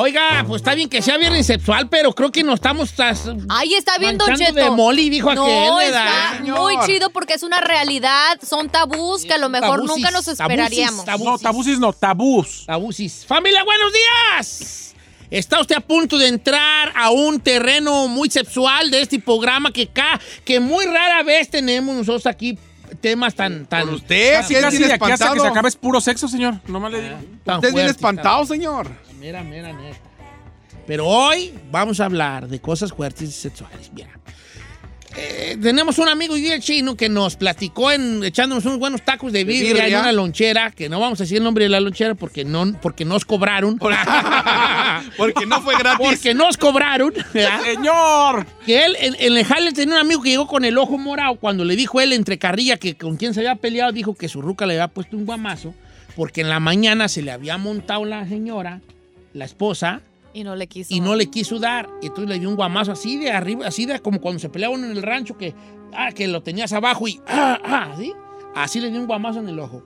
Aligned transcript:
Oiga, 0.00 0.44
pues 0.46 0.60
está 0.62 0.74
bien 0.74 0.88
que 0.88 1.02
sea 1.02 1.18
viernes 1.18 1.46
sexual, 1.46 1.88
pero 1.88 2.12
creo 2.14 2.32
que 2.32 2.42
no 2.42 2.54
estamos... 2.54 2.94
Ahí 3.50 3.74
está 3.74 3.98
bien, 3.98 4.16
Don 4.16 4.34
Cheto. 4.34 4.54
de 4.54 4.70
moli, 4.70 5.10
dijo 5.10 5.34
no, 5.34 5.44
aquel, 5.44 5.88
está 5.88 6.40
muy 6.42 6.74
chido 6.86 7.10
porque 7.10 7.34
es 7.34 7.42
una 7.42 7.60
realidad. 7.60 8.38
Son 8.42 8.68
tabús 8.70 9.24
que 9.24 9.34
a 9.34 9.38
lo 9.38 9.48
mejor 9.50 9.80
Tabusis, 9.80 9.96
nunca 9.96 10.10
nos 10.10 10.24
tabusis, 10.24 10.40
esperaríamos. 10.40 11.04
tabusis. 11.04 11.26
No, 11.30 11.38
tabusis 11.38 11.78
no, 11.78 11.92
tabús. 11.92 12.64
Abusis. 12.66 13.26
Familia, 13.26 13.62
buenos 13.62 13.92
días. 13.92 14.94
Está 15.30 15.60
usted 15.60 15.76
a 15.76 15.80
punto 15.80 16.18
de 16.18 16.28
entrar 16.28 16.92
a 16.96 17.10
un 17.10 17.38
terreno 17.38 18.08
muy 18.08 18.30
sexual 18.30 18.90
de 18.90 19.02
este 19.02 19.20
programa 19.20 19.70
que, 19.70 19.86
ca- 19.86 20.18
que 20.44 20.58
muy 20.60 20.86
rara 20.86 21.22
vez 21.22 21.48
tenemos 21.50 21.94
nosotros 21.94 22.26
aquí 22.26 22.58
temas 23.00 23.34
tan... 23.34 23.66
tan 23.66 23.84
Con 23.86 23.94
usted, 23.96 24.38
tan- 24.40 24.48
si 24.48 24.54
es 24.56 24.60
Casi 24.62 24.76
bien 24.78 24.88
de 24.88 24.94
aquí 24.94 25.04
hasta 25.04 25.06
que 25.06 25.12
espantado. 25.24 25.44
se 25.44 25.48
acabe 25.50 25.68
es 25.68 25.76
puro 25.76 26.00
sexo, 26.00 26.26
señor. 26.26 26.54
Nomás 26.66 26.90
le 26.90 27.02
digo. 27.02 27.16
tan 27.44 27.56
Usted 27.56 27.68
es 27.68 27.74
bien 27.74 27.86
espantado, 27.86 28.44
señor. 28.46 28.90
Mira, 29.20 29.42
mira, 29.44 29.72
neta. 29.72 29.98
Pero 30.86 31.06
hoy 31.06 31.52
vamos 31.70 32.00
a 32.00 32.06
hablar 32.06 32.48
de 32.48 32.58
cosas 32.58 32.92
fuertes 32.92 33.28
y 33.28 33.32
sexuales. 33.32 33.90
Mira. 33.94 34.10
Eh, 35.16 35.58
tenemos 35.60 35.98
un 35.98 36.08
amigo 36.08 36.36
y 36.36 36.46
el 36.46 36.60
chino 36.60 36.96
que 36.96 37.08
nos 37.08 37.34
platicó 37.34 37.90
en 37.90 38.22
echándonos 38.22 38.64
unos 38.64 38.78
buenos 38.78 39.02
tacos 39.02 39.32
de 39.32 39.42
birria. 39.44 39.88
en 39.88 39.96
una 39.98 40.12
lonchera, 40.12 40.70
que 40.70 40.88
no 40.88 41.00
vamos 41.00 41.20
a 41.20 41.24
decir 41.24 41.38
el 41.38 41.44
nombre 41.44 41.64
de 41.64 41.68
la 41.68 41.80
lonchera 41.80 42.14
porque 42.14 42.44
no 42.44 42.72
porque 42.80 43.04
nos 43.04 43.24
cobraron. 43.24 43.78
Porque 45.16 45.46
no 45.46 45.60
fue 45.62 45.76
gratis. 45.78 46.06
porque 46.06 46.34
nos 46.34 46.56
cobraron. 46.56 47.12
¿verdad? 47.32 47.60
¡Señor! 47.64 48.46
Que 48.64 48.84
él, 48.84 48.96
en, 49.00 49.16
en 49.18 49.36
el 49.36 49.44
jale 49.44 49.72
tenía 49.72 49.94
un 49.96 50.00
amigo 50.00 50.22
que 50.22 50.30
llegó 50.30 50.46
con 50.46 50.64
el 50.64 50.78
ojo 50.78 50.98
morado. 50.98 51.36
Cuando 51.36 51.64
le 51.64 51.74
dijo 51.74 52.00
él 52.00 52.12
entre 52.12 52.38
carrilla 52.38 52.76
que 52.76 52.96
con 52.96 53.16
quien 53.16 53.34
se 53.34 53.40
había 53.40 53.56
peleado, 53.56 53.92
dijo 53.92 54.14
que 54.14 54.28
su 54.28 54.40
ruca 54.42 54.66
le 54.66 54.74
había 54.74 54.88
puesto 54.88 55.16
un 55.16 55.26
guamazo. 55.26 55.74
Porque 56.16 56.42
en 56.42 56.48
la 56.50 56.60
mañana 56.60 57.08
se 57.08 57.22
le 57.22 57.30
había 57.32 57.56
montado 57.58 58.04
la 58.04 58.26
señora, 58.28 58.80
la 59.32 59.44
esposa, 59.44 60.02
Y 60.32 60.44
no 60.44 60.56
le 60.56 60.66
quiso. 60.66 60.94
y 60.94 61.00
no 61.00 61.14
le 61.16 61.26
quiso 61.30 61.58
dar. 61.58 61.88
Y 62.02 62.06
entonces 62.06 62.28
le 62.28 62.38
dio 62.38 62.48
un 62.48 62.56
guamazo 62.56 62.92
así 62.92 63.18
de 63.18 63.30
arriba, 63.30 63.66
así 63.66 63.86
de 63.86 64.00
como 64.00 64.20
cuando 64.20 64.38
se 64.38 64.48
peleaban 64.48 64.84
en 64.84 64.92
el 64.92 65.02
rancho, 65.02 65.36
que, 65.36 65.54
ah, 65.92 66.12
que 66.12 66.28
lo 66.28 66.42
tenías 66.42 66.72
abajo 66.72 67.08
y 67.08 67.20
ah, 67.26 67.58
ah, 67.64 67.94
¿sí? 67.98 68.12
Así 68.54 68.80
le 68.80 68.90
dio 68.90 69.00
un 69.00 69.06
guamazo 69.06 69.40
en 69.40 69.48
el 69.48 69.58
ojo. 69.58 69.82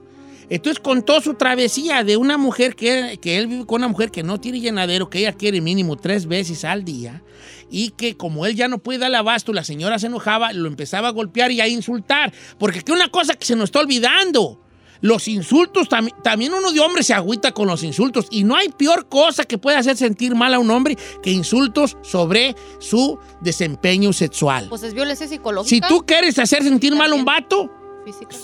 Entonces 0.49 0.79
contó 0.79 1.21
su 1.21 1.33
travesía 1.33 2.03
de 2.03 2.17
una 2.17 2.37
mujer 2.37 2.75
que, 2.75 3.17
que 3.19 3.37
él 3.37 3.47
vive 3.47 3.65
con 3.65 3.81
una 3.81 3.87
mujer 3.87 4.11
que 4.11 4.21
no 4.21 4.39
tiene 4.39 4.59
llenadero, 4.59 5.09
que 5.09 5.19
ella 5.19 5.33
quiere 5.33 5.59
mínimo 5.59 5.95
tres 5.95 6.27
veces 6.27 6.63
al 6.65 6.85
día, 6.85 7.23
y 7.71 7.89
que 7.91 8.15
como 8.15 8.45
él 8.45 8.55
ya 8.55 8.67
no 8.67 8.77
puede 8.77 8.99
darle 8.99 9.17
abasto, 9.17 9.53
la 9.53 9.63
señora 9.63 9.97
se 9.97 10.05
enojaba, 10.05 10.53
lo 10.53 10.67
empezaba 10.67 11.07
a 11.07 11.11
golpear 11.11 11.51
y 11.51 11.61
a 11.61 11.67
insultar. 11.67 12.31
Porque 12.59 12.81
que 12.81 12.91
una 12.91 13.09
cosa 13.09 13.33
que 13.33 13.45
se 13.45 13.55
nos 13.55 13.65
está 13.65 13.79
olvidando. 13.79 14.61
Los 15.01 15.27
insultos, 15.27 15.89
tam- 15.89 16.13
también 16.23 16.53
uno 16.53 16.71
de 16.71 16.79
hombre 16.79 17.03
se 17.03 17.13
agüita 17.13 17.51
con 17.51 17.67
los 17.67 17.83
insultos. 17.83 18.27
Y 18.31 18.43
no 18.43 18.55
hay 18.55 18.69
peor 18.69 19.07
cosa 19.07 19.43
que 19.43 19.57
pueda 19.57 19.79
hacer 19.79 19.97
sentir 19.97 20.35
mal 20.35 20.53
a 20.53 20.59
un 20.59 20.71
hombre 20.71 20.97
que 21.21 21.31
insultos 21.31 21.97
sobre 22.01 22.55
su 22.79 23.17
desempeño 23.41 24.13
sexual. 24.13 24.67
Pues 24.69 24.83
es 24.83 24.93
violencia 24.93 25.27
psicológica. 25.27 25.69
Si 25.69 25.81
tú 25.93 26.05
quieres 26.05 26.39
hacer 26.39 26.63
sentir 26.63 26.95
mal 26.95 27.11
a 27.11 27.15
un 27.15 27.25
vato, 27.25 27.69
Física. 28.05 28.35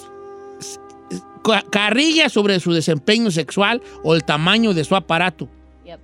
ca- 1.43 1.63
carrilla 1.71 2.29
sobre 2.29 2.59
su 2.59 2.71
desempeño 2.73 3.31
sexual 3.31 3.81
o 4.03 4.13
el 4.15 4.23
tamaño 4.23 4.73
de 4.73 4.83
su 4.83 4.95
aparato. 4.95 5.47
Yep. 5.85 5.99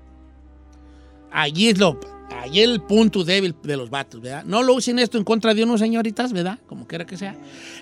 Allí 1.32 1.70
es 1.70 1.78
lo, 1.78 2.00
allí 2.42 2.62
el 2.62 2.82
punto 2.82 3.24
débil 3.24 3.56
de 3.64 3.78
los 3.78 3.90
vatos, 3.90 4.22
¿verdad? 4.22 4.44
No 4.46 4.64
lo 4.64 4.74
usen 4.76 5.00
esto 5.00 5.18
en 5.18 5.24
contra 5.24 5.54
de 5.54 5.64
unos 5.64 5.80
señoritas, 5.80 6.32
¿verdad? 6.34 6.60
Como 6.68 6.88
quiera 6.88 7.06
que 7.06 7.18
sea. 7.18 7.36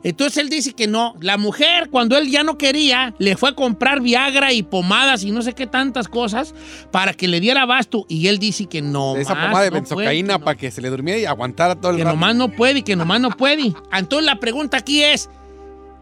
Entonces 0.04 0.38
él 0.38 0.50
dice 0.50 0.74
que 0.74 0.88
no. 0.88 1.16
La 1.20 1.38
mujer, 1.38 1.90
cuando 1.90 2.18
él 2.18 2.30
ya 2.30 2.44
no 2.44 2.58
quería, 2.58 3.14
le 3.20 3.36
fue 3.38 3.50
a 3.50 3.54
comprar 3.56 4.02
Viagra 4.02 4.54
y 4.54 4.64
pomadas 4.64 5.24
y 5.24 5.32
no 5.32 5.42
sé 5.42 5.54
qué 5.54 5.68
tantas 5.68 6.08
cosas 6.08 6.54
para 6.92 7.14
que 7.14 7.28
le 7.28 7.40
diera 7.40 7.64
abasto. 7.64 8.06
Y 8.08 8.28
él 8.28 8.40
dice 8.40 8.66
que 8.68 8.82
no. 8.82 9.16
Esa 9.16 9.34
más, 9.36 9.46
pomada 9.48 9.64
de 9.66 9.72
no 9.72 9.76
benzocaína 9.76 10.06
puede, 10.06 10.24
que 10.36 10.40
no- 10.40 10.46
para 10.46 10.58
que 10.58 10.72
se 10.72 10.82
le 10.82 10.90
durmiera 10.90 11.20
y 11.20 11.26
aguantara 11.26 11.76
todo 11.76 11.92
el 11.92 11.98
que 11.98 12.04
rato. 12.04 12.16
nomás 12.16 12.36
no 12.36 12.50
puede, 12.52 12.84
que 12.84 12.96
nomás 12.96 13.20
no 13.22 13.30
puede. 13.32 13.74
Entonces 13.92 14.26
la 14.26 14.40
pregunta 14.40 14.78
aquí 14.78 15.04
es, 15.04 15.30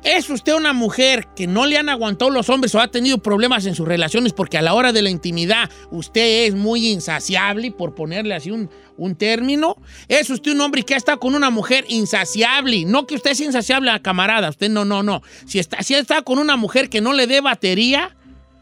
¿es 0.04 0.30
usted 0.30 0.54
una 0.54 0.74
mujer 0.74 1.28
que 1.36 1.48
no 1.48 1.66
le 1.66 1.78
han 1.78 1.90
aguantado 1.90 2.32
los 2.32 2.50
hombres 2.50 2.74
o 2.76 2.80
ha 2.80 2.90
tenido 2.90 3.18
problemas 3.18 3.66
en 3.66 3.76
sus 3.76 3.88
relaciones 3.88 4.34
porque 4.34 4.58
a 4.58 4.62
la 4.62 4.74
hora 4.74 4.94
de 4.94 5.02
la 5.02 5.10
intimidad 5.10 5.70
usted 5.92 6.48
es 6.48 6.56
muy 6.56 6.88
insaciable, 6.90 7.72
por 7.72 7.96
ponerle 7.96 8.36
así 8.36 8.52
un, 8.52 8.70
un 8.98 9.16
término? 9.16 9.78
¿Es 10.08 10.30
usted 10.30 10.52
un 10.52 10.62
hombre 10.62 10.84
que 10.84 10.94
ha 10.94 10.98
estado 10.98 11.20
con 11.20 11.36
una 11.36 11.50
mujer 11.50 11.86
insaciable? 11.88 12.86
No 12.86 13.08
que 13.08 13.16
usted 13.16 13.32
es 13.32 13.40
insaciable 13.40 13.92
a 13.92 14.02
camarada, 14.02 14.50
usted 14.50 14.70
no, 14.70 14.86
no, 14.86 15.04
no. 15.04 15.22
Si 15.46 15.60
está, 15.60 15.82
si 15.84 15.94
está 15.96 16.22
con 16.22 16.40
una 16.40 16.58
mujer 16.58 16.90
que 16.90 17.02
no 17.02 17.14
le 17.14 17.28
dé 17.28 17.42
batería 17.42 18.16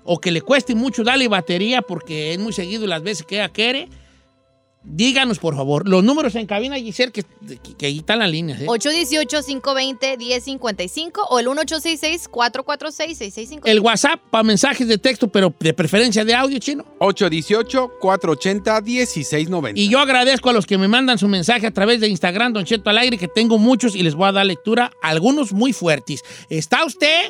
o 0.03 0.19
que 0.19 0.31
le 0.31 0.41
cueste 0.41 0.75
mucho 0.75 1.03
darle 1.03 1.27
batería 1.27 1.81
porque 1.81 2.33
es 2.33 2.39
muy 2.39 2.53
seguido 2.53 2.87
las 2.87 3.03
veces 3.03 3.25
que 3.25 3.35
ella 3.35 3.49
quiere, 3.49 3.89
Díganos, 4.83 5.37
por 5.37 5.55
favor, 5.55 5.87
los 5.87 6.03
números 6.03 6.33
en 6.33 6.47
cabina, 6.47 6.75
Giselle, 6.75 7.11
que, 7.11 7.21
que, 7.23 7.59
que 7.77 7.85
ahí 7.85 7.99
están 7.99 8.17
las 8.17 8.31
líneas. 8.31 8.61
¿eh? 8.61 8.65
818-520-1055 8.65 11.23
o 11.29 11.37
el 11.39 11.45
1866-446-6655. 11.47 13.61
El 13.65 13.79
WhatsApp 13.81 14.19
para 14.31 14.43
mensajes 14.43 14.87
de 14.87 14.97
texto, 14.97 15.27
pero 15.27 15.53
de 15.59 15.75
preferencia 15.75 16.25
de 16.25 16.33
audio, 16.33 16.57
chino. 16.57 16.83
818-480-1690. 16.99 19.73
Y 19.75 19.87
yo 19.87 19.99
agradezco 19.99 20.49
a 20.49 20.53
los 20.53 20.65
que 20.65 20.79
me 20.79 20.87
mandan 20.87 21.19
su 21.19 21.27
mensaje 21.27 21.67
a 21.67 21.71
través 21.71 22.01
de 22.01 22.07
Instagram, 22.07 22.53
Don 22.53 22.65
Cheto 22.65 22.89
al 22.89 22.97
aire, 22.97 23.19
que 23.19 23.27
tengo 23.27 23.59
muchos 23.59 23.95
y 23.95 24.01
les 24.01 24.15
voy 24.15 24.29
a 24.29 24.31
dar 24.31 24.47
lectura, 24.47 24.89
algunos 25.03 25.53
muy 25.53 25.73
fuertes. 25.73 26.23
Está 26.49 26.83
usted 26.85 27.29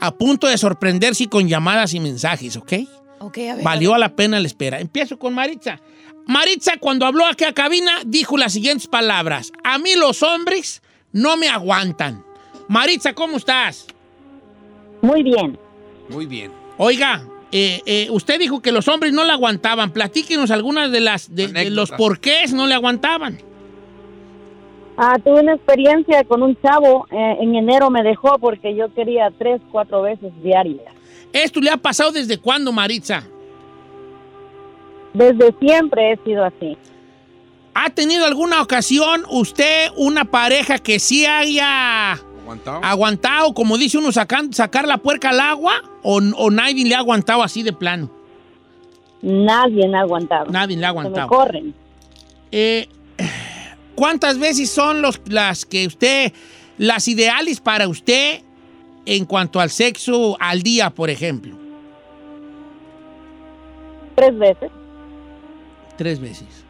a 0.00 0.14
punto 0.14 0.46
de 0.46 0.56
sorprenderse 0.56 1.26
con 1.28 1.48
llamadas 1.48 1.94
y 1.94 2.00
mensajes, 2.00 2.56
¿ok? 2.56 2.74
Ok, 3.18 3.38
a 3.38 3.56
ver. 3.56 3.64
Valió 3.64 3.96
la 3.96 4.14
pena 4.14 4.38
la 4.38 4.46
espera. 4.46 4.78
Empiezo 4.80 5.18
con 5.18 5.34
Maritza. 5.34 5.80
Maritza, 6.26 6.76
cuando 6.78 7.06
habló 7.06 7.26
aquí 7.26 7.44
a 7.44 7.52
cabina, 7.52 7.92
dijo 8.06 8.36
las 8.36 8.52
siguientes 8.52 8.86
palabras. 8.86 9.52
A 9.64 9.78
mí 9.78 9.94
los 9.96 10.22
hombres 10.22 10.82
no 11.12 11.36
me 11.36 11.48
aguantan. 11.48 12.24
Maritza, 12.68 13.12
¿cómo 13.12 13.36
estás? 13.36 13.86
Muy 15.00 15.22
bien. 15.22 15.58
Muy 16.08 16.26
bien. 16.26 16.52
Oiga, 16.78 17.24
eh, 17.50 17.82
eh, 17.86 18.08
usted 18.10 18.38
dijo 18.38 18.62
que 18.62 18.72
los 18.72 18.88
hombres 18.88 19.12
no 19.12 19.24
le 19.24 19.32
aguantaban. 19.32 19.90
Platíquenos 19.92 20.50
algunas 20.50 20.90
de 20.90 21.00
las 21.00 21.34
de, 21.34 21.48
de 21.48 21.70
los 21.70 21.90
porqués 21.90 22.52
no 22.52 22.66
le 22.66 22.74
aguantaban. 22.74 23.38
Ah, 24.96 25.18
tuve 25.22 25.40
una 25.40 25.54
experiencia 25.54 26.22
con 26.24 26.42
un 26.42 26.56
chavo. 26.60 27.06
eh, 27.10 27.36
en 27.40 27.54
enero 27.56 27.90
me 27.90 28.02
dejó 28.02 28.38
porque 28.38 28.76
yo 28.76 28.92
quería 28.94 29.30
tres, 29.38 29.60
cuatro 29.70 30.02
veces 30.02 30.32
diarias. 30.42 30.94
¿Esto 31.32 31.60
le 31.60 31.70
ha 31.70 31.78
pasado 31.78 32.12
desde 32.12 32.38
cuándo, 32.38 32.72
Maritza? 32.72 33.24
Desde 35.14 35.54
siempre 35.60 36.12
he 36.12 36.16
sido 36.24 36.44
así. 36.44 36.76
¿Ha 37.74 37.90
tenido 37.90 38.26
alguna 38.26 38.60
ocasión 38.62 39.24
usted 39.30 39.88
una 39.96 40.24
pareja 40.26 40.78
que 40.78 40.98
sí 40.98 41.24
haya 41.26 42.12
¿Aguantado? 42.12 42.80
aguantado, 42.82 43.54
como 43.54 43.78
dice 43.78 43.98
uno, 43.98 44.12
sacan- 44.12 44.52
sacar 44.52 44.86
la 44.86 44.98
puerca 44.98 45.30
al 45.30 45.40
agua? 45.40 45.74
¿O, 46.02 46.16
o 46.36 46.50
nadie 46.50 46.84
le 46.86 46.94
ha 46.94 46.98
aguantado 46.98 47.42
así 47.42 47.62
de 47.62 47.72
plano? 47.72 48.10
Nadie 49.22 49.88
me 49.88 49.96
ha 49.96 50.00
aguantado. 50.00 50.50
Nadie 50.50 50.76
le 50.76 50.84
ha 50.84 50.88
Se 50.90 50.94
me 50.94 51.00
aguantado. 51.00 51.28
corren. 51.28 51.74
Eh, 52.50 52.88
¿Cuántas 53.94 54.38
veces 54.38 54.70
son 54.70 55.00
los, 55.00 55.20
las 55.26 55.64
que 55.64 55.86
usted, 55.86 56.32
las 56.78 57.06
ideales 57.08 57.60
para 57.60 57.86
usted 57.88 58.42
en 59.06 59.24
cuanto 59.24 59.60
al 59.60 59.70
sexo 59.70 60.36
al 60.40 60.62
día, 60.62 60.90
por 60.90 61.08
ejemplo? 61.10 61.56
Tres 64.14 64.36
veces. 64.38 64.70
Tres 66.02 66.18
veces. 66.18 66.64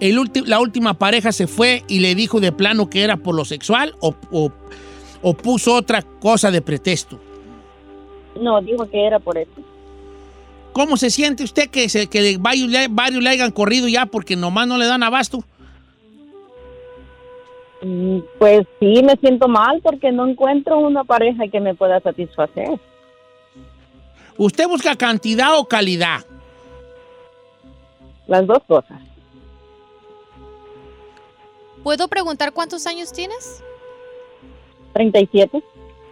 El 0.00 0.18
la 0.46 0.58
última 0.58 0.94
pareja 0.94 1.30
se 1.30 1.46
fue 1.46 1.84
y 1.86 2.00
le 2.00 2.16
dijo 2.16 2.40
de 2.40 2.50
plano 2.50 2.90
que 2.90 3.04
era 3.04 3.16
por 3.16 3.36
lo 3.36 3.44
sexual 3.44 3.94
o, 4.00 4.12
o- 4.32 4.50
o 5.22 5.34
puso 5.34 5.72
otra 5.76 6.02
cosa 6.02 6.50
de 6.50 6.60
pretexto. 6.60 7.20
No, 8.40 8.60
dijo 8.60 8.90
que 8.90 9.06
era 9.06 9.20
por 9.20 9.38
eso. 9.38 9.52
¿Cómo 10.72 10.96
se 10.96 11.10
siente 11.10 11.44
usted 11.44 11.70
que, 11.70 11.88
se, 11.88 12.08
que 12.08 12.38
varios, 12.40 12.68
le- 12.68 12.88
varios 12.88 13.22
le 13.22 13.30
hayan 13.30 13.52
corrido 13.52 13.86
ya 13.86 14.04
porque 14.06 14.34
nomás 14.34 14.66
no 14.66 14.76
le 14.76 14.86
dan 14.86 15.04
abasto? 15.04 15.44
Mm, 17.82 18.18
Pues 18.40 18.66
sí, 18.80 19.00
me 19.04 19.14
siento 19.20 19.46
mal 19.46 19.80
porque 19.80 20.10
no 20.10 20.26
encuentro 20.26 20.76
una 20.80 21.04
pareja 21.04 21.46
que 21.46 21.60
me 21.60 21.72
pueda 21.76 22.00
satisfacer. 22.00 22.80
¿Usted 24.36 24.66
busca 24.66 24.96
cantidad 24.96 25.56
o 25.56 25.66
calidad? 25.68 26.24
Las 28.30 28.46
dos 28.46 28.62
cosas. 28.68 28.96
¿Puedo 31.82 32.06
preguntar 32.06 32.52
cuántos 32.52 32.86
años 32.86 33.12
tienes? 33.12 33.60
37. 34.92 35.62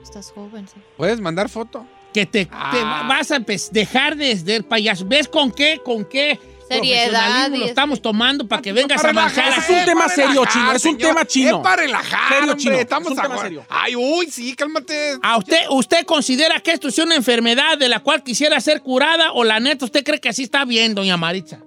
Estás 0.03 0.33
joven, 0.33 0.67
sí. 0.67 0.81
¿Puedes 0.97 1.21
mandar 1.21 1.49
foto? 1.49 1.87
Que 2.13 2.27
te, 2.27 2.47
te 2.47 2.51
Ah. 2.53 3.07
vas 3.09 3.31
a 3.31 3.39
dejar 3.71 4.17
de 4.17 4.37
ser 4.37 4.65
payaso. 4.67 5.05
¿Ves 5.07 5.29
con 5.29 5.53
qué, 5.53 5.81
con 5.85 6.05
qué 6.05 6.41
Seriedad. 6.69 7.51
lo 7.51 7.55
este- 7.57 7.69
estamos 7.69 8.03
tomando 8.03 8.49
para 8.49 8.63
que 8.63 8.73
vengas 8.73 8.99
a 8.99 9.13
Para 9.13 9.29
relajar, 9.29 9.59
Es 9.59 9.69
un 9.71 9.85
tema 9.85 10.01
para 10.03 10.15
serio, 10.15 10.31
relajar, 10.45 10.53
chino, 10.53 10.73
es 10.73 10.85
un 10.85 10.91
señor. 10.93 11.09
tema 11.11 11.25
chino. 11.27 11.57
Es 11.59 11.63
para 11.63 11.77
relajar, 11.83 12.29
Serio, 12.33 12.43
hombre, 12.53 12.57
chino, 12.65 12.75
Estamos 12.75 13.13
es 13.13 13.17
un 13.17 13.23
tema 13.23 13.39
serio. 13.39 13.65
Ay, 13.69 13.95
uy, 13.97 14.27
sí, 14.31 14.57
cálmate. 14.57 15.19
¿A 15.23 15.37
usted, 15.39 15.61
usted 15.71 16.05
considera 16.05 16.59
que 16.61 16.73
esto 16.73 16.89
es 16.89 16.99
una 16.99 17.15
enfermedad 17.15 17.79
de 17.79 17.89
la 17.89 18.01
cual 18.01 18.25
quisiera 18.25 18.61
ser 18.61 18.83
curada 18.83 19.33
o 19.33 19.45
la 19.45 19.61
neta 19.61 19.85
usted 19.85 20.03
cree 20.03 20.19
que 20.21 20.31
así 20.31 20.43
está 20.43 20.65
bien, 20.65 20.95
doña 20.97 21.17
Maritza? 21.17 21.61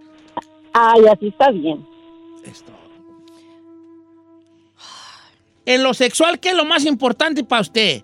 Ay, 0.74 1.06
así 1.12 1.28
está 1.28 1.52
bien. 1.52 1.86
En 5.66 5.84
lo 5.84 5.94
sexual, 5.94 6.40
¿qué 6.40 6.50
es 6.50 6.56
lo 6.56 6.66
más 6.66 6.86
importante 6.86 7.44
para 7.44 7.62
usted? 7.62 8.04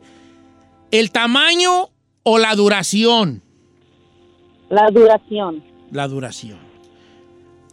¿El 0.92 1.12
tamaño 1.12 1.90
o 2.24 2.38
la 2.38 2.56
duración? 2.56 3.42
La 4.70 4.90
duración. 4.92 5.64
La 5.92 6.08
duración. 6.08 6.67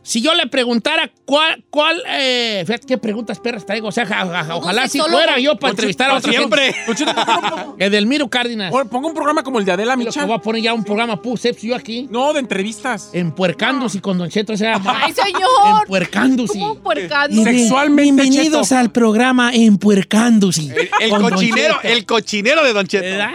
Si 0.07 0.21
yo 0.21 0.35
le 0.35 0.47
preguntara 0.49 1.11
cuál, 1.25 1.65
cuál, 1.71 2.03
eh, 2.07 2.63
fíjate 2.67 2.87
qué 2.87 2.99
preguntas 2.99 3.39
perras 3.41 3.65
traigo, 3.65 3.89
o 3.89 3.93
sea, 3.93 4.05
ja- 4.05 4.27
ja- 4.27 4.45
ja- 4.45 4.55
ojalá 4.57 4.87
si 4.87 5.01
fuera 5.01 5.39
yo 5.41 5.57
para 5.57 5.71
entrevistar 5.71 6.11
a 6.11 6.17
otra 6.19 6.31
Siempre. 6.31 6.75
Don 6.87 6.95
Cheto, 6.95 7.15
¿por 7.15 7.25
qué 7.25 7.33
no 7.33 7.41
pongo-. 7.57 7.77
Edelmiro 7.79 8.29
Cárdenas. 8.29 8.71
Pon- 8.71 8.89
Ponga 8.91 9.09
un 9.09 9.15
programa 9.15 9.43
como 9.43 9.59
el 9.61 9.65
de 9.65 9.73
Adela 9.73 9.97
Micha. 9.97 10.27
voy 10.27 10.37
a 10.37 10.39
poner 10.39 10.63
ya 10.63 10.75
un 10.75 10.85
programa 10.85 11.21
Puseps 11.23 11.63
yo 11.63 11.75
aquí, 11.75 12.07
No, 12.11 12.35
de 12.35 12.41
entrevistas. 12.41 13.11
empuercándose 13.15 14.03
con 14.03 14.19
Don 14.19 14.29
Cheto, 14.29 14.53
o 14.53 14.57
sea, 14.59 14.79
¡Ay, 14.85 15.13
señor! 15.15 15.81
empuercándose. 15.83 16.59
¿Cómo 16.59 16.75
puercando? 16.77 17.37
Sí. 17.43 17.45
Sexualmente, 17.45 18.23
Bienvenidos 18.23 18.69
Cheto. 18.69 18.79
al 18.81 18.93
programa 18.93 19.53
Empuercándose. 19.55 20.63
El, 21.01 21.13
el 21.15 21.21
cochinero, 21.23 21.79
el 21.83 22.05
cochinero 22.07 22.63
de 22.63 22.73
Don 22.75 22.87
Cheto. 22.87 23.05
¿Verdad? 23.05 23.33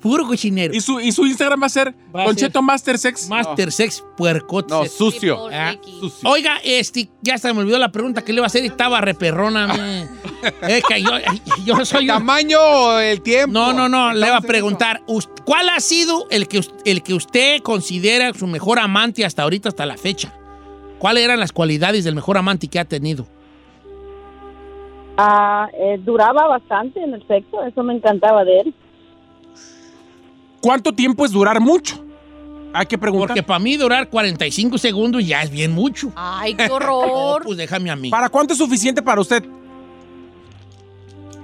Puro 0.00 0.26
cochinero. 0.26 0.72
Y 0.72 0.80
su, 0.80 1.00
y 1.00 1.10
su 1.10 1.26
Instagram 1.26 1.60
va 1.62 1.66
a 1.66 1.70
ser 1.70 1.92
Va 2.14 2.22
a 2.22 2.26
Don 2.26 2.34
ser- 2.36 2.46
Cheto 2.48 2.62
Master 2.62 2.98
Sex. 2.98 3.28
Master 3.28 3.72
Sex 3.72 4.04
Puercote. 4.16 4.72
No, 4.72 4.84
sucio. 4.86 5.48
Ah, 5.52 5.72
Ricky. 5.72 5.98
Sucio. 5.98 6.28
Oiga, 6.30 6.58
este, 6.62 7.08
ya 7.20 7.36
se 7.36 7.52
me 7.52 7.60
olvidó 7.60 7.78
la 7.78 7.90
pregunta 7.90 8.22
que 8.22 8.32
le 8.32 8.36
iba 8.38 8.46
a 8.46 8.48
hacer 8.48 8.62
y 8.62 8.68
estaba 8.68 9.00
reperrona. 9.00 10.06
es 10.62 10.84
que 10.84 11.02
yo, 11.02 11.10
yo 11.64 11.84
soy 11.84 12.02
un- 12.02 12.16
Tamaño, 12.18 13.00
el 13.00 13.20
tiempo. 13.22 13.52
No, 13.52 13.72
no, 13.72 13.88
no, 13.88 14.12
le 14.12 14.24
iba 14.26 14.36
a 14.36 14.40
preguntar, 14.40 15.02
¿cuál 15.44 15.68
ha 15.68 15.80
sido 15.80 16.26
el 16.30 16.46
que, 16.46 16.60
el 16.84 17.02
que 17.02 17.14
usted 17.14 17.60
considera 17.62 18.32
su 18.34 18.46
mejor 18.46 18.78
amante 18.78 19.24
hasta 19.24 19.42
ahorita, 19.42 19.68
hasta 19.70 19.84
la 19.84 19.96
fecha? 19.96 20.32
¿Cuáles 21.00 21.24
eran 21.24 21.40
las 21.40 21.50
cualidades 21.52 22.04
del 22.04 22.14
mejor 22.14 22.38
amante 22.38 22.68
que 22.68 22.78
ha 22.78 22.84
tenido? 22.84 23.26
Ah, 25.16 25.68
eh, 25.74 25.98
duraba 26.04 26.46
bastante 26.46 27.02
en 27.02 27.14
el 27.14 27.26
sexo, 27.26 27.64
eso 27.64 27.82
me 27.82 27.94
encantaba 27.94 28.44
de 28.44 28.60
él. 28.60 28.74
¿Cuánto 30.60 30.92
tiempo 30.92 31.24
es 31.24 31.30
durar 31.32 31.60
mucho? 31.60 32.04
Hay 32.72 32.86
que 32.86 32.98
preguntar. 32.98 33.28
Porque 33.28 33.42
para 33.42 33.58
mí 33.58 33.76
durar 33.76 34.08
45 34.08 34.76
segundos 34.78 35.26
ya 35.26 35.42
es 35.42 35.50
bien 35.50 35.72
mucho. 35.72 36.12
Ay, 36.14 36.54
qué 36.54 36.68
No, 36.68 36.74
horror. 36.74 37.42
pues 37.44 37.56
déjame 37.56 37.90
a 37.90 37.96
mí. 37.96 38.10
¿Para 38.10 38.28
cuánto 38.28 38.52
es 38.52 38.58
suficiente 38.58 39.00
para 39.02 39.20
usted? 39.20 39.44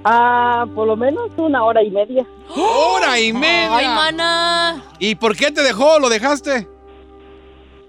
Ah, 0.03 0.65
por 0.75 0.85
lo 0.87 0.95
menos 0.95 1.31
una 1.37 1.63
hora 1.63 1.81
y 1.83 1.89
media. 1.89 2.25
Hora 2.55 3.19
y 3.19 3.33
media. 3.33 3.75
Ay, 3.75 3.85
mana. 3.87 4.83
¿Y 4.99 5.15
por 5.15 5.35
qué 5.35 5.49
te 5.51 5.63
dejó? 5.63 5.99
¿Lo 5.99 6.09
dejaste? 6.09 6.67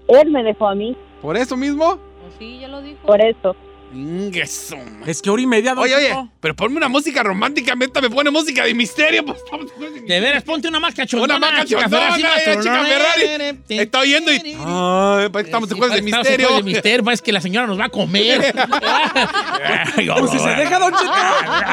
Él 0.07 0.31
me 0.31 0.41
dejó 0.43 0.67
a 0.69 0.75
mí, 0.75 0.95
¿Por 1.21 1.35
eso 1.35 1.57
mismo? 1.57 1.97
Pues 2.21 2.33
sí, 2.39 2.59
ya 2.61 2.67
lo 2.69 2.81
dijo. 2.81 3.05
por 3.05 3.19
eso. 3.21 3.55
Es 5.05 5.21
que 5.21 5.29
hora 5.29 5.41
y 5.41 5.47
media, 5.47 5.73
Don 5.73 5.83
Oye, 5.83 5.95
oye, 5.95 6.07
Cheto. 6.07 6.29
pero 6.41 6.55
ponme 6.55 6.75
una 6.77 6.89
música 6.89 7.23
romántica, 7.23 7.75
meta, 7.75 8.01
me 8.01 8.09
pone 8.09 8.29
música 8.29 8.65
de 8.65 8.73
misterio. 8.73 9.25
Pues, 9.25 9.39
De 10.07 10.19
veras, 10.19 10.43
ponte 10.43 10.67
una 10.67 10.79
más 10.79 10.93
cachondona. 10.93 11.37
Una 11.37 11.51
más 11.51 11.65
chica 11.65 11.81
cachondona, 11.83 12.11
Ferrari, 12.15 12.21
eh, 12.23 12.55
más 12.55 12.63
chica 12.63 12.83
Ferrari. 12.85 13.59
Está 13.69 13.99
oyendo 13.99 14.31
y... 14.33 14.57
Ay, 14.59 15.29
pues, 15.31 15.45
estamos 15.45 15.71
en 15.71 15.77
juegos 15.77 15.93
de 15.95 16.05
Estamos 16.05 16.25
en 16.27 16.31
misterio. 16.31 16.47
juegos 16.47 16.65
de 16.65 16.71
misterio, 16.71 17.03
pues, 17.03 17.13
es 17.15 17.21
que 17.21 17.31
la 17.31 17.41
señora 17.41 17.67
nos 17.67 17.79
va 17.79 17.85
a 17.85 17.89
comer. 17.89 18.53
Ay, 19.95 20.07
Pues 20.19 20.31
si 20.31 20.39
se 20.39 20.49
deja, 20.49 20.79
Don 20.79 20.91
Cheto. 20.93 21.13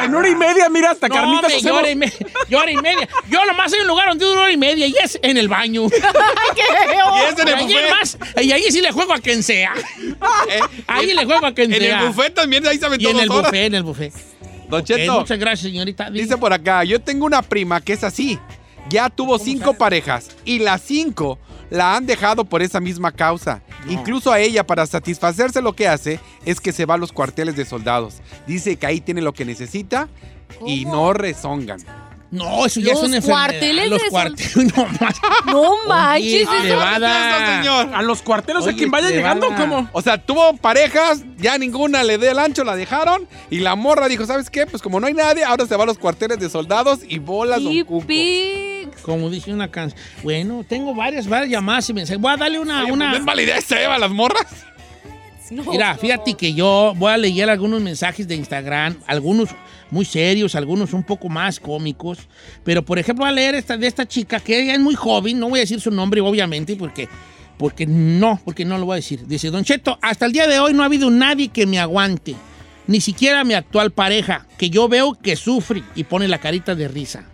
En 0.03 0.15
hora 0.15 0.29
y 0.29 0.35
media, 0.35 0.69
mira, 0.69 0.91
hasta 0.91 1.07
No, 1.07 1.15
carnitas 1.15 1.43
hombre, 1.43 1.55
hacemos. 1.57 1.77
hora 1.79 1.89
y, 1.91 1.95
media, 1.95 2.17
hora 2.57 2.71
y 2.71 2.77
media. 2.77 3.09
Yo 3.29 3.45
nomás 3.45 3.73
hay 3.73 3.81
un 3.81 3.87
lugar 3.87 4.09
donde 4.09 4.25
dura 4.25 4.41
hora 4.41 4.51
y 4.51 4.57
media 4.57 4.87
y 4.87 4.95
es 5.03 5.19
en 5.21 5.37
el 5.37 5.47
baño. 5.47 5.83
Y 5.85 7.33
es 7.33 7.39
en 7.39 7.47
el 7.47 7.55
ahí, 7.55 7.63
buffet. 7.65 7.89
más, 7.89 8.17
y 8.41 8.51
ahí 8.51 8.63
sí 8.71 8.81
le 8.81 8.91
juego 8.91 9.13
a 9.13 9.19
quien 9.19 9.43
sea. 9.43 9.73
Eh, 10.49 10.59
Ahí 10.87 11.13
le 11.13 11.25
juego 11.25 11.45
a 11.45 11.53
quien 11.53 11.73
en 11.73 11.79
sea. 11.81 11.99
el 11.99 12.05
buffet 12.15 12.33
también, 12.33 12.65
ahí 12.67 12.77
saben 12.77 12.99
Y 13.01 13.07
en 13.07 13.19
el 13.19 13.29
horas. 13.29 13.51
buffet, 13.51 13.65
en 13.65 13.75
el 13.75 13.83
buffet. 13.83 14.13
Don 14.69 14.83
Cheto, 14.83 15.19
muchas 15.19 15.37
gracias, 15.37 15.71
señorita. 15.71 16.09
dice 16.09 16.37
por 16.37 16.51
acá, 16.53 16.83
yo 16.83 16.99
tengo 16.99 17.25
una 17.25 17.41
prima 17.41 17.81
que 17.81 17.93
es 17.93 18.03
así. 18.03 18.39
Ya 18.89 19.09
tuvo 19.09 19.39
cinco 19.39 19.73
parejas 19.73 20.29
y 20.45 20.59
las 20.59 20.81
cinco 20.81 21.39
la 21.69 21.95
han 21.95 22.05
dejado 22.05 22.45
por 22.45 22.61
esa 22.61 22.79
misma 22.79 23.11
causa. 23.11 23.61
Incluso 23.89 24.31
a 24.31 24.39
ella, 24.39 24.65
para 24.65 24.85
satisfacerse, 24.85 25.61
lo 25.61 25.73
que 25.73 25.87
hace 25.87 26.19
es 26.45 26.59
que 26.59 26.71
se 26.71 26.85
va 26.85 26.93
a 26.95 26.97
los 26.97 27.11
cuarteles 27.11 27.55
de 27.55 27.65
soldados. 27.65 28.15
Dice 28.47 28.75
que 28.75 28.85
ahí 28.85 29.01
tiene 29.01 29.21
lo 29.21 29.33
que 29.33 29.45
necesita 29.45 30.07
y 30.65 30.85
no 30.85 31.13
rezongan. 31.13 31.79
No, 32.35 32.65
eso 32.65 32.79
ya 32.79 32.87
es 32.91 32.99
Los 32.99 33.03
una 33.07 33.15
enfermedad. 33.17 33.41
cuarteles 33.49 33.89
Los 33.89 34.03
cuarteles, 34.03 34.55
no 34.75 34.85
más. 34.99 35.15
No 35.45 35.71
manches. 35.87 36.23
Oye, 36.25 36.41
eso- 36.43 36.63
le 36.63 36.75
va 36.75 36.95
a 36.95 36.99
dar- 36.99 37.41
Eso, 37.43 37.63
señor. 37.63 37.95
A 37.95 38.01
los 38.01 38.21
cuartelos 38.21 38.63
Oye, 38.65 38.73
a 38.73 38.77
quien 38.77 38.91
vaya 38.91 39.09
llegando, 39.09 39.47
¿cómo? 39.55 39.89
O 39.93 40.01
sea, 40.01 40.17
tuvo 40.17 40.55
parejas, 40.57 41.23
ya 41.37 41.57
ninguna 41.57 42.03
le 42.03 42.17
dio 42.17 42.29
el 42.31 42.39
ancho, 42.39 42.63
la 42.63 42.75
dejaron. 42.75 43.27
Y 43.49 43.59
la 43.59 43.75
morra 43.75 44.07
dijo, 44.07 44.25
¿sabes 44.25 44.49
qué? 44.49 44.65
Pues 44.65 44.81
como 44.81 44.99
no 44.99 45.07
hay 45.07 45.13
nadie, 45.13 45.43
ahora 45.43 45.65
se 45.65 45.75
va 45.75 45.83
a 45.83 45.87
los 45.87 45.97
cuarteles 45.97 46.39
de 46.39 46.49
soldados 46.49 46.99
y 47.07 47.19
bolas 47.19 47.63
don 47.63 47.71
Y. 47.73 48.87
Como 49.01 49.29
dice 49.29 49.51
una 49.53 49.69
canción. 49.71 49.99
Bueno, 50.23 50.63
tengo 50.67 50.93
varias, 50.95 51.27
varias 51.27 51.51
llamadas 51.51 51.89
y 51.89 51.93
mensajes. 51.93 52.19
Voy 52.21 52.31
a 52.33 52.37
darle 52.37 52.59
una. 52.59 52.83
Oye, 52.83 52.91
una... 52.91 53.09
pues, 53.09 53.19
¿Es 53.19 53.25
validez 53.25 53.65
se 53.65 53.75
lleva 53.75 53.97
las 53.97 54.11
morras? 54.11 54.45
No. 55.51 55.63
Mira, 55.63 55.95
fíjate 55.95 56.33
que 56.33 56.53
yo 56.53 56.93
voy 56.97 57.11
a 57.11 57.17
leer 57.17 57.49
algunos 57.49 57.81
mensajes 57.81 58.27
de 58.27 58.35
Instagram, 58.35 58.97
algunos 59.05 59.49
muy 59.91 60.05
serios, 60.05 60.55
algunos 60.55 60.93
un 60.93 61.03
poco 61.03 61.29
más 61.29 61.59
cómicos. 61.59 62.19
Pero, 62.63 62.83
por 62.83 62.99
ejemplo, 62.99 63.23
voy 63.23 63.29
a 63.29 63.33
leer 63.33 63.55
esta 63.55 63.77
de 63.77 63.87
esta 63.87 64.07
chica 64.07 64.39
que 64.39 64.59
ella 64.59 64.73
es 64.73 64.79
muy 64.79 64.95
joven, 64.95 65.39
no 65.39 65.49
voy 65.49 65.59
a 65.59 65.61
decir 65.61 65.79
su 65.79 65.91
nombre, 65.91 66.21
obviamente, 66.21 66.75
porque, 66.75 67.07
porque 67.57 67.85
no, 67.85 68.39
porque 68.43 68.65
no 68.65 68.77
lo 68.77 68.85
voy 68.85 68.93
a 68.93 68.95
decir. 68.97 69.25
Dice, 69.27 69.51
Don 69.51 69.63
Cheto, 69.63 69.97
hasta 70.01 70.25
el 70.25 70.31
día 70.31 70.47
de 70.47 70.59
hoy 70.59 70.73
no 70.73 70.83
ha 70.83 70.87
habido 70.87 71.09
nadie 71.09 71.49
que 71.49 71.65
me 71.65 71.79
aguante, 71.79 72.35
ni 72.87 72.99
siquiera 72.99 73.43
mi 73.43 73.53
actual 73.53 73.91
pareja, 73.91 74.45
que 74.57 74.69
yo 74.69 74.87
veo 74.87 75.13
que 75.13 75.35
sufre 75.35 75.83
y 75.95 76.03
pone 76.05 76.27
la 76.27 76.39
carita 76.39 76.75
de 76.75 76.87
risa. 76.87 77.25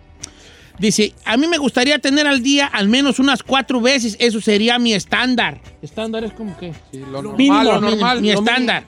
Dice, 0.82 1.14
a 1.24 1.36
mí 1.36 1.46
me 1.46 1.58
gustaría 1.58 2.00
tener 2.00 2.26
al 2.26 2.42
día 2.42 2.66
al 2.66 2.88
menos 2.88 3.20
unas 3.20 3.44
cuatro 3.44 3.80
veces, 3.80 4.16
eso 4.18 4.40
sería 4.40 4.80
mi 4.80 4.94
estándar. 4.94 5.60
¿Estándar 5.80 6.24
es 6.24 6.32
como 6.32 6.58
que? 6.58 6.74
lo 6.92 7.34
Mínimo, 7.34 7.62
lo 7.62 7.80
mínimo, 7.80 8.14
mi 8.16 8.32
lo 8.32 8.40
estándar. 8.40 8.82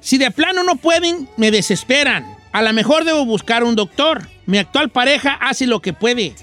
Si 0.00 0.16
de 0.16 0.30
plano 0.30 0.62
no 0.62 0.76
pueden, 0.76 1.28
me 1.36 1.50
desesperan. 1.50 2.38
A 2.52 2.62
lo 2.62 2.72
mejor 2.72 3.04
debo 3.04 3.26
buscar 3.26 3.62
un 3.62 3.76
doctor. 3.76 4.26
Mi 4.46 4.56
actual 4.56 4.88
pareja 4.88 5.34
hace 5.34 5.66
lo 5.66 5.82
que 5.82 5.92
puede. 5.92 6.34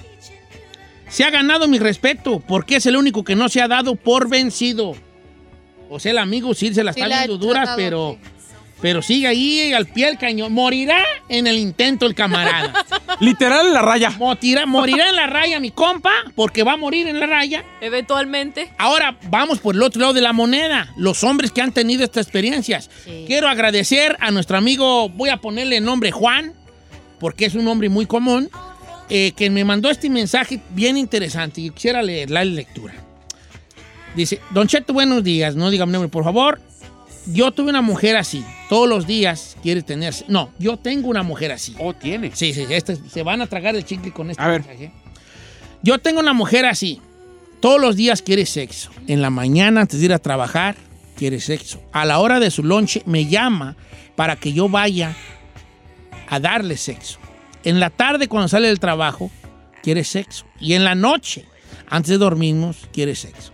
Se 1.09 1.23
ha 1.23 1.31
ganado 1.31 1.67
mi 1.67 1.79
respeto 1.79 2.43
porque 2.47 2.75
es 2.75 2.85
el 2.85 2.95
único 2.95 3.23
que 3.23 3.35
no 3.35 3.49
se 3.49 3.63
ha 3.63 3.67
dado 3.67 3.95
por 3.95 4.29
vencido. 4.29 4.95
O 5.89 5.99
sea, 5.99 6.11
el 6.11 6.19
amigo 6.19 6.53
sí 6.53 6.71
se 6.71 6.83
la 6.83 6.93
Sí 6.93 6.99
está 6.99 7.09
la 7.09 7.25
viendo 7.25 7.39
dura, 7.39 7.63
tratado, 7.63 7.77
pero, 7.77 8.17
sí. 8.21 8.45
pero 8.79 9.01
sigue 9.01 9.25
ahí 9.25 9.73
al 9.73 9.87
pie 9.87 10.05
del 10.05 10.19
cañón. 10.19 10.53
Morirá 10.53 11.03
en 11.29 11.47
el 11.47 11.57
intento 11.57 12.05
el 12.05 12.13
camarada. 12.13 12.85
Literal 13.19 13.67
en 13.67 13.73
la 13.73 13.81
raya. 13.81 14.09
morirá, 14.11 14.65
morirá 14.65 15.09
en 15.09 15.15
la 15.15 15.27
raya 15.27 15.59
mi 15.59 15.71
compa 15.71 16.11
porque 16.35 16.63
va 16.63 16.73
a 16.73 16.77
morir 16.77 17.07
en 17.07 17.19
la 17.19 17.25
raya. 17.25 17.63
Eventualmente. 17.81 18.71
Ahora 18.77 19.17
vamos 19.29 19.59
por 19.59 19.75
el 19.75 19.81
otro 19.83 20.01
lado 20.01 20.13
de 20.13 20.21
la 20.21 20.33
moneda, 20.33 20.93
los 20.97 21.23
hombres 21.23 21.51
que 21.51 21.61
han 21.61 21.71
tenido 21.71 22.03
estas 22.03 22.25
experiencias. 22.25 22.89
Sí. 23.03 23.25
Quiero 23.27 23.47
agradecer 23.47 24.17
a 24.19 24.31
nuestro 24.31 24.57
amigo, 24.57 25.09
voy 25.09 25.29
a 25.29 25.37
ponerle 25.37 25.77
el 25.77 25.85
nombre 25.85 26.11
Juan, 26.11 26.53
porque 27.19 27.45
es 27.45 27.55
un 27.55 27.65
nombre 27.65 27.89
muy 27.89 28.05
común, 28.05 28.49
eh, 29.09 29.33
que 29.35 29.49
me 29.49 29.63
mandó 29.63 29.89
este 29.89 30.09
mensaje 30.09 30.59
bien 30.71 30.97
interesante 30.97 31.61
y 31.61 31.69
quisiera 31.69 32.01
leer 32.01 32.31
la 32.31 32.43
lectura. 32.43 32.93
Dice, 34.15 34.39
Don 34.51 34.67
Cheto, 34.67 34.93
buenos 34.93 35.23
días, 35.23 35.55
no 35.55 35.69
diga 35.69 35.85
mi 35.85 35.91
nombre, 35.91 36.09
por 36.09 36.23
favor. 36.23 36.61
Yo 37.27 37.51
tuve 37.51 37.69
una 37.71 37.81
mujer 37.81 38.17
así, 38.17 38.43
todos 38.69 38.87
los 38.87 39.07
días 39.07 39.57
quiere 39.63 39.81
tener... 39.81 40.13
No, 40.27 40.51
yo 40.59 40.77
tengo 40.77 41.07
una 41.09 41.23
mujer 41.23 41.51
así. 41.51 41.75
Oh, 41.79 41.93
tiene. 41.93 42.31
Sí, 42.35 42.53
sí, 42.53 42.65
este- 42.69 42.97
se 43.09 43.23
van 43.23 43.41
a 43.41 43.47
tragar 43.47 43.75
el 43.75 43.83
chicle 43.83 44.11
con 44.11 44.29
este 44.29 44.41
A 44.41 44.47
ver. 44.47 44.61
mensaje. 44.61 44.91
Yo 45.81 45.97
tengo 45.99 46.19
una 46.19 46.33
mujer 46.33 46.65
así. 46.65 47.01
Todos 47.61 47.81
los 47.81 47.95
días 47.95 48.21
quiere 48.21 48.45
sexo. 48.45 48.91
En 49.07 49.21
la 49.21 49.29
mañana, 49.31 49.81
antes 49.81 49.99
de 49.99 50.05
ir 50.05 50.13
a 50.13 50.19
trabajar, 50.19 50.75
quiere 51.15 51.39
sexo. 51.39 51.81
A 51.91 52.05
la 52.05 52.19
hora 52.19 52.39
de 52.39 52.51
su 52.51 52.63
lonche, 52.63 53.01
me 53.05 53.25
llama 53.25 53.75
para 54.15 54.35
que 54.35 54.53
yo 54.53 54.69
vaya 54.69 55.15
a 56.29 56.39
darle 56.39 56.77
sexo. 56.77 57.17
En 57.63 57.79
la 57.79 57.89
tarde, 57.89 58.27
cuando 58.27 58.47
sale 58.47 58.67
del 58.67 58.79
trabajo, 58.79 59.31
quiere 59.81 60.03
sexo. 60.03 60.45
Y 60.59 60.73
en 60.73 60.83
la 60.83 60.93
noche, 60.93 61.45
antes 61.87 62.09
de 62.11 62.17
dormirnos, 62.17 62.87
quiere 62.93 63.15
sexo. 63.15 63.51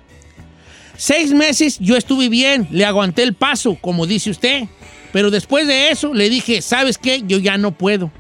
Seis 1.02 1.34
meses 1.34 1.80
yo 1.80 1.98
estuve 1.98 2.30
bien, 2.30 2.68
le 2.70 2.86
aguanté 2.86 3.24
el 3.24 3.34
paso, 3.34 3.76
como 3.82 4.06
dice 4.06 4.30
usted. 4.30 4.66
Pero 5.12 5.32
después 5.32 5.66
de 5.66 5.90
eso 5.90 6.14
le 6.14 6.30
dije, 6.30 6.62
¿sabes 6.62 7.00
qué? 7.00 7.24
Yo 7.26 7.40
ya 7.40 7.58
no 7.58 7.72
puedo. 7.72 8.12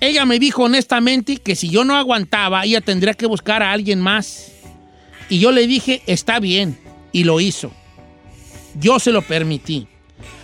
Ella 0.00 0.24
me 0.24 0.40
dijo 0.40 0.64
honestamente 0.64 1.36
que 1.36 1.54
si 1.54 1.70
yo 1.70 1.84
no 1.84 1.94
aguantaba, 1.94 2.64
ella 2.64 2.80
tendría 2.80 3.14
que 3.14 3.26
buscar 3.26 3.62
a 3.62 3.70
alguien 3.70 4.00
más. 4.00 4.50
Y 5.28 5.38
yo 5.38 5.52
le 5.52 5.68
dije, 5.68 6.02
está 6.08 6.40
bien. 6.40 6.76
Y 7.12 7.22
lo 7.22 7.38
hizo. 7.38 7.70
Yo 8.80 8.98
se 8.98 9.12
lo 9.12 9.22
permití. 9.22 9.86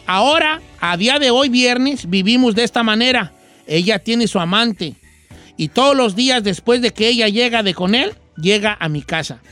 Ahora, 0.06 0.60
a 0.78 0.96
día 0.96 1.18
de 1.18 1.32
hoy, 1.32 1.48
viernes, 1.48 2.08
vivimos 2.08 2.54
de 2.54 2.62
esta 2.62 2.84
manera. 2.84 3.32
Ella 3.66 3.98
tiene 3.98 4.28
su 4.28 4.38
amante. 4.38 4.94
Y 5.56 5.66
todos 5.66 5.96
los 5.96 6.14
días 6.14 6.44
después 6.44 6.80
de 6.80 6.92
que 6.92 7.08
ella 7.08 7.26
llega 7.26 7.64
de 7.64 7.74
con 7.74 7.96
él, 7.96 8.14
llega 8.36 8.76
a 8.78 8.88
mi 8.88 9.02
casa. 9.02 9.42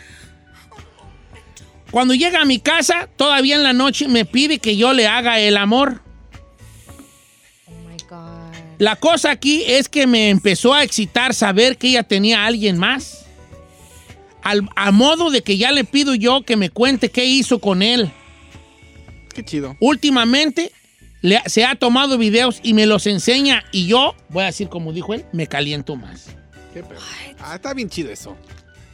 Cuando 1.91 2.15
llega 2.15 2.43
a 2.43 2.45
mi 2.45 2.59
casa, 2.61 3.09
todavía 3.17 3.57
en 3.57 3.63
la 3.63 3.73
noche 3.73 4.09
me 4.09 4.25
pide 4.25 4.59
que 4.59 4.77
yo 4.77 4.93
le 4.93 5.07
haga 5.07 5.39
el 5.41 5.57
amor. 5.57 6.03
Oh 7.67 7.73
my 7.89 7.97
God. 8.09 8.55
La 8.79 8.97
cosa 8.97 9.31
aquí 9.31 9.63
es 9.67 9.89
que 9.89 10.07
me 10.07 10.29
empezó 10.31 10.75
a 10.75 10.83
excitar 10.83 11.35
saber 11.35 11.79
que 11.79 11.89
ella 11.89 12.03
tenía 12.03 12.43
a 12.43 12.47
alguien 12.47 12.79
más. 12.79 13.25
Al, 14.43 14.69
a 14.77 14.93
modo 14.93 15.31
de 15.31 15.43
que 15.43 15.57
ya 15.57 15.73
le 15.73 15.85
pido 15.85 16.15
yo 16.15 16.43
que 16.43 16.57
me 16.57 16.71
cuente 16.71 17.11
qué 17.11 17.25
hizo 17.25 17.59
con 17.59 17.83
él. 17.83 18.11
Qué 19.35 19.45
chido. 19.45 19.77
Últimamente 19.81 20.73
le- 21.23 21.43
se 21.47 21.65
ha 21.65 21.75
tomado 21.75 22.19
videos 22.19 22.61
y 22.63 22.75
me 22.75 22.87
los 22.87 23.07
enseña 23.07 23.65
y 23.73 23.87
yo, 23.87 24.15
voy 24.29 24.45
a 24.45 24.47
decir 24.47 24.69
como 24.69 24.93
dijo 24.93 25.15
él, 25.15 25.25
me 25.33 25.47
caliento 25.49 25.97
más. 25.97 26.27
Qué. 26.73 26.85
Ah, 27.41 27.57
está 27.57 27.75
bien 27.75 27.89
chido 27.89 28.11
eso. 28.11 28.37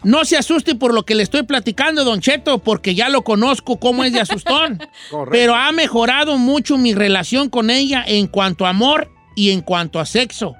No 0.05 0.25
se 0.25 0.37
asuste 0.37 0.75
por 0.75 0.93
lo 0.95 1.05
que 1.05 1.15
le 1.15 1.23
estoy 1.23 1.43
platicando, 1.43 2.05
Don 2.05 2.21
Cheto, 2.21 2.59
porque 2.59 2.95
ya 2.95 3.09
lo 3.09 3.23
conozco 3.23 3.79
cómo 3.79 4.05
es 4.05 4.13
de 4.13 4.21
asustón. 4.21 4.79
Correcto. 5.11 5.31
Pero 5.33 5.55
ha 5.55 5.73
mejorado 5.73 6.39
mucho 6.39 6.77
mi 6.79 6.95
relación 6.95 7.49
con 7.49 7.71
ella 7.71 8.05
en 8.07 8.27
cuanto 8.27 8.67
a 8.67 8.71
amor 8.71 9.11
y 9.35 9.51
en 9.51 9.61
cuanto 9.63 10.01
a 10.01 10.07
sexo. 10.07 10.55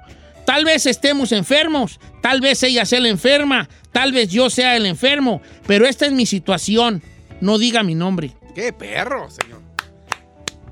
Tal 0.45 0.63
vez 0.63 0.85
estemos 0.85 1.31
enfermos, 1.31 1.99
tal 2.21 2.39
vez 2.41 2.61
ella 2.63 2.85
sea 2.85 2.99
la 2.99 3.09
enferma, 3.09 3.67
tal 3.91 4.11
vez 4.11 4.29
yo 4.29 4.49
sea 4.49 4.75
el 4.75 4.85
enfermo, 4.85 5.41
pero 5.65 5.87
esta 5.87 6.05
es 6.05 6.11
mi 6.11 6.25
situación. 6.25 7.01
No 7.41 7.57
diga 7.57 7.83
mi 7.83 7.95
nombre. 7.95 8.31
Qué 8.53 8.71
perro, 8.71 9.29
señor. 9.29 9.64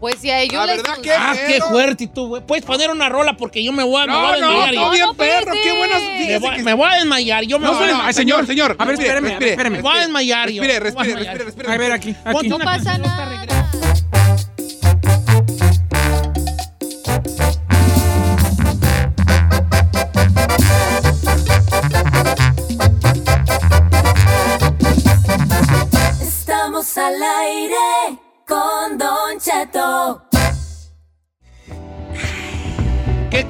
Pues 0.04 0.16
si 0.20 0.30
a 0.30 0.42
ellos 0.42 0.56
La 0.56 0.66
les 0.66 0.84
verdad 0.84 0.98
que- 1.02 1.14
Ah, 1.14 1.34
qué 1.34 1.54
pedo. 1.60 1.70
fuerte 1.70 2.08
tú, 2.08 2.28
güey. 2.28 2.42
Puedes 2.46 2.66
poner 2.66 2.90
una 2.92 3.08
rola 3.08 3.38
porque 3.38 3.64
yo 3.64 3.72
me 3.72 3.84
voy, 3.84 4.04
a- 4.04 4.06
me 4.06 4.12
voy 4.14 4.22
a 4.22 4.22
No, 4.22 4.28
no, 4.28 4.36
desmayar. 4.50 4.74
todo 4.74 4.84
yo. 4.84 4.92
bien 4.92 5.06
no, 5.08 5.14
perro. 5.14 5.54
Qué 5.64 5.72
buenas. 5.78 6.02
me, 6.02 6.18
fíjese 6.18 6.40
voy, 6.40 6.56
que- 6.58 6.64
me 6.64 6.74
voy 6.74 6.90
a 6.92 6.96
desmayar. 6.96 7.44
Yo 7.46 7.58
me 7.60 7.66
No 7.68 7.74
voy, 7.74 7.90
a, 7.90 8.06
Ay, 8.08 8.14
señor, 8.14 8.46
señor. 8.46 8.48
señor. 8.48 8.76
A 8.80 8.84
ver, 8.84 8.96
espéreme, 9.00 9.30
respire, 9.30 9.52
espéreme. 9.52 9.78
me 9.78 9.82
voy 9.82 9.98
a 9.98 10.02
desmayar. 10.02 10.50
yo. 10.50 10.62
Respire, 10.62 10.74
Me 10.74 10.76
a 10.76 10.80
respire, 10.92 11.16
respire, 11.24 11.46
respire. 11.46 11.72
A 11.72 11.78
ver, 11.78 11.92
aquí. 11.94 12.14
Ponte 12.22 12.38
aquí. 12.40 12.48
una 12.48 12.58
No 12.58 12.66
pasa 12.66 12.84
canción, 12.84 13.02
nada. 13.02 13.53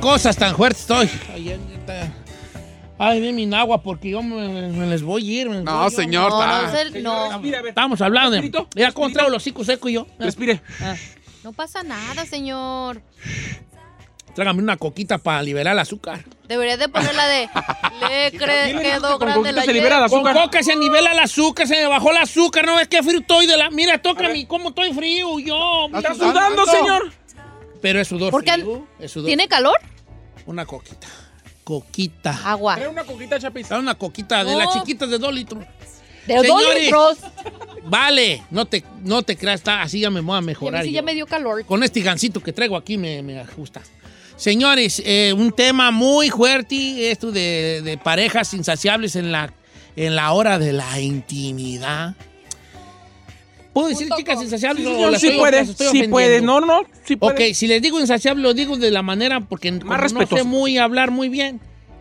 Cosas 0.03 0.35
tan 0.35 0.55
fuertes 0.55 0.81
estoy? 0.81 1.09
Ay. 1.33 1.57
Ay, 2.99 3.19
de 3.21 3.31
mi 3.31 3.53
agua 3.55 3.81
porque 3.81 4.11
yo 4.11 4.21
me, 4.21 4.67
me 4.69 4.85
les 4.87 5.01
voy 5.01 5.27
a 5.27 5.41
ir. 5.41 5.49
No, 5.49 5.79
voy 5.81 5.89
yo. 5.91 5.95
señor, 5.97 6.29
No, 6.29 6.39
no, 6.45 6.67
no, 7.01 7.29
Respire, 7.31 7.57
a 7.57 7.61
ver. 7.61 7.69
Estamos 7.69 8.01
hablando 8.01 8.31
de... 8.31 8.37
Respirito, 8.41 8.67
Mira 8.75 8.91
cómo 8.91 9.07
respirito. 9.07 9.13
traigo 9.13 9.29
los 9.31 9.41
hocico 9.41 9.63
seco 9.63 9.89
y 9.89 9.93
yo. 9.93 10.07
Respire. 10.19 10.61
ah. 10.81 10.95
no 11.43 11.53
pasa 11.53 11.83
nada, 11.83 12.25
señor. 12.25 13.01
Trágame 14.35 14.61
una 14.61 14.77
coquita 14.77 15.17
para 15.19 15.41
liberar 15.41 15.73
el 15.73 15.79
azúcar. 15.79 16.23
Debería 16.47 16.75
de 16.77 16.87
poner 16.89 17.13
la 17.15 17.25
de 17.27 17.49
le 18.09 18.31
cre- 18.39 18.81
quedó 18.81 19.19
con 19.19 19.27
grande 19.27 19.51
la 19.53 19.63
se 19.63 19.73
libera 19.73 20.03
el 20.03 20.09
Con 20.09 20.19
azúcar. 20.27 20.43
coca 20.45 20.63
se 20.63 20.75
nivela 20.75 21.11
el 21.13 21.19
azúcar, 21.19 21.67
se 21.67 21.75
me 21.75 21.87
bajó 21.87 22.11
el 22.11 22.17
azúcar. 22.17 22.65
No, 22.65 22.79
es 22.79 22.87
que 22.87 23.01
frío 23.03 23.19
estoy 23.19 23.45
de 23.47 23.57
la... 23.57 23.69
Mira, 23.69 24.01
tócame, 24.01 24.47
cómo 24.47 24.69
estoy 24.69 24.93
frío 24.93 25.39
yo. 25.39 25.87
mira. 25.87 25.99
Está 25.99 26.15
sudando, 26.15 26.65
señor. 26.65 27.11
Pero 27.81 27.99
es 27.99 28.07
sudor 28.07 28.31
¿Por 28.31 28.43
qué? 28.43 28.53
frío. 28.53 28.87
Es 28.99 29.11
sudor. 29.11 29.27
¿Tiene 29.27 29.47
calor? 29.47 29.75
Una 30.45 30.65
coquita. 30.65 31.07
Coquita. 31.63 32.39
Agua. 32.43 32.75
Trae 32.75 32.87
una 32.87 33.03
coquita, 33.03 33.39
Chapis. 33.39 33.69
Dame 33.69 33.83
una 33.83 33.95
coquita 33.95 34.43
de 34.43 34.51
No. 34.51 34.59
las 34.59 34.73
chiquitas 34.73 35.09
de 35.09 35.17
dos 35.17 35.33
litros. 35.33 35.63
De 36.27 36.35
dos 36.35 36.45
Señores. 36.45 36.83
litros. 36.83 37.17
Vale, 37.85 38.43
no 38.49 38.65
te, 38.65 38.83
no 39.03 39.23
te 39.23 39.35
creas, 39.37 39.59
está, 39.59 39.81
así 39.81 39.99
ya 39.99 40.09
me 40.09 40.21
voy 40.21 40.35
a 40.35 40.35
Y 40.35 40.37
a 40.37 40.41
mí 40.41 40.47
mejorar. 40.47 40.83
sí 40.83 40.89
yo. 40.91 40.95
ya 40.95 41.01
me 41.01 41.13
dio 41.13 41.25
calor. 41.25 41.65
Con 41.65 41.83
este 41.83 42.01
gancito 42.01 42.41
que 42.41 42.53
traigo 42.53 42.75
aquí 42.77 42.97
me, 42.97 43.21
me 43.21 43.39
ajusta. 43.39 43.81
Señores, 44.35 45.01
eh, 45.05 45.33
un 45.37 45.51
tema 45.51 45.91
muy 45.91 46.29
fuerte, 46.29 47.11
esto 47.11 47.31
de, 47.31 47.81
de 47.83 47.97
parejas 47.97 48.53
insaciables 48.53 49.15
en 49.15 49.31
la, 49.31 49.53
en 49.95 50.15
la 50.15 50.31
hora 50.33 50.59
de 50.59 50.73
la 50.73 50.99
intimidad. 50.99 52.15
¿Puedo 53.73 53.87
decir 53.87 54.07
chicas 54.15 54.41
insaciables? 54.41 54.85
Sí, 54.85 54.93
señor, 54.93 55.17
sí 55.17 55.25
estoy- 55.27 55.39
puede, 55.39 55.57
las 55.57 55.69
estoy 55.69 55.85
sí 55.85 55.89
ofendiendo? 55.89 56.13
puede. 56.15 56.41
No, 56.41 56.61
no, 56.61 56.81
sí 57.03 57.15
puede. 57.15 57.49
Ok, 57.49 57.55
si 57.55 57.67
les 57.67 57.81
digo 57.81 57.99
insaciable, 57.99 58.43
lo 58.43 58.53
digo 58.53 58.77
de 58.77 58.91
la 58.91 59.01
manera 59.01 59.39
porque 59.41 59.79
como 59.79 59.97
no 59.97 60.27
sé 60.27 60.43
muy 60.43 60.77
hablar 60.77 61.09
muy 61.11 61.27
bien. 61.29 61.59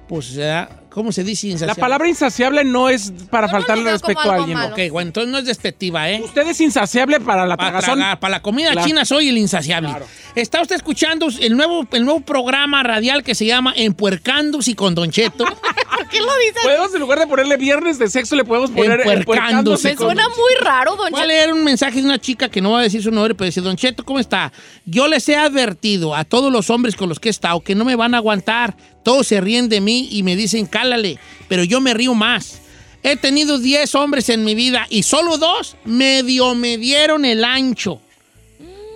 Pues, 0.08 0.36
eh, 0.36 0.66
¿cómo 0.92 1.12
se 1.12 1.24
dice 1.24 1.46
La 1.46 1.52
insaciable? 1.54 1.80
palabra 1.80 2.08
insaciable 2.08 2.64
no 2.64 2.88
es 2.88 3.12
para 3.30 3.46
Yo 3.46 3.52
no 3.52 3.58
faltarle 3.58 3.82
como 3.84 3.92
respeto 3.92 4.30
a 4.30 4.34
alguien. 4.36 4.58
malo. 4.58 4.74
Ok, 4.74 4.80
bueno, 4.90 5.08
entonces 5.08 5.32
no 5.32 5.38
es 5.38 5.44
despectiva, 5.46 6.10
¿eh? 6.10 6.20
Usted 6.24 6.46
es 6.48 6.60
insaciable 6.60 7.20
para 7.20 7.46
la 7.46 7.56
Para 7.56 7.80
tragar, 7.80 8.20
para 8.20 8.30
la 8.32 8.42
comida 8.42 8.72
Claro. 8.72 8.86
china 8.86 9.04
soy 9.04 9.28
el 9.28 9.38
insaciable. 9.38 9.88
Claro. 9.90 10.06
Está 10.34 10.62
usted 10.62 10.76
escuchando 10.76 11.28
el 11.40 11.56
nuevo, 11.56 11.86
el 11.92 12.04
nuevo 12.04 12.20
programa 12.20 12.82
radial 12.82 13.22
que 13.22 13.34
se 13.34 13.44
llama 13.46 13.72
Empuercándose 13.76 14.74
con 14.76 14.94
Don 14.94 15.10
Cheto. 15.10 15.44
¿Qué 16.10 16.18
lo 16.20 16.26
dice? 16.38 16.60
Podemos, 16.62 16.92
en 16.94 17.00
lugar 17.00 17.18
de 17.20 17.26
ponerle 17.26 17.56
viernes 17.56 17.98
de 17.98 18.08
sexo, 18.10 18.36
le 18.36 18.44
podemos 18.44 18.70
poner 18.70 19.00
Empuercándose 19.06 19.88
Me 19.90 19.96
con- 19.96 20.06
suena 20.08 20.28
muy 20.28 20.54
raro, 20.64 20.90
don 20.96 21.10
Voy 21.10 21.20
a 21.20 21.22
Cheto. 21.22 21.26
leer 21.28 21.52
un 21.54 21.64
mensaje 21.64 22.00
de 22.00 22.04
una 22.04 22.18
chica 22.18 22.48
que 22.50 22.60
no 22.60 22.72
va 22.72 22.80
a 22.80 22.82
decir 22.82 23.02
su 23.02 23.10
nombre, 23.10 23.34
pero 23.34 23.46
dice, 23.46 23.60
Don 23.62 23.76
Cheto, 23.76 24.04
¿cómo 24.04 24.18
está? 24.18 24.52
Yo 24.84 25.08
les 25.08 25.26
he 25.28 25.36
advertido 25.36 26.14
a 26.14 26.24
todos 26.24 26.52
los 26.52 26.68
hombres 26.70 26.96
con 26.96 27.08
los 27.08 27.18
que 27.18 27.28
he 27.28 27.30
estado 27.30 27.60
que 27.60 27.74
no 27.74 27.84
me 27.84 27.96
van 27.96 28.14
a 28.14 28.18
aguantar. 28.18 28.76
Todos 29.02 29.26
se 29.26 29.40
ríen 29.40 29.68
de 29.68 29.80
mí 29.80 30.08
y 30.12 30.22
me 30.22 30.36
dicen, 30.36 30.66
cálale, 30.82 31.18
pero 31.48 31.64
yo 31.64 31.80
me 31.80 31.94
río 31.94 32.14
más. 32.14 32.58
He 33.04 33.16
tenido 33.16 33.58
10 33.58 33.94
hombres 33.96 34.28
en 34.28 34.44
mi 34.44 34.54
vida 34.54 34.86
y 34.88 35.02
solo 35.02 35.38
dos 35.38 35.76
medio 35.84 36.54
me 36.54 36.76
dieron 36.78 37.24
el 37.24 37.44
ancho. 37.44 38.00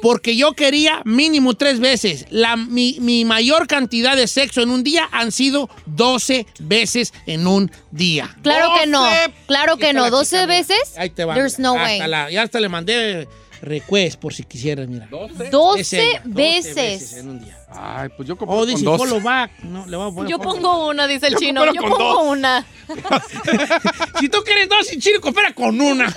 Porque 0.02 0.36
yo 0.36 0.52
quería 0.52 1.00
mínimo 1.04 1.54
tres 1.54 1.80
veces. 1.80 2.26
La, 2.30 2.54
mi, 2.56 2.98
mi 3.00 3.24
mayor 3.24 3.66
cantidad 3.66 4.14
de 4.14 4.28
sexo 4.28 4.60
en 4.60 4.70
un 4.70 4.84
día 4.84 5.08
han 5.10 5.32
sido 5.32 5.68
12 5.86 6.46
veces 6.60 7.12
en 7.26 7.46
un 7.46 7.72
día. 7.90 8.36
Claro 8.42 8.68
que 8.78 8.86
no. 8.86 9.02
12. 9.02 9.16
Claro 9.46 9.76
que 9.78 9.92
no. 9.92 10.02
la 10.02 10.10
12 10.10 10.24
chica, 10.36 10.42
mira. 10.46 10.58
veces. 10.58 10.78
Ahí 10.98 11.10
te 11.10 11.24
va. 11.24 11.34
There's 11.34 11.58
no 11.58 11.72
Hasta 11.76 11.84
way. 11.84 12.08
la- 12.10 12.30
ya 12.30 12.42
hasta 12.42 12.60
le 12.60 12.68
mandé 12.68 13.26
request 13.62 14.18
por 14.20 14.32
si 14.34 14.42
quisieras, 14.44 14.88
mira. 14.88 15.06
12 15.10 15.80
Es 15.80 15.92
ella, 15.92 16.20
12 16.24 16.34
veces. 16.34 17.12
en 17.14 17.28
un 17.30 17.40
día. 17.44 17.58
Ay, 17.68 18.08
pues 18.16 18.28
yo 18.28 18.36
como 18.36 18.52
Oh, 18.52 18.58
con 18.60 18.68
dice 18.68 18.84
dos. 18.84 18.98
follow 18.98 19.20
back. 19.20 19.58
No, 19.64 19.86
le 19.86 19.96
voy 19.96 20.10
a 20.10 20.14
poner 20.14 20.30
Yo 20.30 20.38
follow 20.38 20.52
pongo 20.54 20.88
una, 20.88 21.06
dice 21.06 21.26
el 21.28 21.32
Yo 21.34 21.38
chino. 21.38 21.64
Yo 21.72 21.80
con 21.80 21.90
pongo 21.90 22.04
dos. 22.04 22.22
una. 22.28 22.66
si 24.20 24.28
tú 24.28 24.38
quieres 24.44 24.68
dos 24.68 24.92
y 24.92 24.98
chino, 24.98 25.20
coopera 25.20 25.52
con 25.54 25.80
una. 25.80 26.14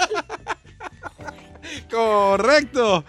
Correcto. 1.89 3.03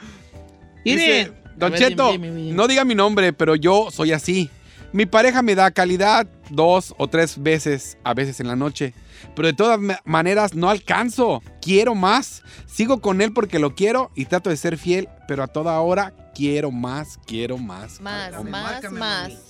Mire. 0.85 1.33
Don 1.57 1.73
ver, 1.73 1.79
Cheto, 1.79 2.13
dime, 2.13 2.29
dime, 2.29 2.41
dime. 2.41 2.53
no 2.55 2.67
diga 2.67 2.85
mi 2.87 2.95
nombre, 2.95 3.35
pero 3.35 3.55
yo 3.55 3.89
soy 3.91 4.13
así. 4.13 4.49
Mi 4.93 5.07
pareja 5.07 5.43
me 5.43 5.55
da 5.55 5.71
calidad 5.71 6.27
dos 6.51 6.95
o 6.99 7.09
tres 7.09 7.41
veces, 7.43 7.97
a 8.05 8.13
veces 8.15 8.41
en 8.41 8.49
la 8.49 8.57
noche. 8.57 8.93
Pero 9.37 9.47
de 9.49 9.55
todas 9.55 9.79
ma- 9.79 10.01
maneras 10.05 10.55
no 10.55 10.69
alcanzo. 10.71 11.43
Quiero 11.63 11.95
más. 11.95 12.43
Sigo 12.67 13.01
con 13.01 13.21
él 13.21 13.33
porque 13.33 13.59
lo 13.59 13.75
quiero 13.75 14.11
y 14.15 14.25
trato 14.25 14.51
de 14.51 14.57
ser 14.57 14.77
fiel, 14.79 15.09
pero 15.29 15.43
a 15.45 15.47
toda 15.47 15.79
hora 15.81 16.13
quiero 16.35 16.71
más, 16.71 17.19
quiero 17.27 17.57
más. 17.59 18.01
Más, 18.01 18.33
más, 18.45 18.83
más. 18.93 19.50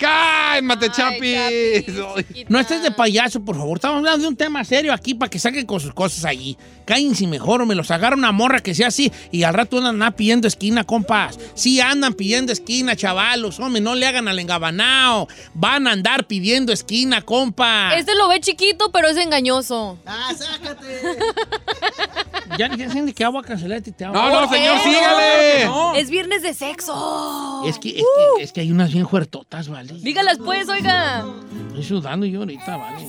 ¡Cálmate, 0.00 0.86
Ay, 0.86 0.92
Chapis! 0.92 1.86
Chiquita. 2.26 2.46
No 2.48 2.58
estés 2.58 2.82
de 2.82 2.90
payaso, 2.90 3.44
por 3.44 3.56
favor. 3.56 3.76
Estamos 3.76 3.98
hablando 3.98 4.22
de 4.22 4.28
un 4.28 4.36
tema 4.36 4.64
serio 4.64 4.94
aquí 4.94 5.14
para 5.14 5.28
que 5.28 5.38
saquen 5.38 5.66
con 5.66 5.78
sus 5.78 5.92
cosas 5.92 6.24
allí. 6.24 6.56
Cállense 6.86 7.26
mejor 7.26 7.60
o 7.60 7.66
me 7.66 7.74
los 7.74 7.90
agarra 7.90 8.16
una 8.16 8.32
morra 8.32 8.60
que 8.60 8.74
sea 8.74 8.88
así 8.88 9.12
y 9.30 9.42
al 9.42 9.52
rato 9.54 9.78
andan 9.78 10.12
pidiendo 10.14 10.48
esquina, 10.48 10.84
compas. 10.84 11.38
Sí 11.54 11.80
andan 11.80 12.14
pidiendo 12.14 12.50
esquina, 12.50 12.96
chavalos. 12.96 13.60
Hombre, 13.60 13.82
no 13.82 13.94
le 13.94 14.06
hagan 14.06 14.26
al 14.26 14.38
engabanao. 14.38 15.28
Van 15.52 15.86
a 15.86 15.92
andar 15.92 16.26
pidiendo 16.26 16.72
esquina, 16.72 17.20
compa. 17.22 17.94
Este 17.96 18.14
lo 18.14 18.28
ve 18.28 18.40
chiquito, 18.40 18.90
pero 18.90 19.08
es 19.08 19.18
engañoso. 19.18 19.98
¡Ah, 20.06 20.32
sácate! 20.34 21.02
ya 22.68 22.76
ya 22.76 22.90
sé 22.90 23.02
de 23.02 23.14
qué 23.14 23.24
agua 23.24 23.42
cancelar 23.42 23.78
este 23.78 23.92
te 23.92 24.04
No, 24.04 24.12
no, 24.12 24.48
señor, 24.48 24.76
Eh, 24.76 24.80
sígale. 24.82 25.64
No. 25.64 25.94
Es 25.94 26.10
viernes 26.10 26.42
de 26.42 26.52
sexo. 26.52 27.62
Es 27.66 27.78
que, 27.78 27.90
es, 27.90 28.04
que, 28.36 28.42
es 28.42 28.52
que 28.52 28.60
hay 28.60 28.70
unas 28.70 28.92
bien 28.92 29.08
fuertotas, 29.08 29.68
¿vale? 29.68 29.94
Dígalas 29.94 30.38
pues, 30.38 30.68
oiga. 30.68 31.24
Estoy 31.68 31.84
sudando 31.84 32.26
yo 32.26 32.40
ahorita, 32.40 32.76
¿vale? 32.76 33.08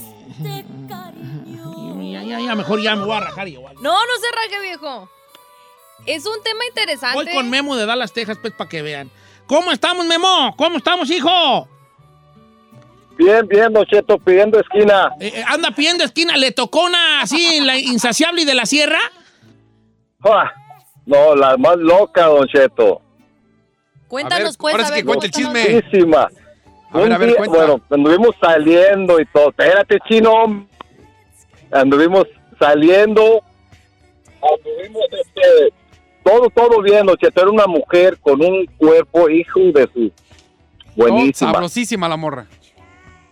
Ya, 2.12 2.24
ya, 2.24 2.39
ya, 2.39 2.55
mejor 2.55 2.81
ya 2.81 2.96
me 2.96 3.03
voy 3.03 3.15
a 3.15 3.20
rajar 3.20 3.48
igual. 3.48 3.75
No, 3.81 3.91
no 3.91 4.13
se 4.22 4.36
raje, 4.36 4.62
viejo. 4.63 5.10
Es 6.05 6.25
un 6.25 6.41
tema 6.43 6.65
interesante. 6.67 7.15
Voy 7.15 7.34
con 7.34 7.50
Memo 7.50 7.75
de 7.75 7.86
Dallas, 7.86 8.13
Texas, 8.13 8.38
pues, 8.41 8.53
para 8.53 8.70
que 8.70 8.81
vean. 8.81 9.12
¿Cómo 9.48 9.72
estamos, 9.72 10.05
Memo? 10.05 10.55
¿Cómo 10.58 10.77
estamos, 10.77 11.10
hijo? 11.10 11.67
Bien, 13.17 13.46
bien, 13.48 13.74
Cheto, 13.89 14.17
pidiendo 14.17 14.60
esquina. 14.60 15.12
Eh, 15.20 15.34
eh, 15.36 15.43
anda 15.46 15.72
pidiendo 15.72 16.03
esquina. 16.03 16.38
¿Le 16.38 16.51
tocó 16.51 16.86
una 16.86 17.22
así, 17.22 17.60
la 17.60 17.77
insaciable 17.77 18.43
y 18.43 18.46
de 18.46 18.55
la 18.55 18.65
sierra? 18.65 19.00
¡Ah! 20.24 20.51
No, 21.06 21.36
la 21.36 21.58
más 21.58 21.78
loca, 21.78 22.25
Don 22.28 22.48
Cheto. 22.48 23.01
Cuéntanos, 24.08 24.42
A 24.42 24.50
ver, 24.50 24.58
pues, 24.60 24.74
ahora 24.74 24.84
a 24.84 24.88
sí 24.88 24.94
ver, 24.94 25.06
que 25.20 25.25
el 25.25 25.32
chisme. 25.32 25.62
A 26.92 26.98
ver, 26.98 27.06
Un 27.08 27.12
a 27.13 27.18
ver, 27.18 27.28
día- 27.30 27.38
cuenta. 27.38 27.58
Bueno, 27.58 27.82
anduvimos 27.90 28.36
saliendo 28.42 29.20
y 29.20 29.25
todo. 29.28 29.50
Espérate, 29.50 29.98
chino. 30.08 30.68
Anduvimos 31.72 32.25
saliendo. 32.60 33.42
Anduvimos, 34.42 35.04
este, 35.12 35.74
todo, 36.24 36.50
todo 36.50 36.82
bien, 36.82 37.06
Don 37.06 37.16
Cheto. 37.18 37.42
Era 37.42 37.50
una 37.50 37.68
mujer 37.68 38.18
con 38.20 38.44
un 38.44 38.66
cuerpo, 38.78 39.30
hijo 39.30 39.60
de 39.74 39.90
su... 39.94 40.12
Oh, 40.12 40.94
Buenísima. 40.96 41.51
sabrosísima 41.54 42.10
la 42.10 42.18
morra. 42.18 42.48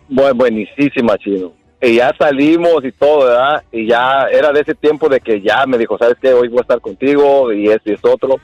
Bu- 0.10 0.34
buenísima, 0.36 1.18
chino. 1.18 1.52
Y 1.82 1.96
ya 1.96 2.14
salimos 2.18 2.84
y 2.84 2.92
todo, 2.92 3.26
¿verdad? 3.26 3.64
Y 3.72 3.88
ya 3.88 4.24
era 4.32 4.52
de 4.52 4.62
ese 4.62 4.76
tiempo 4.76 5.08
de 5.08 5.22
que 5.22 5.42
ya 5.42 5.66
me 5.66 5.78
dijo, 5.78 5.98
¿sabes 5.98 6.18
qué? 6.22 6.34
Hoy 6.34 6.50
voy 6.50 6.60
a 6.60 6.62
estar 6.62 6.82
contigo 6.82 7.54
y 7.54 7.70
esto 7.70 7.90
y 7.90 7.94
esto 7.94 8.14
otro. 8.14 8.36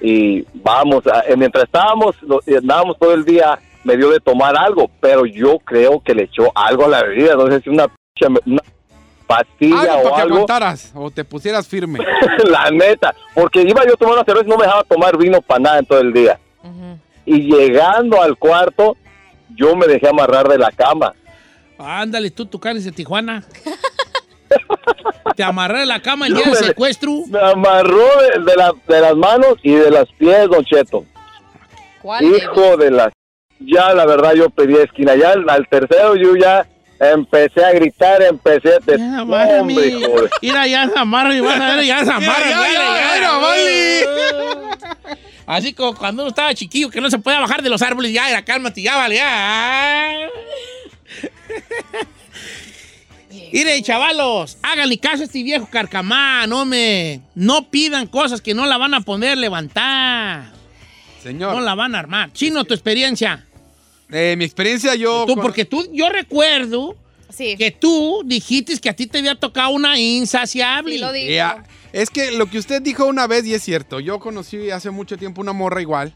Y 0.00 0.44
vamos, 0.54 1.04
eh, 1.28 1.36
mientras 1.36 1.64
estábamos, 1.64 2.16
andábamos 2.46 2.98
todo 2.98 3.14
el 3.14 3.24
día, 3.24 3.58
me 3.84 3.96
dio 3.96 4.10
de 4.10 4.18
tomar 4.18 4.56
algo, 4.56 4.90
pero 5.00 5.26
yo 5.26 5.58
creo 5.60 6.00
que 6.00 6.14
le 6.14 6.24
echó 6.24 6.50
algo 6.56 6.86
a 6.86 6.88
la 6.88 7.02
bebida. 7.04 7.36
No 7.36 7.46
sé 7.46 7.60
si 7.60 7.70
una, 7.70 7.86
una 8.44 8.62
pastilla 9.28 9.94
Algo 9.94 9.98
o 10.00 10.02
para 10.02 10.16
que 10.16 10.22
algo. 10.22 10.34
aguantaras 10.34 10.92
o 10.94 11.10
te 11.10 11.24
pusieras 11.24 11.68
firme. 11.68 12.00
la 12.50 12.70
neta, 12.72 13.14
porque 13.32 13.62
iba 13.62 13.84
yo 13.86 13.94
a 13.94 13.96
tomar 13.96 14.14
una 14.16 14.24
cerveza 14.24 14.46
y 14.46 14.50
no 14.50 14.56
me 14.56 14.64
dejaba 14.64 14.82
tomar 14.84 15.16
vino 15.16 15.40
para 15.40 15.60
nada 15.60 15.78
en 15.78 15.86
todo 15.86 16.00
el 16.00 16.12
día. 16.12 16.38
Ujú. 16.64 16.98
Y 17.26 17.42
llegando 17.42 18.20
al 18.20 18.36
cuarto, 18.36 18.96
yo 19.54 19.76
me 19.76 19.86
dejé 19.86 20.08
amarrar 20.08 20.48
de 20.48 20.58
la 20.58 20.70
cama. 20.72 21.14
Ándale, 21.78 22.30
tú, 22.30 22.46
tu 22.46 22.58
de 22.58 22.92
Tijuana. 22.92 23.44
Te 25.36 25.42
amarré 25.42 25.82
en 25.82 25.88
la 25.88 26.00
cama 26.00 26.26
el 26.28 26.34
día 26.34 26.44
del 26.46 26.56
secuestro. 26.56 27.12
Me 27.28 27.38
amarró 27.38 27.98
de, 28.22 28.42
de 28.44 28.56
la- 28.56 28.72
de 28.88 29.00
las 29.00 29.14
manos 29.16 29.56
y 29.62 29.74
de 29.74 29.90
las 29.90 30.06
pies, 30.18 30.48
Don 30.48 30.64
Cheto. 30.64 31.04
¿Cuál? 32.00 32.24
Hijo 32.24 32.76
de 32.76 32.90
las... 32.90 33.12
Ya, 33.58 33.92
la 33.92 34.06
verdad, 34.06 34.32
yo 34.34 34.48
pedí 34.50 34.76
esquina. 34.76 35.14
Ya 35.16 35.32
al, 35.32 35.66
tercero 35.68 36.14
yo 36.16 36.36
ya 36.36 36.66
empecé 37.00 37.64
a 37.64 37.72
gritar, 37.72 38.22
empecé 38.22 38.76
a... 38.76 38.78
Ya, 38.86 38.96
No, 38.98 39.26
mami. 39.26 39.52
hombre, 39.58 39.86
hijo 39.88 40.22
de- 40.22 40.30
Mira, 40.40 40.66
ya 40.66 40.88
se 40.88 40.98
amarra 40.98 41.34
y 41.34 41.40
vas 41.40 41.60
a 41.60 41.76
ver, 41.76 41.84
ya 41.84 42.04
se 42.04 42.10
amarra. 42.12 42.48
ya, 42.48 43.20
ya, 43.20 43.38
vale. 43.38 44.06
Así 45.46 45.74
como 45.74 45.94
cuando 45.94 46.22
uno 46.22 46.30
estaba 46.30 46.54
chiquillo 46.54 46.88
que 46.90 47.00
no 47.00 47.10
se 47.10 47.18
podía 47.18 47.40
bajar 47.40 47.62
de 47.62 47.68
los 47.70 47.82
árboles, 47.82 48.12
ya 48.12 48.30
era 48.30 48.44
cálmate, 48.44 48.80
ya 48.82 48.96
vale, 48.96 49.16
ya. 49.16 50.28
Miren, 53.52 53.82
chavalos, 53.82 54.56
háganle 54.62 54.98
caso 54.98 55.22
a 55.22 55.26
este 55.26 55.42
viejo 55.42 55.68
carcamán, 55.70 56.48
no 56.48 56.64
me. 56.64 57.20
No 57.34 57.68
pidan 57.70 58.06
cosas 58.06 58.40
que 58.40 58.54
no 58.54 58.66
la 58.66 58.76
van 58.78 58.94
a 58.94 59.00
poder 59.00 59.36
levantar. 59.38 60.52
Señor, 61.22 61.54
No 61.54 61.60
la 61.60 61.74
van 61.74 61.94
a 61.94 61.98
armar. 61.98 62.32
Chino, 62.32 62.64
tu 62.64 62.72
experiencia. 62.74 63.44
eh, 64.12 64.36
mi 64.38 64.44
experiencia 64.44 64.94
yo... 64.94 65.24
Tú, 65.26 65.34
con- 65.34 65.42
porque 65.42 65.64
tú, 65.64 65.86
yo 65.92 66.08
recuerdo 66.08 66.96
Sí, 67.28 67.56
que 67.56 67.72
tú 67.72 68.22
dijiste 68.24 68.76
que 68.78 68.88
a 68.88 68.94
ti 68.94 69.06
te 69.06 69.18
había 69.18 69.34
tocado 69.34 69.70
una 69.70 69.98
insaciable. 69.98 70.94
sí 70.94 70.98
lo 71.00 71.12
digo. 71.12 71.44
Es 71.92 72.10
que 72.10 72.30
lo 72.30 72.46
que 72.48 72.58
usted 72.58 72.80
dijo 72.80 73.06
una 73.06 73.26
vez 73.26 73.44
y 73.46 73.54
es 73.54 73.62
cierto. 73.62 73.98
Yo 74.00 74.20
conocí 74.20 74.70
hace 74.70 74.90
mucho 74.90 75.16
tiempo 75.18 75.40
una 75.40 75.52
morra 75.52 75.80
igual 75.82 76.14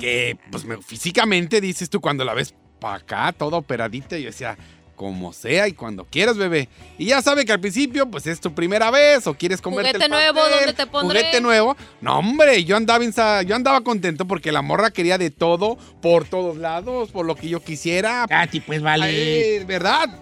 que, 0.00 0.36
pues, 0.50 0.64
me- 0.64 0.80
físicamente 0.82 1.60
dices 1.60 1.90
tú 1.90 2.00
cuando 2.00 2.24
la 2.24 2.34
ves 2.34 2.54
para 2.84 2.96
acá, 2.96 3.32
toda 3.32 3.56
operadita, 3.56 4.18
yo 4.18 4.26
decía, 4.26 4.58
como 4.94 5.32
sea 5.32 5.66
y 5.66 5.72
cuando 5.72 6.04
quieras, 6.04 6.36
bebé. 6.36 6.68
Y 6.98 7.06
ya 7.06 7.22
sabe 7.22 7.46
que 7.46 7.52
al 7.52 7.58
principio, 7.58 8.10
pues 8.10 8.26
es 8.26 8.38
tu 8.42 8.54
primera 8.54 8.90
vez 8.90 9.26
o 9.26 9.32
quieres 9.32 9.62
comerte 9.62 9.92
Juguete 9.92 10.04
el 10.04 10.10
nuevo, 10.10 10.40
pastel, 10.40 10.58
¿dónde 10.58 10.72
te 10.74 10.86
pondré? 10.86 11.20
Juguete 11.20 11.40
nuevo. 11.40 11.78
No, 12.02 12.18
hombre, 12.18 12.62
yo 12.62 12.76
andaba, 12.76 13.42
yo 13.42 13.56
andaba 13.56 13.80
contento 13.80 14.26
porque 14.26 14.52
la 14.52 14.60
morra 14.60 14.90
quería 14.90 15.16
de 15.16 15.30
todo, 15.30 15.78
por 16.02 16.26
todos 16.26 16.58
lados, 16.58 17.10
por 17.10 17.24
lo 17.24 17.36
que 17.36 17.48
yo 17.48 17.60
quisiera. 17.60 18.26
Katy, 18.28 18.60
pues 18.60 18.82
vale. 18.82 19.04
Ay, 19.06 19.64
¿Verdad? 19.64 20.20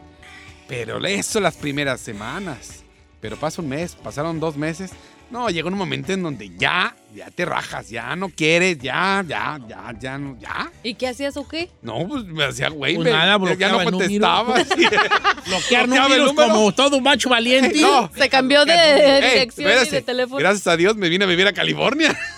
Pero 0.68 1.04
eso 1.04 1.40
las 1.40 1.56
primeras 1.56 2.00
semanas. 2.00 2.84
Pero 3.20 3.36
pasa 3.36 3.60
un 3.60 3.70
mes, 3.70 3.96
pasaron 3.96 4.38
dos 4.38 4.56
meses. 4.56 4.92
No, 5.32 5.48
llega 5.48 5.66
un 5.68 5.74
momento 5.76 6.12
en 6.12 6.22
donde 6.22 6.50
ya, 6.58 6.94
ya 7.14 7.30
te 7.30 7.46
rajas, 7.46 7.88
ya 7.88 8.14
no 8.14 8.28
quieres, 8.28 8.78
ya, 8.78 9.24
ya, 9.26 9.58
ya, 9.66 9.94
ya, 9.98 10.18
no, 10.18 10.36
ya. 10.38 10.70
¿Y 10.82 10.94
qué 10.94 11.08
hacías 11.08 11.36
o 11.38 11.48
qué? 11.48 11.70
No, 11.80 12.06
pues 12.06 12.24
me 12.26 12.44
hacía 12.44 12.68
güey, 12.68 12.96
Pues 12.96 13.06
me- 13.06 13.12
nada, 13.12 13.38
ya 13.56 13.68
no 13.70 13.80
el 13.80 13.90
contestaba. 13.90 14.58
sí. 14.62 14.86
Bloquear 15.46 15.84
el 15.84 15.90
números 15.90 16.26
número. 16.34 16.48
como 16.52 16.72
todo 16.72 16.98
un 16.98 17.02
macho 17.02 17.30
valiente. 17.30 17.80
No. 17.80 18.10
Se 18.16 18.28
cambió 18.28 18.64
de 18.66 19.20
dirección 19.22 19.72
y 19.86 19.90
de 19.90 20.02
teléfono. 20.02 20.36
Gracias 20.38 20.66
a 20.66 20.76
Dios 20.76 20.96
me 20.96 21.08
vine 21.08 21.24
a 21.24 21.28
vivir 21.28 21.46
a 21.46 21.52
California. 21.52 22.16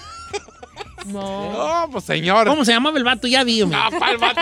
No. 1.06 1.52
No, 1.84 1.90
pues 1.92 2.04
señor. 2.04 2.46
¿Cómo 2.46 2.64
se 2.64 2.72
llamaba 2.72 2.96
el 2.96 3.04
vato? 3.04 3.26
Ya 3.26 3.44
vi, 3.44 3.60
hombre. 3.60 3.78
Ah, 3.78 3.90
pa'l 3.90 4.16
vato. 4.16 4.40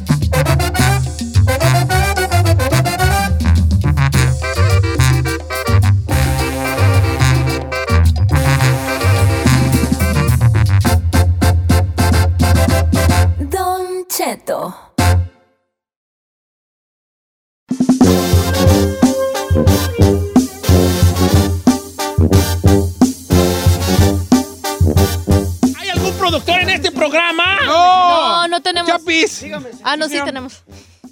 ¿Hay 25.79 25.89
algún 25.89 26.13
productor 26.13 26.59
en 26.61 26.69
este 26.69 26.91
programa? 26.91 27.59
No, 27.65 28.47
no 28.47 28.61
tenemos. 28.61 28.89
Chapis. 28.91 29.45
Ah, 29.83 29.95
no, 29.97 30.07
sí 30.07 30.17
tenemos. 30.23 30.63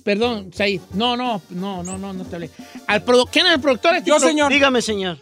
Perdón, 0.03 0.51
Said. 0.53 0.81
No, 0.93 1.15
no, 1.17 1.41
no, 1.49 1.83
no, 1.83 1.97
no, 1.97 2.13
no 2.13 2.25
te 2.25 2.35
hablé. 2.35 2.49
Al 2.87 3.03
¿Quién 3.31 3.47
es 3.47 3.53
el 3.53 3.61
productor? 3.61 3.95
este 3.95 4.09
Yo, 4.09 4.17
pro- 4.17 4.27
señor. 4.27 4.51
Dígame, 4.51 4.81
señor. 4.81 5.17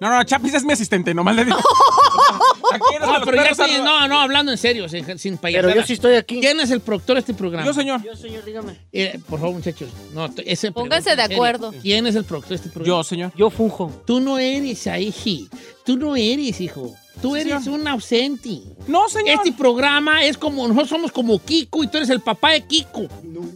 No, 0.00 0.10
no, 0.10 0.24
Chapis 0.24 0.54
es 0.54 0.64
mi 0.64 0.72
asistente, 0.72 1.14
nomás 1.14 1.36
le 1.36 1.44
digo. 1.44 1.56
Aquí 2.72 2.94
eres 2.94 3.00
de 3.00 3.06
No, 3.06 3.18
los 3.18 3.28
pero 3.28 3.42
ya 3.42 3.50
estoy, 3.50 3.72
no, 3.82 4.08
no, 4.08 4.20
hablando 4.20 4.52
en 4.52 4.58
serio, 4.58 4.88
sin, 4.88 5.18
sin 5.18 5.38
Pero 5.38 5.74
yo 5.74 5.82
sí 5.84 5.94
estoy 5.94 6.16
aquí. 6.16 6.40
¿Quién 6.40 6.58
es 6.60 6.70
el 6.70 6.80
productor 6.80 7.14
de 7.14 7.20
este 7.20 7.34
programa? 7.34 7.64
Yo, 7.64 7.72
señor. 7.72 8.02
Yo, 8.02 8.16
señor, 8.16 8.44
dígame. 8.44 8.76
Eh, 8.92 9.18
por 9.28 9.38
favor, 9.38 9.54
muchachos. 9.54 9.90
No, 10.12 10.28
ese 10.44 10.72
Pónganse 10.72 11.14
de 11.16 11.22
acuerdo. 11.22 11.72
¿Quién 11.80 12.06
es 12.06 12.14
el 12.16 12.24
productor 12.24 12.50
de 12.50 12.56
este 12.56 12.68
programa? 12.70 12.98
Yo, 12.98 13.04
señor. 13.04 13.32
Yo 13.36 13.50
funjo. 13.50 14.02
Tú 14.06 14.20
no 14.20 14.38
eres 14.38 14.86
ahí. 14.86 15.48
Tú 15.84 15.96
no 15.96 16.16
eres, 16.16 16.60
hijo. 16.60 16.94
Tú 17.22 17.34
Sí, 17.34 17.40
eres 17.40 17.64
señor. 17.64 17.80
un 17.80 17.88
ausente. 17.88 18.60
No, 18.86 19.08
señor. 19.08 19.36
Este 19.36 19.52
programa 19.52 20.22
es 20.24 20.36
como, 20.36 20.62
nosotros 20.68 20.88
somos 20.90 21.10
como 21.12 21.38
Kiko 21.38 21.82
y 21.82 21.88
tú 21.88 21.96
eres 21.96 22.10
el 22.10 22.20
papá 22.20 22.50
de 22.52 22.62
Kiko. 22.62 23.06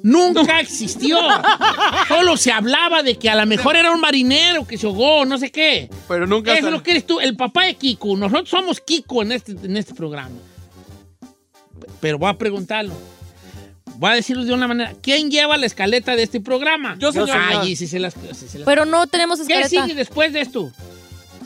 Nunca 0.02 0.60
existió. 0.60 1.18
Solo 2.08 2.36
se 2.38 2.50
hablaba 2.52 3.02
de 3.02 3.16
que 3.16 3.28
a 3.28 3.34
lo 3.34 3.44
mejor 3.46 3.76
era 3.76 3.92
un 3.92 4.00
marinero 4.00 4.66
que 4.66 4.78
se 4.78 4.86
ahogó, 4.86 5.24
no 5.26 5.36
sé 5.38 5.50
qué. 5.50 5.90
Pero 6.08 6.26
nunca. 6.26 6.54
Eso 6.56 6.68
es 6.68 6.72
lo 6.72 6.82
que 6.82 6.92
eres 6.92 7.06
tú, 7.06 7.20
el 7.20 7.36
papá 7.36 7.64
de 7.66 7.74
Kiko. 7.74 8.16
Nosotros 8.16 8.48
somos 8.48 8.80
Kiko 8.80 9.22
en 9.22 9.32
este, 9.32 9.52
en 9.52 9.76
este 9.76 9.94
programa. 9.94 10.34
Pero 12.00 12.18
voy 12.18 12.30
a 12.30 12.34
preguntarlo. 12.38 12.94
Voy 13.96 14.10
a 14.12 14.14
decirlo 14.14 14.44
de 14.44 14.54
una 14.54 14.66
manera. 14.66 14.94
¿Quién 15.02 15.30
lleva 15.30 15.58
la 15.58 15.66
escaleta 15.66 16.16
de 16.16 16.22
este 16.22 16.40
programa? 16.40 16.96
Yo, 16.98 17.12
señor. 17.12 17.30
Ay, 17.32 17.76
sí 17.76 17.86
se 17.86 17.98
las... 17.98 18.14
sí 18.14 18.48
se 18.48 18.58
las- 18.60 18.64
Pero 18.66 18.86
no 18.86 19.06
tenemos 19.06 19.38
¿Qué 19.40 19.60
escaleta. 19.60 19.68
sigue 19.84 19.94
después 19.94 20.32
de 20.32 20.40
esto? 20.40 20.72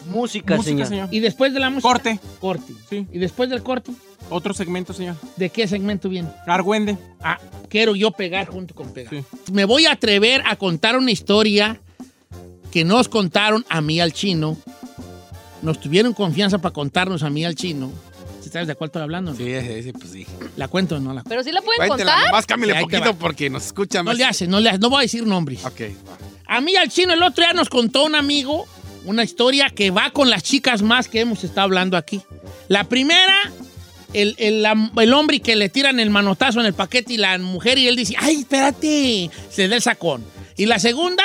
Música, 0.07 0.57
Música, 0.57 0.71
señor. 0.85 0.89
señor. 0.89 1.09
Y 1.11 1.21
después 1.21 1.53
de 1.55 1.61
la 1.61 1.71
música. 1.71 1.89
Corte. 1.89 2.21
Corte. 2.41 2.73
Sí. 2.91 3.07
Y 3.13 3.19
después 3.19 3.49
del 3.51 3.63
corte, 3.63 3.93
Otro 4.31 4.55
segmento, 4.55 4.93
señor. 4.93 5.17
¿de 5.37 5.51
qué 5.51 5.67
segmento 5.69 6.09
viene? 6.09 6.29
Argüende. 6.47 6.97
Ah, 7.21 7.39
quiero 7.69 7.95
yo 7.95 8.11
pegar 8.11 8.47
junto 8.47 8.75
con 8.75 8.93
pegar. 8.93 9.13
Sí. 9.15 9.23
Me 9.53 9.65
voy 9.65 9.87
a 9.87 9.93
atrever 9.93 10.43
a 10.47 10.57
contar 10.57 10.97
una 10.97 11.11
historia 11.11 11.81
que 12.73 12.85
nos 12.85 13.09
contaron 13.09 13.65
a 13.69 13.81
mí 13.81 14.01
al 14.01 14.13
chino. 14.13 14.57
Nos 15.63 15.81
tuvieron 15.81 16.13
confianza 16.13 16.59
para 16.59 16.73
contarnos 16.73 17.23
a 17.23 17.31
mí 17.31 17.45
al 17.45 17.55
chino. 17.55 17.91
¿Sí 18.43 18.51
¿Sabes 18.51 18.69
de 18.69 18.75
cuál 18.75 18.89
estoy 18.89 19.03
hablando? 19.03 19.31
no? 19.33 19.37
Sí, 19.39 19.45
sí, 19.61 19.83
sí, 19.85 19.93
pues 19.93 20.11
sí. 20.11 20.27
¿La 20.57 20.69
cuento 20.69 20.97
o 20.97 21.01
no 21.01 21.15
la 21.15 21.23
cuento? 21.23 21.29
Pero 21.31 21.43
sí 21.45 21.51
la 21.53 21.63
pueden 21.63 21.79
Cuéntela, 21.89 22.13
contar. 22.13 22.27
nomás 22.31 22.47
cámbiale 22.47 22.75
Sí, 22.75 22.81
poquito 22.85 23.15
porque 23.17 23.49
nos 23.49 23.65
escucha 23.67 23.99
No 24.01 24.05
más. 24.05 24.19
le 24.19 24.25
hace, 24.25 24.47
no 24.47 24.61
le 24.61 24.69
hace. 24.69 24.79
No 24.79 24.91
voy 24.91 24.99
a 24.99 25.03
decir 25.03 25.27
nombres. 25.27 25.65
Ok, 25.65 25.81
va. 26.07 26.17
A 26.47 26.61
mí 26.61 26.77
al 26.77 26.91
chino 26.91 27.15
el 27.15 27.23
otro 27.23 27.43
día 27.43 27.55
nos 27.55 27.71
contó 27.71 28.05
un 28.05 28.15
amigo 28.15 28.67
una 29.05 29.25
historia 29.25 29.71
que 29.71 29.91
va 29.91 30.11
con 30.11 30.31
las 30.31 30.43
chicas 30.43 30.83
más 30.83 31.09
que 31.09 31.21
hemos 31.21 31.45
estado 31.45 31.63
hablando 31.63 31.97
aquí. 31.97 32.21
La 32.69 32.85
primera, 32.85 33.35
el, 34.13 34.35
el, 34.39 34.65
el 34.97 35.13
hombre 35.15 35.41
que 35.41 35.57
le 35.57 35.69
tiran 35.69 36.01
el 36.01 36.11
manotazo 36.11 36.61
en 36.61 36.67
el 36.67 36.75
paquete 36.75 37.15
y 37.15 37.17
la 37.17 37.37
mujer 37.39 37.79
y 37.79 37.89
él 37.89 37.97
dice, 37.97 38.15
ay, 38.19 38.41
espérate, 38.41 39.31
se 39.51 39.69
da 39.69 39.77
el 39.77 39.83
sacón. 39.83 40.25
Y 40.57 40.67
la 40.67 40.79
segunda, 40.79 41.25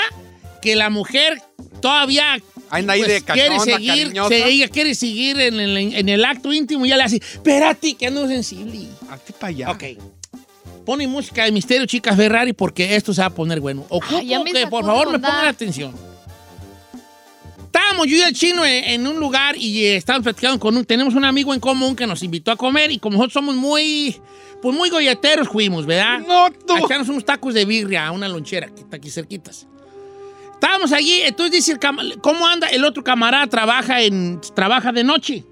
que 0.62 0.76
la 0.76 0.90
mujer 0.90 1.42
todavía 1.82 2.38
ahí 2.72 2.84
de 2.86 3.22
quiere 3.22 3.22
cachonda, 3.58 3.64
seguir, 3.64 4.14
se- 4.28 4.48
ella 4.50 4.68
quiere 4.68 4.96
seguir 4.96 5.40
en 5.40 5.60
el, 5.60 5.78
en 5.78 6.10
el 6.10 6.26
acto 6.26 6.52
íntimo 6.52 6.86
y 6.86 6.90
ya 6.90 6.98
le 6.98 7.04
hace, 7.04 7.18
espérate, 7.18 7.94
que 7.96 8.08
ando 8.08 8.28
sensible. 8.28 8.88
Hazte 9.10 9.34
para 9.34 9.48
allá. 9.50 9.72
Ok. 9.72 9.84
Pone 10.86 11.08
música 11.08 11.44
de 11.46 11.52
misterio, 11.52 11.86
chica 11.86 12.16
Ferrari, 12.16 12.54
porque 12.54 12.96
esto 12.96 13.14
se 13.14 13.22
va 13.22 13.28
a 13.28 13.30
poner 13.30 13.60
bueno. 13.60 13.86
Ocupo 13.90 14.18
Ay, 14.18 14.30
que 14.52 14.66
por 14.68 14.84
favor 14.84 15.12
me 15.12 15.20
pongan 15.20 15.46
atención. 15.48 15.94
Estábamos 17.70 18.08
yo 18.08 18.18
y 18.18 18.22
el 18.22 18.34
chino 18.34 18.66
en, 18.66 18.84
en 18.84 19.06
un 19.06 19.20
lugar 19.20 19.56
y 19.56 19.86
eh, 19.86 19.96
estábamos 19.98 20.24
platicando 20.24 20.60
con 20.60 20.76
un... 20.76 20.86
Tenemos 20.86 21.14
un 21.14 21.24
amigo 21.24 21.54
en 21.54 21.60
común 21.60 21.96
que 21.96 22.08
nos 22.08 22.24
invitó 22.24 22.50
a 22.50 22.56
comer 22.56 22.90
y 22.90 22.98
como 22.98 23.18
nosotros 23.18 23.34
somos 23.34 23.56
muy... 23.56 24.20
Pues 24.60 24.76
muy 24.76 24.90
golleteros 24.90 25.48
fuimos, 25.48 25.86
¿verdad? 25.86 26.20
No, 26.28 26.50
tú. 26.52 26.74
A 26.74 26.80
echarnos 26.80 27.08
unos 27.10 27.24
tacos 27.24 27.54
de 27.54 27.66
birria 27.66 28.08
a 28.08 28.12
una 28.12 28.28
lonchera 28.28 28.70
que 28.70 28.82
está 28.82 28.98
aquí 28.98 29.12
cerquitas. 29.12 29.68
Estábamos 30.52 30.92
allí, 30.92 31.22
entonces 31.22 31.52
dice 31.52 31.74
el 31.74 32.20
¿cómo 32.22 32.48
anda? 32.48 32.68
El 32.68 32.84
otro 32.84 33.04
camarada 33.04 33.46
trabaja 33.46 34.02
en 34.02 34.42
trabaja 34.56 34.92
de 34.92 35.04
noche. 35.04 35.46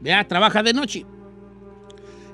Vea, 0.00 0.26
trabaja 0.26 0.62
de 0.62 0.72
noche. 0.72 1.04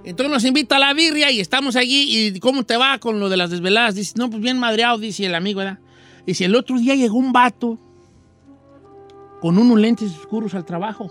Entonces 0.04 0.32
nos 0.32 0.44
invita 0.44 0.76
a 0.76 0.78
la 0.78 0.94
birria 0.94 1.32
y 1.32 1.40
estamos 1.40 1.74
allí 1.74 2.28
y 2.28 2.38
¿cómo 2.38 2.62
te 2.62 2.76
va 2.76 2.98
con 2.98 3.18
lo 3.18 3.28
de 3.28 3.36
las 3.36 3.50
desveladas? 3.50 3.96
Dice, 3.96 4.14
no, 4.16 4.30
pues 4.30 4.40
bien 4.40 4.60
madreado, 4.60 4.96
dice 4.96 5.26
el 5.26 5.34
amigo, 5.34 5.58
¿verdad? 5.58 5.80
Dice, 6.24 6.44
el 6.44 6.54
otro 6.54 6.78
día 6.78 6.94
llegó 6.94 7.18
un 7.18 7.32
vato 7.32 7.78
con 9.40 9.58
unos 9.58 9.78
lentes 9.78 10.10
oscuros 10.16 10.54
al 10.54 10.64
trabajo. 10.64 11.10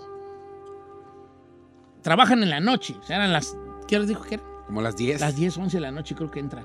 Trabajan 2.02 2.42
en 2.42 2.50
la 2.50 2.60
noche, 2.60 2.94
o 2.98 3.02
sea, 3.06 3.16
eran 3.16 3.32
las... 3.32 3.56
¿Qué 3.86 3.98
les 3.98 4.08
dijo 4.08 4.22
que 4.22 4.36
era? 4.36 4.44
Como 4.66 4.80
las 4.80 4.96
10. 4.96 5.20
Las 5.20 5.36
10, 5.36 5.58
11 5.58 5.76
de 5.76 5.80
la 5.80 5.90
noche 5.90 6.14
creo 6.14 6.30
que 6.30 6.40
entran. 6.40 6.64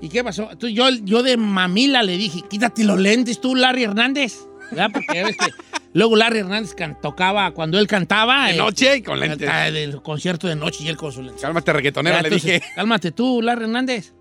¿Y 0.00 0.08
qué 0.08 0.24
pasó? 0.24 0.44
Entonces 0.50 0.76
yo, 0.76 0.88
yo 0.90 1.22
de 1.22 1.36
mamila 1.36 2.02
le 2.02 2.16
dije, 2.16 2.42
quítate 2.48 2.84
los 2.84 2.98
lentes 2.98 3.40
tú, 3.40 3.54
Larry 3.54 3.84
Hernández. 3.84 4.46
¿Verdad? 4.70 4.90
Porque 4.92 5.14
ya 5.14 5.24
ves 5.24 5.36
que 5.36 5.46
luego 5.92 6.16
Larry 6.16 6.38
Hernández 6.38 6.74
can- 6.74 6.98
tocaba, 7.00 7.50
cuando 7.50 7.78
él 7.78 7.86
cantaba... 7.86 8.46
De 8.46 8.54
eh, 8.54 8.58
noche 8.58 8.96
y 8.96 9.02
con 9.02 9.20
lentes. 9.20 9.40
cantaba 9.46 9.70
Del 9.70 10.00
concierto 10.02 10.46
de 10.48 10.56
noche 10.56 10.84
y 10.84 10.88
él 10.88 10.96
con 10.96 11.12
sus 11.12 11.24
lentes. 11.24 11.42
Cálmate, 11.42 11.72
reggaetonero, 11.72 12.16
Ya, 12.16 12.22
le 12.22 12.30
dije. 12.30 12.62
Cálmate 12.74 13.12
tú, 13.12 13.42
Larry 13.42 13.64
Hernández. 13.64 14.14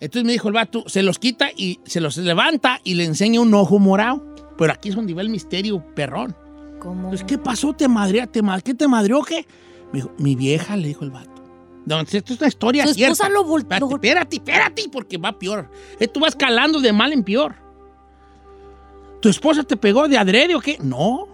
Entonces 0.00 0.26
me 0.26 0.32
dijo 0.32 0.48
el 0.48 0.54
vato, 0.54 0.84
se 0.88 1.02
los 1.02 1.18
quita 1.18 1.50
y 1.56 1.78
se 1.84 2.00
los 2.00 2.16
levanta 2.18 2.80
y 2.84 2.94
le 2.94 3.04
enseña 3.04 3.40
un 3.40 3.54
ojo 3.54 3.78
morado. 3.78 4.31
Pero 4.62 4.72
aquí 4.74 4.90
es 4.90 4.94
donde 4.94 5.12
va 5.12 5.22
el 5.22 5.28
misterio, 5.28 5.84
perrón. 5.94 6.36
¿Cómo? 6.78 7.04
Entonces, 7.04 7.24
¿qué 7.26 7.36
pasó? 7.36 7.72
¿Te 7.72 7.88
madrea? 7.88 8.26
¿Te 8.28 8.42
ma- 8.42 8.60
¿Qué 8.60 8.74
te 8.74 8.86
madreó 8.86 9.22
qué? 9.22 9.44
Me 9.92 9.98
dijo, 9.98 10.12
mi 10.18 10.36
vieja, 10.36 10.76
le 10.76 10.86
dijo 10.88 11.04
el 11.04 11.10
vato. 11.10 11.30
No, 11.84 12.00
esto 12.00 12.18
es 12.32 12.38
una 12.38 12.46
historia 12.48 12.84
esposa 12.84 12.94
cierta. 12.94 13.28
lo 13.28 13.44
vol- 13.44 13.62
Espérate, 13.94 14.36
espérate, 14.36 14.84
porque 14.92 15.18
va 15.18 15.36
peor. 15.36 15.68
Esto 15.98 16.20
va 16.20 16.28
escalando 16.28 16.78
de 16.80 16.92
mal 16.92 17.12
en 17.12 17.24
peor. 17.24 17.56
¿Tu 19.20 19.28
esposa 19.28 19.62
te 19.64 19.76
pegó 19.76 20.06
de 20.08 20.16
adrede 20.18 20.54
o 20.54 20.60
qué? 20.60 20.78
No. 20.80 21.26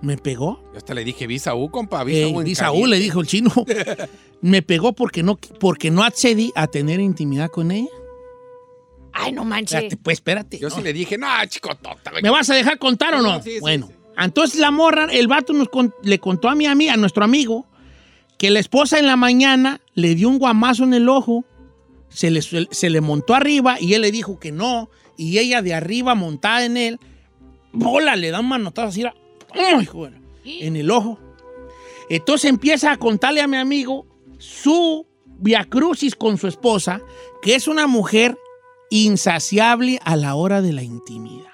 ¿Me 0.00 0.16
pegó? 0.16 0.60
Yo 0.72 0.78
hasta 0.78 0.94
le 0.94 1.02
dije, 1.04 1.26
visa 1.26 1.54
U, 1.56 1.70
compa, 1.70 2.04
visa 2.04 2.20
Eh, 2.28 2.32
U. 2.32 2.38
en 2.40 2.44
di 2.46 2.54
Saúl, 2.54 2.82
caliente". 2.82 2.96
le 2.98 3.02
dijo 3.02 3.20
el 3.20 3.26
chino. 3.26 3.50
Me 4.40 4.62
pegó 4.62 4.92
porque 4.92 5.24
no, 5.24 5.36
porque 5.58 5.90
no 5.90 6.04
accedí 6.04 6.52
a 6.54 6.68
tener 6.68 7.00
intimidad 7.00 7.50
con 7.50 7.72
ella. 7.72 7.88
Ay, 9.12 9.32
no 9.32 9.44
manches. 9.44 9.74
Espérate, 9.74 9.96
pues 9.96 10.16
espérate. 10.18 10.58
Yo 10.58 10.68
no. 10.68 10.74
sí 10.76 10.82
le 10.82 10.92
dije, 10.92 11.18
no, 11.18 11.26
chico, 11.48 11.74
tota, 11.76 12.10
güey. 12.10 12.22
¿Me 12.22 12.30
vas 12.30 12.48
a 12.50 12.54
dejar 12.54 12.78
contar 12.78 13.14
o 13.14 13.22
no? 13.22 13.42
Sí, 13.42 13.52
sí, 13.54 13.60
bueno, 13.60 13.86
sí. 13.88 13.94
entonces 14.18 14.60
la 14.60 14.70
morra, 14.70 15.06
el 15.10 15.28
vato 15.28 15.52
nos 15.52 15.68
con- 15.68 15.94
le 16.02 16.18
contó 16.18 16.48
a 16.48 16.54
mi 16.54 16.66
amiga, 16.66 16.94
a 16.94 16.96
nuestro 16.96 17.24
amigo, 17.24 17.66
que 18.38 18.50
la 18.50 18.60
esposa 18.60 18.98
en 18.98 19.06
la 19.06 19.16
mañana 19.16 19.80
le 19.94 20.14
dio 20.14 20.28
un 20.28 20.38
guamazo 20.38 20.84
en 20.84 20.94
el 20.94 21.08
ojo, 21.08 21.44
se 22.08 22.30
le, 22.30 22.40
se 22.42 22.90
le 22.90 23.00
montó 23.00 23.34
arriba 23.34 23.76
y 23.80 23.94
él 23.94 24.02
le 24.02 24.12
dijo 24.12 24.38
que 24.38 24.52
no, 24.52 24.88
y 25.16 25.38
ella 25.38 25.60
de 25.62 25.74
arriba 25.74 26.14
montada 26.14 26.64
en 26.64 26.76
él, 26.76 27.00
bola, 27.72 28.14
le 28.16 28.30
da 28.30 28.40
un 28.40 28.48
manotazo 28.48 28.88
así, 28.88 29.00
era, 29.00 29.14
¡ay, 29.52 29.84
joder! 29.86 30.14
en 30.44 30.76
el 30.76 30.90
ojo. 30.90 31.18
Entonces 32.08 32.48
empieza 32.48 32.92
a 32.92 32.96
contarle 32.96 33.40
a 33.42 33.46
mi 33.48 33.56
amigo 33.58 34.06
su 34.38 35.06
viacrucis 35.40 36.14
con 36.14 36.38
su 36.38 36.46
esposa, 36.46 37.00
que 37.42 37.54
es 37.54 37.68
una 37.68 37.86
mujer 37.86 38.38
insaciable 38.90 39.98
a 40.04 40.16
la 40.16 40.34
hora 40.34 40.62
de 40.62 40.72
la 40.72 40.82
intimidad. 40.82 41.46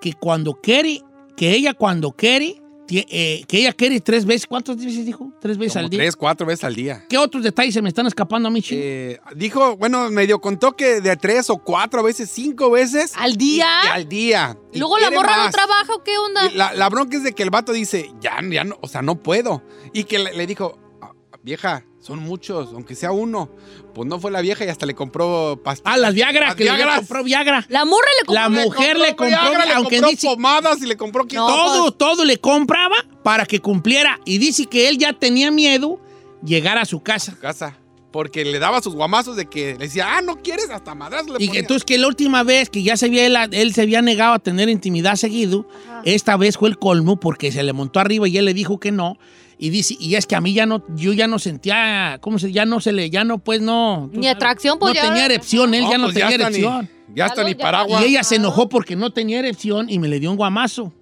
Que 0.00 0.12
cuando 0.14 0.54
quiere, 0.54 1.02
que 1.36 1.52
ella 1.52 1.74
cuando 1.74 2.12
quiere, 2.12 2.60
eh, 2.90 3.44
que 3.46 3.58
ella 3.60 3.72
quiere 3.72 4.00
tres 4.00 4.26
veces, 4.26 4.46
¿cuántas 4.46 4.76
veces 4.76 5.06
dijo? 5.06 5.32
Tres 5.40 5.56
veces 5.56 5.74
Como 5.74 5.84
al 5.84 5.90
día. 5.90 5.98
tres, 6.00 6.16
cuatro 6.16 6.46
veces 6.46 6.64
al 6.64 6.74
día. 6.74 7.04
¿Qué 7.08 7.16
otros 7.16 7.42
detalles 7.42 7.72
se 7.72 7.80
me 7.80 7.88
están 7.88 8.06
escapando 8.06 8.48
a 8.48 8.50
mí, 8.50 8.60
chico? 8.60 8.80
Eh, 8.84 9.18
dijo, 9.36 9.76
bueno, 9.76 10.10
medio 10.10 10.40
contó 10.40 10.72
que 10.72 11.00
de 11.00 11.16
tres 11.16 11.48
o 11.50 11.58
cuatro 11.58 12.02
veces, 12.02 12.28
cinco 12.30 12.70
veces. 12.70 13.12
¿Al 13.16 13.36
día? 13.36 13.66
y- 13.84 13.86
y 13.86 13.90
al 13.90 14.08
día. 14.08 14.58
¿Y 14.72 14.78
luego 14.78 14.98
la 14.98 15.10
morra 15.10 15.36
no 15.36 15.42
más. 15.44 15.54
trabaja 15.54 15.94
o 15.94 16.02
qué 16.02 16.18
onda? 16.18 16.50
La 16.74 16.88
bronca 16.88 17.16
es 17.16 17.22
de 17.22 17.32
que 17.32 17.42
el 17.44 17.50
vato 17.50 17.72
dice, 17.72 18.10
ya, 18.20 18.38
ya 18.50 18.64
no, 18.64 18.76
o 18.82 18.88
sea, 18.88 19.00
no 19.02 19.22
puedo. 19.22 19.62
Y 19.94 20.04
que 20.04 20.18
le, 20.18 20.34
le 20.34 20.46
dijo, 20.46 20.78
"Ah, 21.00 21.12
vieja, 21.42 21.86
son 22.02 22.18
muchos, 22.18 22.70
aunque 22.74 22.94
sea 22.96 23.12
uno. 23.12 23.48
Pues 23.94 24.08
no 24.08 24.18
fue 24.18 24.30
la 24.32 24.40
vieja 24.40 24.64
y 24.64 24.68
hasta 24.68 24.86
le 24.86 24.94
compró 24.94 25.60
pastillas. 25.62 25.94
ah, 25.94 25.96
las 25.96 26.12
Viagra, 26.14 26.48
Las 26.48 26.56
que 26.56 26.64
le 26.64 26.70
compró 26.96 27.22
Viagra. 27.24 27.64
La 27.68 27.84
morra 27.84 28.08
le 28.20 28.26
compró. 28.26 28.42
La 28.42 28.48
mujer 28.48 28.98
le 28.98 29.08
compró, 29.16 29.26
Viagra, 29.28 29.64
le 29.66 29.72
aunque 29.72 29.96
compró 29.96 30.10
dice, 30.10 30.26
pomadas 30.26 30.82
y 30.82 30.86
le 30.86 30.96
compró 30.96 31.24
No. 31.32 31.46
todo, 31.46 31.92
todo 31.92 32.24
le 32.24 32.38
compraba 32.38 32.96
para 33.22 33.46
que 33.46 33.60
cumpliera. 33.60 34.18
Y 34.24 34.38
dice 34.38 34.66
que 34.66 34.88
él 34.88 34.98
ya 34.98 35.12
tenía 35.12 35.50
miedo 35.52 36.00
llegar 36.44 36.76
a 36.76 36.84
su 36.84 37.00
casa. 37.02 37.36
casa. 37.40 37.78
Porque 38.10 38.44
le 38.44 38.58
daba 38.58 38.82
sus 38.82 38.94
guamazos 38.94 39.36
de 39.36 39.46
que 39.46 39.72
le 39.72 39.86
decía, 39.86 40.18
ah, 40.18 40.20
no 40.20 40.42
quieres, 40.42 40.68
hasta 40.68 40.94
madras 40.94 41.24
le 41.28 41.36
Y 41.42 41.46
ponía. 41.46 41.60
entonces 41.60 41.82
que 41.84 41.96
la 41.96 42.08
última 42.08 42.42
vez 42.42 42.68
que 42.68 42.82
ya 42.82 42.96
se 42.98 43.06
había, 43.06 43.24
él, 43.24 43.36
él 43.52 43.72
se 43.72 43.80
había 43.82 44.02
negado 44.02 44.34
a 44.34 44.38
tener 44.38 44.68
intimidad 44.68 45.14
seguido, 45.16 45.66
esta 46.04 46.36
vez 46.36 46.58
fue 46.58 46.68
el 46.68 46.78
colmo 46.78 47.18
porque 47.18 47.50
se 47.52 47.62
le 47.62 47.72
montó 47.72 48.00
arriba 48.00 48.28
y 48.28 48.36
él 48.36 48.44
le 48.44 48.52
dijo 48.52 48.78
que 48.80 48.90
no. 48.92 49.16
Y 49.64 49.70
dice, 49.70 49.96
y 50.00 50.16
es 50.16 50.26
que 50.26 50.34
a 50.34 50.40
mí 50.40 50.52
ya 50.54 50.66
no, 50.66 50.82
yo 50.96 51.12
ya 51.12 51.28
no 51.28 51.38
sentía, 51.38 52.18
¿cómo 52.20 52.40
se? 52.40 52.50
Ya 52.50 52.64
no 52.64 52.80
se 52.80 52.90
le, 52.92 53.10
ya 53.10 53.22
no, 53.22 53.38
pues 53.38 53.60
no. 53.60 54.10
Ni 54.12 54.26
atracción, 54.26 54.76
pues 54.76 54.90
No 54.92 54.94
ya. 55.00 55.06
tenía 55.08 55.24
erección, 55.24 55.72
él 55.72 55.84
ya 55.88 55.98
no 55.98 56.06
pues 56.06 56.14
tenía 56.14 56.30
está 56.30 56.48
erección. 56.48 56.90
Ni, 57.08 57.14
ya 57.14 57.26
está 57.26 57.42
Ya 57.42 57.48
ni 57.48 57.54
ya- 57.54 57.58
paraguas. 57.58 58.02
Y 58.02 58.06
ella 58.06 58.24
se 58.24 58.34
enojó 58.34 58.68
porque 58.68 58.96
no 58.96 59.12
tenía 59.12 59.38
erección 59.38 59.88
y 59.88 60.00
me 60.00 60.08
le 60.08 60.18
dio 60.18 60.32
un 60.32 60.36
guamazo. 60.36 60.92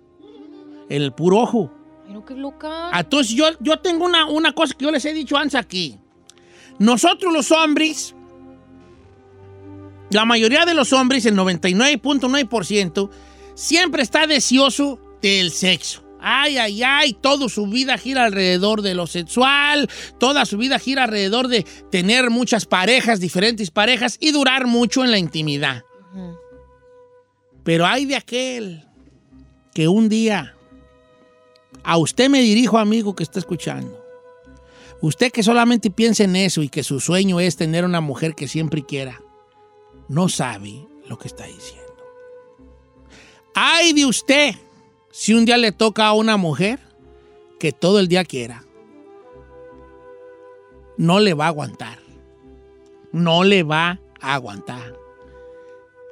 En 0.91 1.01
el 1.01 1.11
puro 1.15 1.39
ojo. 1.39 1.73
No, 2.11 2.23
qué 2.23 2.35
loca. 2.35 2.91
Entonces 2.93 3.35
yo, 3.35 3.47
yo 3.61 3.79
tengo 3.79 4.05
una, 4.05 4.27
una 4.27 4.53
cosa 4.53 4.75
que 4.77 4.85
yo 4.85 4.91
les 4.91 5.07
he 5.07 5.15
dicho 5.15 5.39
antes 5.39 5.55
aquí. 5.55 5.97
Nosotros 6.79 7.33
los 7.33 7.51
hombres, 7.53 8.15
la 10.11 10.27
mayoría 10.27 10.67
de 10.67 10.75
los 10.75 10.93
hombres, 10.93 11.25
el 11.25 11.35
99.9%, 11.35 13.09
siempre 13.55 14.03
está 14.03 14.27
deseoso 14.27 14.99
del 15.23 15.51
sexo. 15.51 16.03
Ay, 16.23 16.59
ay, 16.59 16.83
ay, 16.83 17.13
toda 17.15 17.49
su 17.49 17.67
vida 17.67 17.97
gira 17.99 18.25
alrededor 18.25 18.83
de 18.83 18.95
lo 18.95 19.07
sexual, 19.07 19.89
toda 20.19 20.45
su 20.45 20.59
vida 20.59 20.79
gira 20.79 21.05
alrededor 21.05 21.49
de 21.49 21.65
tener 21.91 22.31
muchas 22.31 22.67
parejas, 22.67 23.21
diferentes 23.21 23.71
parejas 23.71 24.17
y 24.21 24.33
durar 24.33 24.67
mucho 24.67 25.05
en 25.05 25.11
la 25.11 25.19
intimidad. 25.19 25.85
Pero 27.65 27.87
hay 27.87 28.05
de 28.05 28.17
aquel 28.17 28.87
que 29.75 29.89
un 29.89 30.09
día, 30.09 30.57
a 31.83 31.97
usted 31.97 32.29
me 32.29 32.43
dirijo, 32.43 32.79
amigo 32.79 33.15
que 33.15 33.23
está 33.23 33.39
escuchando, 33.39 34.03
usted 35.01 35.31
que 35.31 35.43
solamente 35.43 35.91
piensa 35.91 36.25
en 36.25 36.37
eso 36.37 36.63
y 36.63 36.69
que 36.69 36.83
su 36.83 37.01
sueño 37.01 37.41
es 37.41 37.57
tener 37.57 37.85
una 37.85 38.01
mujer 38.01 38.35
que 38.35 38.49
siempre 38.49 38.85
quiera, 38.85 39.21
no 40.09 40.29
sabe 40.29 40.87
lo 41.07 41.19
que 41.19 41.29
está 41.29 41.45
diciendo. 41.47 41.81
Ay 43.55 43.93
de 43.93 44.07
usted 44.07 44.55
si 45.11 45.35
un 45.35 45.45
día 45.45 45.57
le 45.59 45.73
toca 45.73 46.07
a 46.07 46.13
una 46.13 46.37
mujer 46.37 46.79
que 47.59 47.73
todo 47.73 47.99
el 48.01 48.09
día 48.09 48.25
quiera. 48.25 48.65
No 50.97 51.19
le 51.21 51.35
va 51.35 51.47
a 51.47 51.49
aguantar. 51.49 51.99
No 53.13 53.43
le 53.45 53.63
va 53.63 53.99
a 54.21 54.35
aguantar. 54.35 54.95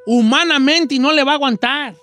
Humanamente 0.06 0.98
no 0.98 1.12
le 1.12 1.22
va 1.24 1.32
a 1.32 1.34
aguantar. 1.34 1.94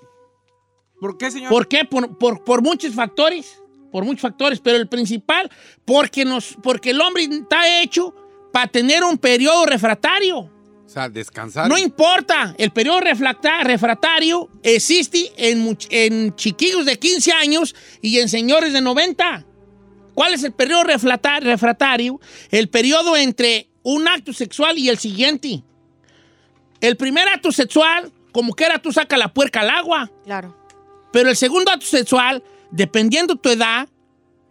¿Por 0.99 1.17
qué, 1.17 1.31
señor? 1.31 1.49
¿Por 1.49 1.67
qué? 1.67 1.85
Por, 1.85 2.17
por- 2.17 2.43
por 2.43 2.61
muchos 2.61 2.93
factores. 2.93 3.61
Por 3.91 4.05
muchos 4.05 4.21
factores. 4.21 4.59
Pero 4.59 4.77
el 4.77 4.87
principal, 4.87 5.49
porque, 5.83 6.23
nos, 6.25 6.55
porque 6.61 6.91
el 6.91 7.01
hombre 7.01 7.23
está 7.23 7.81
hecho 7.81 8.13
para 8.53 8.67
tener 8.67 9.03
un 9.03 9.17
periodo 9.17 9.65
refractario. 9.65 10.49
O 10.85 10.89
sea, 10.89 11.09
descansar. 11.09 11.67
No 11.67 11.77
importa, 11.77 12.53
el 12.57 12.71
periodo 12.71 12.99
refracta- 13.01 13.63
refractario 13.63 14.49
existe 14.63 15.31
en, 15.37 15.77
en 15.89 16.35
chiquillos 16.35 16.85
de 16.85 16.97
15 16.99 17.31
años 17.33 17.75
y 18.01 18.19
en 18.19 18.29
señores 18.29 18.71
de 18.71 18.81
90. 18.81 19.45
¿Cuál 20.13 20.33
es 20.33 20.43
el 20.43 20.53
periodo 20.53 20.83
refracta- 20.83 21.39
refractario? 21.41 22.19
El 22.51 22.69
periodo 22.69 23.17
entre 23.17 23.67
un 23.83 24.07
acto 24.07 24.31
sexual 24.31 24.77
y 24.77 24.89
el 24.89 24.97
siguiente. 24.97 25.63
El 26.81 26.97
primer 26.97 27.27
acto 27.27 27.51
sexual, 27.51 28.11
como 28.31 28.53
que 28.53 28.65
era 28.65 28.79
tú 28.79 28.91
saca 28.91 29.17
la 29.17 29.33
puerca 29.33 29.61
al 29.61 29.69
agua. 29.71 30.11
Claro. 30.23 30.55
Pero 31.11 31.29
el 31.29 31.35
segundo 31.35 31.71
acto 31.71 31.85
sexual, 31.85 32.43
dependiendo 32.71 33.35
tu 33.35 33.49
edad, 33.49 33.89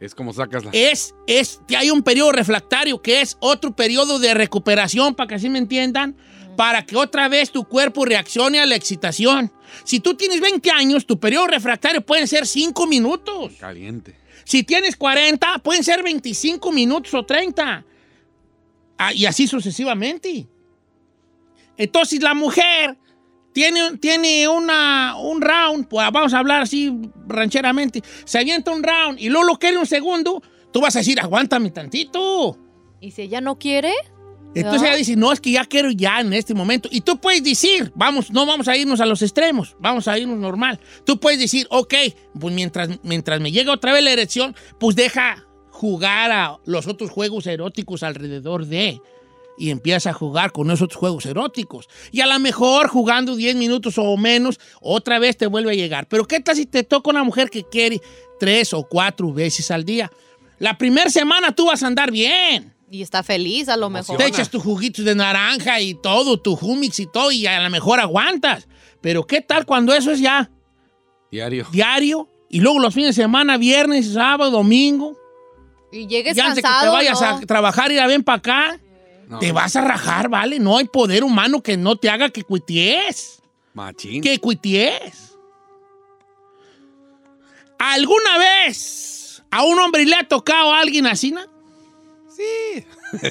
Es 0.05 0.14
como 0.14 0.33
sacas 0.33 0.64
la... 0.64 0.71
es, 0.73 1.14
es, 1.27 1.61
hay 1.77 1.90
un 1.90 2.03
periodo 2.03 2.33
refractario 2.33 3.01
que 3.01 3.21
es 3.21 3.37
otro 3.40 3.75
periodo 3.75 4.19
de 4.19 4.35
recuperación, 4.35 5.14
para 5.14 5.29
que 5.29 5.35
así 5.37 5.49
me 5.49 5.59
entiendan, 5.59 6.17
para 6.57 6.85
que 6.85 6.97
otra 6.97 7.29
vez 7.29 7.51
tu 7.51 7.64
cuerpo 7.64 8.05
reaccione 8.05 8.61
a 8.61 8.67
la 8.67 8.77
excitación. 8.77 9.51
Si 9.85 10.01
tú 10.01 10.14
tienes 10.14 10.40
20 10.40 10.71
años, 10.71 11.07
tu 11.07 11.19
periodo 11.19 11.47
refractario 11.47 12.05
pueden 12.05 12.29
ser 12.29 12.47
5 12.47 12.87
minutos. 12.87 13.55
Caliente. 13.59 14.14
Si 14.45 14.62
tienes 14.62 14.97
40, 14.97 15.59
pueden 15.61 15.83
ser 15.83 16.03
25 16.03 16.71
minutos 16.71 17.14
o 17.14 17.25
30. 17.25 17.85
Ah, 18.99 19.12
y 19.14 19.27
así 19.27 19.47
sucesivamente. 19.47 20.47
Entonces 21.77 22.23
la 22.23 22.35
mujer 22.35 22.97
tiene, 23.55 23.97
tiene 23.99 24.49
una, 24.49 25.17
un 25.17 25.40
round, 25.40 25.87
pues 25.88 26.07
vamos 26.12 26.35
a 26.35 26.38
hablar 26.40 26.62
así 26.62 26.93
rancheramente, 27.27 28.03
se 28.25 28.38
avienta 28.38 28.73
un 28.73 28.83
round 28.83 29.19
y 29.19 29.31
luego 29.31 29.47
lo 29.47 29.59
quiere 29.59 29.79
un 29.79 29.87
segundo, 29.87 30.43
tú 30.73 30.81
vas 30.81 30.97
a 30.97 30.99
decir, 30.99 31.19
aguántame 31.21 31.71
tantito. 31.71 32.59
¿Y 33.01 33.12
si 33.12 33.23
ella 33.23 33.40
no 33.40 33.59
quiere? 33.59 33.93
Entonces 34.57 34.83
ella 34.83 34.97
dice, 34.97 35.17
no, 35.17 35.33
es 35.33 35.40
que 35.40 35.53
ya 35.53 35.64
quiero 35.64 35.90
ya 35.90 36.21
en 36.21 36.33
este 36.33 36.55
momento. 36.55 36.88
Y 36.90 37.01
tú 37.01 37.19
puedes 37.19 37.43
decir, 37.43 37.93
vamos, 37.95 38.31
no 38.31 38.47
vamos 38.47 38.69
a 38.69 38.77
irnos 38.77 39.01
a 39.01 39.07
los 39.07 39.23
extremos, 39.23 39.77
vamos 39.81 40.07
a 40.07 40.19
irnos 40.19 40.38
normal. 40.38 40.81
Tú 41.05 41.19
puedes 41.19 41.40
decir, 41.40 41.67
ok, 41.71 41.95
pues 42.38 42.55
mientras, 42.55 42.88
mientras 43.03 43.40
me 43.40 43.51
llega 43.51 43.73
otra 43.73 43.93
vez 43.93 44.05
la 44.05 44.12
erección, 44.12 44.55
pues 44.79 44.95
deja 44.95 45.45
jugar 45.71 46.31
a 46.31 46.59
los 46.67 46.87
otros 46.87 47.11
juegos 47.11 47.47
eróticos 47.47 48.03
alrededor 48.03 48.67
de. 48.67 49.01
Y 49.57 49.71
empieza 49.71 50.11
a 50.11 50.12
jugar 50.12 50.53
con 50.53 50.69
esos 50.71 50.83
otros 50.83 50.99
juegos 50.99 51.27
eróticos. 51.27 51.88
Y 52.11 52.21
a 52.21 52.27
lo 52.27 52.38
mejor 52.38 52.88
jugando 52.88 53.37
10 53.37 53.57
minutos 53.57 53.99
o 53.99 54.17
menos, 54.17 54.59
otra 54.81 55.19
vez 55.19 55.37
te 55.37 55.47
vuelve 55.47 55.73
a 55.73 55.75
llegar. 55.75 56.09
Pero 56.09 56.27
¿qué 56.27 56.40
tal 56.40 56.57
si 56.57 56.67
te 56.67 56.83
toca 56.83 57.11
una 57.11 57.23
mujer 57.25 57.51
que 57.51 57.64
quiere 57.64 58.01
tres 58.40 58.75
o 58.75 58.83
cuatro 58.88 59.33
veces 59.33 59.71
al 59.71 59.85
día? 59.85 60.11
La 60.59 60.77
primera 60.79 61.11
semana 61.11 61.55
tú 61.55 61.67
vas 61.67 61.83
a 61.83 61.87
andar 61.87 62.11
bien. 62.11 62.75
Y 62.90 63.03
está 63.03 63.23
feliz 63.23 63.69
a 63.69 63.77
lo 63.77 63.90
mejor. 63.90 64.19
Te 64.19 64.27
echas 64.27 64.51
tus 64.51 64.62
juguitos 64.62 65.05
de 65.05 65.14
naranja 65.14 65.81
y 65.81 65.95
todo, 65.95 66.40
tu 66.40 66.55
humix 66.55 67.01
y 67.01 67.07
todo, 67.07 67.33
y 67.33 67.47
a 67.47 67.61
lo 67.61 67.71
mejor 67.71 67.99
aguantas. 67.99 68.69
Pero 69.01 69.27
¿qué 69.27 69.40
tal 69.40 69.67
cuando 69.67 69.93
eso 69.95 70.12
es 70.12 70.21
ya 70.21 70.51
Diario. 71.31 71.67
diario? 71.73 72.29
Y 72.49 72.61
luego 72.61 72.79
los 72.79 72.95
fines 72.95 73.17
de 73.17 73.23
semana, 73.23 73.57
viernes, 73.59 74.12
sábado, 74.12 74.51
domingo. 74.51 75.17
Y 75.90 76.07
llegues 76.07 76.37
Ya 76.37 76.45
antes 76.47 76.57
de 76.57 76.62
que 76.62 76.69
te 76.69 76.73
cansado, 76.73 76.93
vayas 76.93 77.21
¿no? 77.21 77.27
a 77.27 77.40
trabajar 77.40 77.90
y 77.90 77.97
la 77.97 78.07
ven 78.07 78.23
para 78.23 78.38
acá, 78.38 78.81
No, 79.35 79.40
te 79.40 79.51
vas 79.53 79.75
a 79.75 79.81
rajar, 79.81 80.29
¿vale? 80.29 80.61
No 80.61 80.79
hay 80.79 80.85
poder 80.85 81.25
humano 81.25 81.61
que 81.61 81.77
no 81.77 81.97
te 81.97 82.09
haga 82.09 82.31
que 82.31 82.44
cuities. 82.44 83.42
Machín. 83.73 84.23
Que 84.23 84.38
cuities. 84.38 85.37
¿Alguna 87.79 88.38
vez 88.38 89.42
a 89.51 89.64
un 89.64 89.79
hombre 89.81 90.07
le 90.07 90.14
ha 90.14 90.29
tocado 90.29 90.73
a 90.73 90.79
alguien 90.79 91.07
así, 91.07 91.33
no? 91.33 91.40
Sí. 92.29 92.85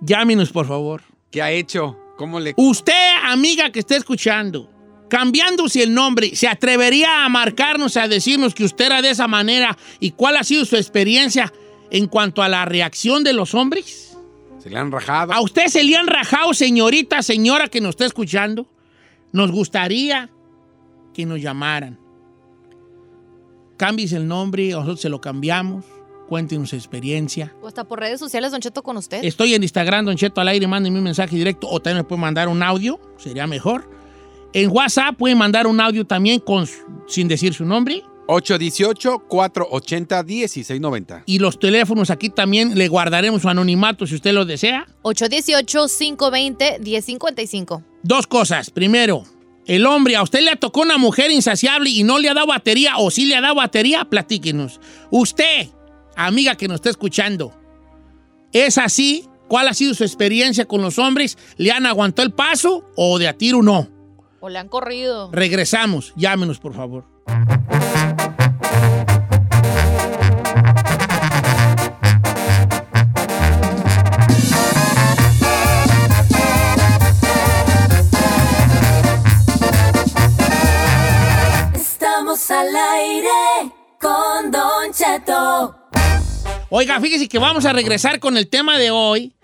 Llámenos, 0.00 0.50
por 0.50 0.66
favor. 0.66 1.02
¿Qué 1.30 1.40
ha 1.40 1.50
hecho? 1.52 1.96
¿Cómo 2.16 2.40
le.? 2.40 2.54
Usted, 2.56 3.12
amiga 3.22 3.70
que 3.70 3.80
esté 3.80 3.96
escuchando, 3.96 4.68
cambiándose 5.08 5.82
el 5.84 5.94
nombre, 5.94 6.34
¿se 6.34 6.48
atrevería 6.48 7.24
a 7.24 7.28
marcarnos, 7.28 7.96
a 7.96 8.08
decirnos 8.08 8.54
que 8.54 8.64
usted 8.64 8.86
era 8.86 9.02
de 9.02 9.10
esa 9.10 9.28
manera 9.28 9.78
y 10.00 10.10
cuál 10.10 10.36
ha 10.36 10.42
sido 10.44 10.64
su 10.64 10.76
experiencia 10.76 11.52
en 11.90 12.08
cuanto 12.08 12.42
a 12.42 12.48
la 12.48 12.64
reacción 12.64 13.22
de 13.22 13.32
los 13.32 13.54
hombres? 13.54 14.13
Se 14.64 14.70
le 14.70 14.78
han 14.78 14.90
rajado. 14.90 15.34
¿A 15.34 15.42
usted 15.42 15.66
se 15.66 15.84
le 15.84 15.94
han 15.94 16.06
rajado, 16.06 16.54
señorita, 16.54 17.22
señora 17.22 17.68
que 17.68 17.82
nos 17.82 17.90
está 17.90 18.06
escuchando? 18.06 18.66
Nos 19.30 19.52
gustaría 19.52 20.30
que 21.12 21.26
nos 21.26 21.38
llamaran. 21.38 21.98
Cambies 23.76 24.14
el 24.14 24.26
nombre, 24.26 24.70
nosotros 24.70 25.02
se 25.02 25.10
lo 25.10 25.20
cambiamos. 25.20 25.84
Cuéntenos 26.30 26.70
su 26.70 26.76
experiencia. 26.76 27.54
O 27.60 27.68
hasta 27.68 27.84
por 27.84 28.00
redes 28.00 28.18
sociales, 28.18 28.52
Don 28.52 28.62
Cheto, 28.62 28.82
con 28.82 28.96
usted. 28.96 29.22
Estoy 29.22 29.52
en 29.52 29.62
Instagram, 29.62 30.06
Don 30.06 30.16
Cheto 30.16 30.40
al 30.40 30.48
aire, 30.48 30.66
mándenme 30.66 30.96
un 30.96 31.04
mensaje 31.04 31.36
directo 31.36 31.68
o 31.68 31.80
también 31.80 31.98
me 31.98 32.04
pueden 32.04 32.22
mandar 32.22 32.48
un 32.48 32.62
audio, 32.62 32.98
sería 33.18 33.46
mejor. 33.46 33.90
En 34.54 34.70
WhatsApp 34.70 35.14
pueden 35.18 35.36
mandar 35.36 35.66
un 35.66 35.78
audio 35.78 36.06
también 36.06 36.40
con, 36.40 36.66
sin 37.06 37.28
decir 37.28 37.52
su 37.52 37.66
nombre. 37.66 38.02
818-480-1690. 38.26 41.22
Y 41.26 41.38
los 41.38 41.58
teléfonos 41.58 42.10
aquí 42.10 42.28
también 42.30 42.78
le 42.78 42.88
guardaremos 42.88 43.42
su 43.42 43.48
anonimato 43.48 44.06
si 44.06 44.14
usted 44.14 44.32
lo 44.32 44.44
desea. 44.44 44.86
818-520-1055. 45.02 47.82
Dos 48.02 48.26
cosas. 48.26 48.70
Primero, 48.70 49.24
el 49.66 49.86
hombre, 49.86 50.16
a 50.16 50.22
usted 50.22 50.42
le 50.42 50.56
tocó 50.56 50.82
una 50.82 50.98
mujer 50.98 51.30
insaciable 51.30 51.88
y 51.90 52.02
no 52.02 52.18
le 52.18 52.28
ha 52.28 52.34
dado 52.34 52.48
batería 52.48 52.98
o 52.98 53.10
sí 53.10 53.24
le 53.26 53.36
ha 53.36 53.40
dado 53.40 53.54
batería, 53.54 54.04
platíquenos. 54.04 54.80
Usted, 55.10 55.68
amiga 56.16 56.56
que 56.56 56.68
nos 56.68 56.74
está 56.76 56.90
escuchando, 56.90 57.52
¿es 58.52 58.76
así? 58.78 59.26
¿Cuál 59.48 59.68
ha 59.68 59.74
sido 59.74 59.94
su 59.94 60.04
experiencia 60.04 60.66
con 60.66 60.82
los 60.82 60.98
hombres? 60.98 61.38
¿Le 61.56 61.70
han 61.70 61.86
aguantado 61.86 62.26
el 62.26 62.32
paso 62.32 62.84
o 62.96 63.18
de 63.18 63.28
a 63.28 63.34
tiro 63.34 63.62
no? 63.62 63.88
O 64.40 64.48
le 64.48 64.58
han 64.58 64.68
corrido. 64.68 65.30
Regresamos. 65.32 66.12
Llámenos, 66.16 66.58
por 66.58 66.74
favor. 66.74 67.04
Al 82.34 82.66
aire 82.74 83.70
con 84.00 84.50
Don 84.50 84.92
Cheto. 84.92 85.72
Oiga, 86.68 87.00
fíjese 87.00 87.28
que 87.28 87.38
vamos 87.38 87.64
a 87.64 87.72
regresar 87.72 88.18
con 88.18 88.36
el 88.36 88.48
tema 88.48 88.76
de 88.76 88.90
hoy 88.90 89.36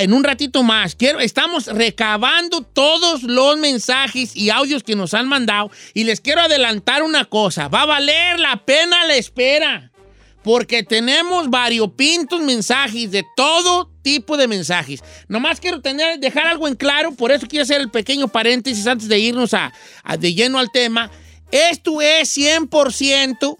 en 0.00 0.14
un 0.14 0.24
ratito 0.24 0.62
más. 0.62 0.94
Quiero, 0.94 1.20
estamos 1.20 1.66
recabando 1.66 2.62
todos 2.62 3.22
los 3.24 3.58
mensajes 3.58 4.34
y 4.34 4.48
audios 4.48 4.82
que 4.82 4.96
nos 4.96 5.12
han 5.12 5.28
mandado 5.28 5.70
y 5.92 6.04
les 6.04 6.22
quiero 6.22 6.40
adelantar 6.40 7.02
una 7.02 7.26
cosa. 7.26 7.68
Va 7.68 7.82
a 7.82 7.86
valer 7.86 8.40
la 8.40 8.56
pena 8.64 9.04
la 9.04 9.16
espera. 9.16 9.90
Porque 10.42 10.82
tenemos 10.82 11.50
variopintos 11.50 12.40
mensajes 12.40 13.10
de 13.12 13.24
todo 13.36 13.90
tipo 14.02 14.36
de 14.38 14.48
mensajes. 14.48 15.04
Nomás 15.28 15.60
quiero 15.60 15.80
tener, 15.82 16.18
dejar 16.18 16.46
algo 16.46 16.66
en 16.66 16.74
claro, 16.76 17.12
por 17.12 17.30
eso 17.30 17.46
quiero 17.46 17.62
hacer 17.62 17.80
el 17.82 17.90
pequeño 17.90 18.26
paréntesis 18.26 18.86
antes 18.86 19.06
de 19.06 19.18
irnos 19.20 19.52
a- 19.54 19.70
de 20.18 20.34
lleno 20.34 20.58
al 20.58 20.72
tema. 20.72 21.10
Esto 21.52 22.00
es 22.00 22.36
100% 22.36 23.56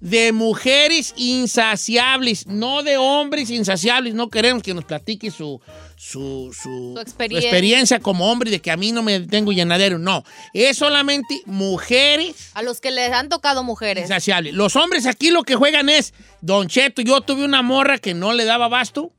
de 0.00 0.32
mujeres 0.32 1.14
insaciables, 1.16 2.46
no 2.46 2.82
de 2.82 2.96
hombres 2.98 3.48
insaciables. 3.50 4.12
No 4.14 4.28
queremos 4.28 4.62
que 4.62 4.74
nos 4.74 4.84
platique 4.84 5.30
su, 5.30 5.60
su, 5.96 6.50
su- 6.52 6.92
Su 6.94 7.00
experiencia. 7.00 8.00
como 8.00 8.30
hombre 8.30 8.50
de 8.50 8.60
que 8.60 8.70
a 8.70 8.76
mí 8.76 8.92
no 8.92 9.02
me 9.02 9.20
tengo 9.20 9.52
llenadero. 9.52 9.98
No, 9.98 10.22
es 10.52 10.76
solamente 10.76 11.40
mujeres 11.46 12.50
A 12.54 12.60
los 12.62 12.80
que 12.82 12.90
les 12.90 13.12
han 13.12 13.28
tocado 13.30 13.62
mujeres. 13.64 14.02
insaciables. 14.04 14.52
Los 14.52 14.76
hombres 14.76 15.06
aquí 15.06 15.30
lo 15.30 15.42
que 15.42 15.54
juegan 15.54 15.88
es, 15.88 16.12
Don 16.42 16.68
Cheto, 16.68 17.00
yo 17.00 17.22
tuve 17.22 17.44
una 17.44 17.62
morra 17.62 17.96
que 17.98 18.12
no 18.12 18.34
le 18.34 18.44
daba 18.44 18.66
abasto 18.66 19.10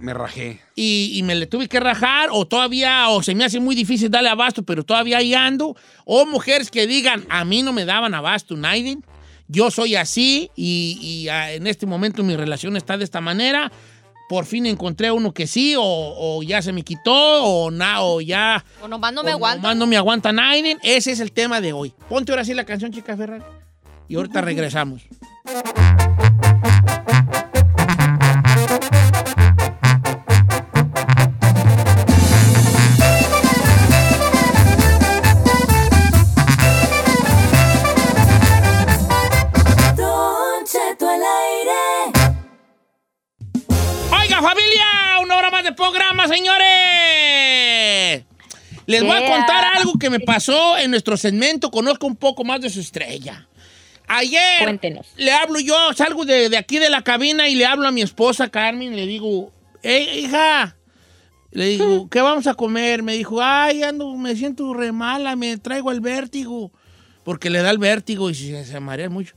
Me 0.00 0.14
rajé. 0.14 0.60
y, 0.76 1.12
y 1.14 1.22
me 1.22 1.34
le 1.34 1.46
tuve 1.46 1.68
que 1.68 1.80
rajar, 1.80 2.28
o 2.32 2.46
todavía, 2.46 3.08
o 3.08 3.22
se 3.22 3.34
me 3.34 3.44
hace 3.44 3.58
muy 3.60 3.74
difícil 3.74 4.10
darle 4.10 4.28
abasto, 4.28 4.62
pero 4.62 4.84
todavía 4.84 5.18
ahí 5.18 5.34
ando. 5.34 5.76
O 6.04 6.24
mujeres 6.26 6.70
que 6.70 6.86
digan, 6.86 7.24
a 7.28 7.44
mí 7.44 7.62
no 7.62 7.72
me 7.72 7.84
daban 7.84 8.14
abasto, 8.14 8.56
Naiden. 8.56 9.04
Yo 9.48 9.70
soy 9.70 9.96
así 9.96 10.50
y, 10.54 10.98
y, 11.00 11.28
ah, 11.30 11.52
en 11.52 11.66
este 11.66 11.86
momento 11.86 12.22
mi 12.22 12.36
relación 12.36 12.76
está 12.76 12.96
de 12.98 13.04
esta 13.04 13.20
manera. 13.20 13.72
Por 14.28 14.44
fin 14.44 14.66
encontré 14.66 15.10
uno 15.10 15.32
que 15.32 15.46
sí, 15.46 15.74
o, 15.74 15.82
o 15.82 16.42
ya 16.42 16.60
se 16.60 16.70
me 16.72 16.82
quitó, 16.82 17.12
o, 17.44 17.70
na, 17.70 18.02
o 18.02 18.20
ya 18.20 18.62
O 18.82 18.86
nomás 18.88 19.12
no 19.14 19.22
me 19.22 19.30
o 19.30 19.34
aguanto. 19.36 19.62
nomás 19.62 19.76
no 19.78 19.86
me 19.86 19.96
aguanta 19.96 20.32
Naiden. 20.32 20.78
Ese 20.82 21.12
es 21.12 21.20
el 21.20 21.32
tema 21.32 21.62
de 21.62 21.72
hoy. 21.72 21.94
Ponte 22.10 22.30
ahora 22.32 22.44
sí 22.44 22.52
la 22.52 22.64
canción, 22.64 22.92
chica 22.92 23.16
Ferrari. 23.16 23.42
Y 24.06 24.16
ahorita 24.16 24.40
regresamos. 24.42 25.00
Oiga, 44.10 44.42
familia, 44.42 44.84
una 45.22 45.36
hora 45.36 45.50
más 45.50 45.64
de 45.64 45.72
programa, 45.72 46.26
señores. 46.28 48.24
Les 48.86 49.02
voy 49.02 49.16
a 49.16 49.26
contar 49.30 49.64
algo 49.76 49.98
que 49.98 50.08
me 50.08 50.20
pasó 50.20 50.78
en 50.78 50.90
nuestro 50.90 51.16
segmento. 51.16 51.70
Conozco 51.70 52.06
un 52.06 52.16
poco 52.16 52.42
más 52.44 52.60
de 52.60 52.70
su 52.70 52.80
estrella. 52.80 53.46
Ayer 54.06 54.62
Cuéntenos. 54.64 55.06
le 55.16 55.32
hablo 55.32 55.60
yo, 55.60 55.92
salgo 55.94 56.24
de, 56.24 56.48
de 56.48 56.56
aquí 56.56 56.78
de 56.78 56.88
la 56.88 57.02
cabina 57.02 57.48
y 57.48 57.54
le 57.54 57.66
hablo 57.66 57.86
a 57.86 57.90
mi 57.90 58.00
esposa 58.00 58.48
Carmen 58.48 58.94
y 58.94 58.96
le 58.96 59.06
digo, 59.06 59.52
hey, 59.82 60.08
hija, 60.24 60.76
le 61.50 61.66
digo, 61.66 62.08
¿qué 62.08 62.22
vamos 62.22 62.46
a 62.46 62.54
comer? 62.54 63.02
Me 63.02 63.12
dijo, 63.12 63.42
ay, 63.42 63.82
ando, 63.82 64.14
me 64.16 64.34
siento 64.34 64.72
re 64.72 64.92
mala, 64.92 65.36
me 65.36 65.58
traigo 65.58 65.90
el 65.90 66.00
vértigo, 66.00 66.72
porque 67.22 67.50
le 67.50 67.60
da 67.60 67.70
el 67.70 67.76
vértigo 67.76 68.30
y 68.30 68.34
se, 68.34 68.64
se 68.64 68.80
marea 68.80 69.10
mucho. 69.10 69.34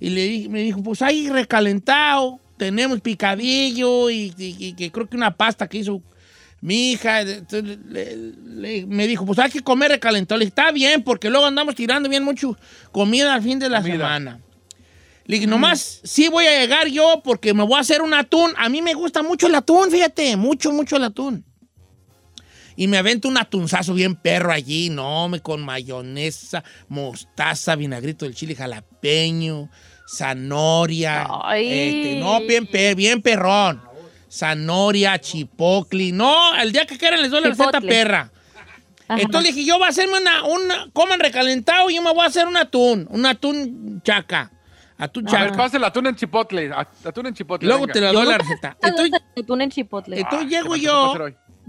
Y 0.00 0.08
le 0.08 0.48
me 0.48 0.60
dijo, 0.60 0.82
pues 0.82 1.02
ahí 1.02 1.28
recalentado, 1.28 2.40
tenemos 2.56 3.00
picadillo 3.00 4.10
y, 4.10 4.32
y- 4.36 4.90
creo 4.90 5.08
que 5.08 5.16
una 5.16 5.36
pasta 5.36 5.66
que 5.68 5.78
hizo 5.78 6.02
mi 6.60 6.92
hija. 6.92 7.20
Entonces, 7.22 7.78
le- 7.88 8.16
le- 8.44 8.86
me 8.86 9.06
dijo, 9.06 9.26
pues 9.26 9.38
hay 9.38 9.50
que 9.50 9.60
comer 9.60 9.90
recalentado. 9.90 10.38
Le 10.38 10.46
dije, 10.46 10.50
está 10.56 10.72
bien, 10.72 11.02
porque 11.02 11.30
luego 11.30 11.46
andamos 11.46 11.74
tirando 11.74 12.08
bien 12.08 12.24
mucho 12.24 12.56
comida 12.92 13.34
al 13.34 13.42
fin 13.42 13.58
de 13.58 13.68
la 13.68 13.82
semana. 13.82 14.40
Le 15.26 15.36
dije, 15.36 15.46
nomás 15.46 16.00
sí 16.04 16.28
voy 16.28 16.44
a 16.46 16.60
llegar 16.60 16.86
yo 16.88 17.22
porque 17.24 17.54
me 17.54 17.62
voy 17.64 17.76
a 17.76 17.80
hacer 17.80 18.02
un 18.02 18.12
atún. 18.14 18.52
A 18.58 18.68
mí 18.68 18.82
me 18.82 18.92
gusta 18.94 19.22
mucho 19.22 19.46
el 19.46 19.54
atún, 19.54 19.90
fíjate, 19.90 20.36
mucho, 20.36 20.70
mucho 20.72 20.96
el 20.96 21.04
atún. 21.04 21.44
Y 22.76 22.88
me 22.88 22.98
avento 22.98 23.28
un 23.28 23.38
atunzazo 23.38 23.94
bien 23.94 24.16
perro 24.16 24.50
allí, 24.52 24.90
no, 24.90 25.28
me 25.28 25.40
con 25.40 25.64
mayonesa, 25.64 26.64
mostaza, 26.88 27.76
vinagrito 27.76 28.24
del 28.24 28.34
chile 28.34 28.56
jalapeño, 28.56 29.70
zanahoria. 30.06 31.26
Ay. 31.42 31.66
este, 31.68 32.20
no, 32.20 32.40
bien, 32.40 32.66
per- 32.66 32.94
bien 32.94 33.22
perrón. 33.22 33.82
Zanahoria, 34.30 35.18
chipocli. 35.20 36.12
No, 36.12 36.54
el 36.56 36.72
día 36.72 36.86
que 36.86 36.98
quieran 36.98 37.22
les 37.22 37.30
doy 37.30 37.40
la 37.42 37.48
receta 37.50 37.80
perra. 37.80 38.30
Ajá. 39.06 39.20
Entonces 39.20 39.54
dije, 39.54 39.66
yo 39.68 39.76
voy 39.78 39.86
a 39.86 39.90
hacerme 39.90 40.18
una, 40.18 40.44
una, 40.44 40.86
coman 40.92 41.20
recalentado 41.20 41.88
y 41.90 41.94
yo 41.96 42.02
me 42.02 42.12
voy 42.12 42.24
a 42.24 42.28
hacer 42.28 42.46
un 42.48 42.56
atún, 42.56 43.06
un 43.10 43.26
atún 43.26 44.00
chaca. 44.02 44.50
Atún 44.96 45.28
A 45.28 45.32
ver, 45.32 45.40
chaca. 45.50 45.56
pasa 45.56 45.76
el 45.76 45.84
atún 45.84 46.06
en 46.06 46.16
chipotle. 46.16 46.70
at- 46.74 47.06
Atún 47.06 47.26
en 47.26 47.34
chipotle. 47.34 47.66
Luego 47.68 47.82
venga. 47.82 47.92
te 47.92 48.00
la 48.00 48.12
doy 48.12 48.26
la 48.26 48.38
receta. 48.38 48.76
Entonces, 48.82 49.20
Atún 49.40 49.60
en 49.60 49.70
chipotle. 49.70 50.18
entonces 50.20 50.46
Ah, 50.46 50.50
llego 50.50 50.76
yo, 50.76 51.14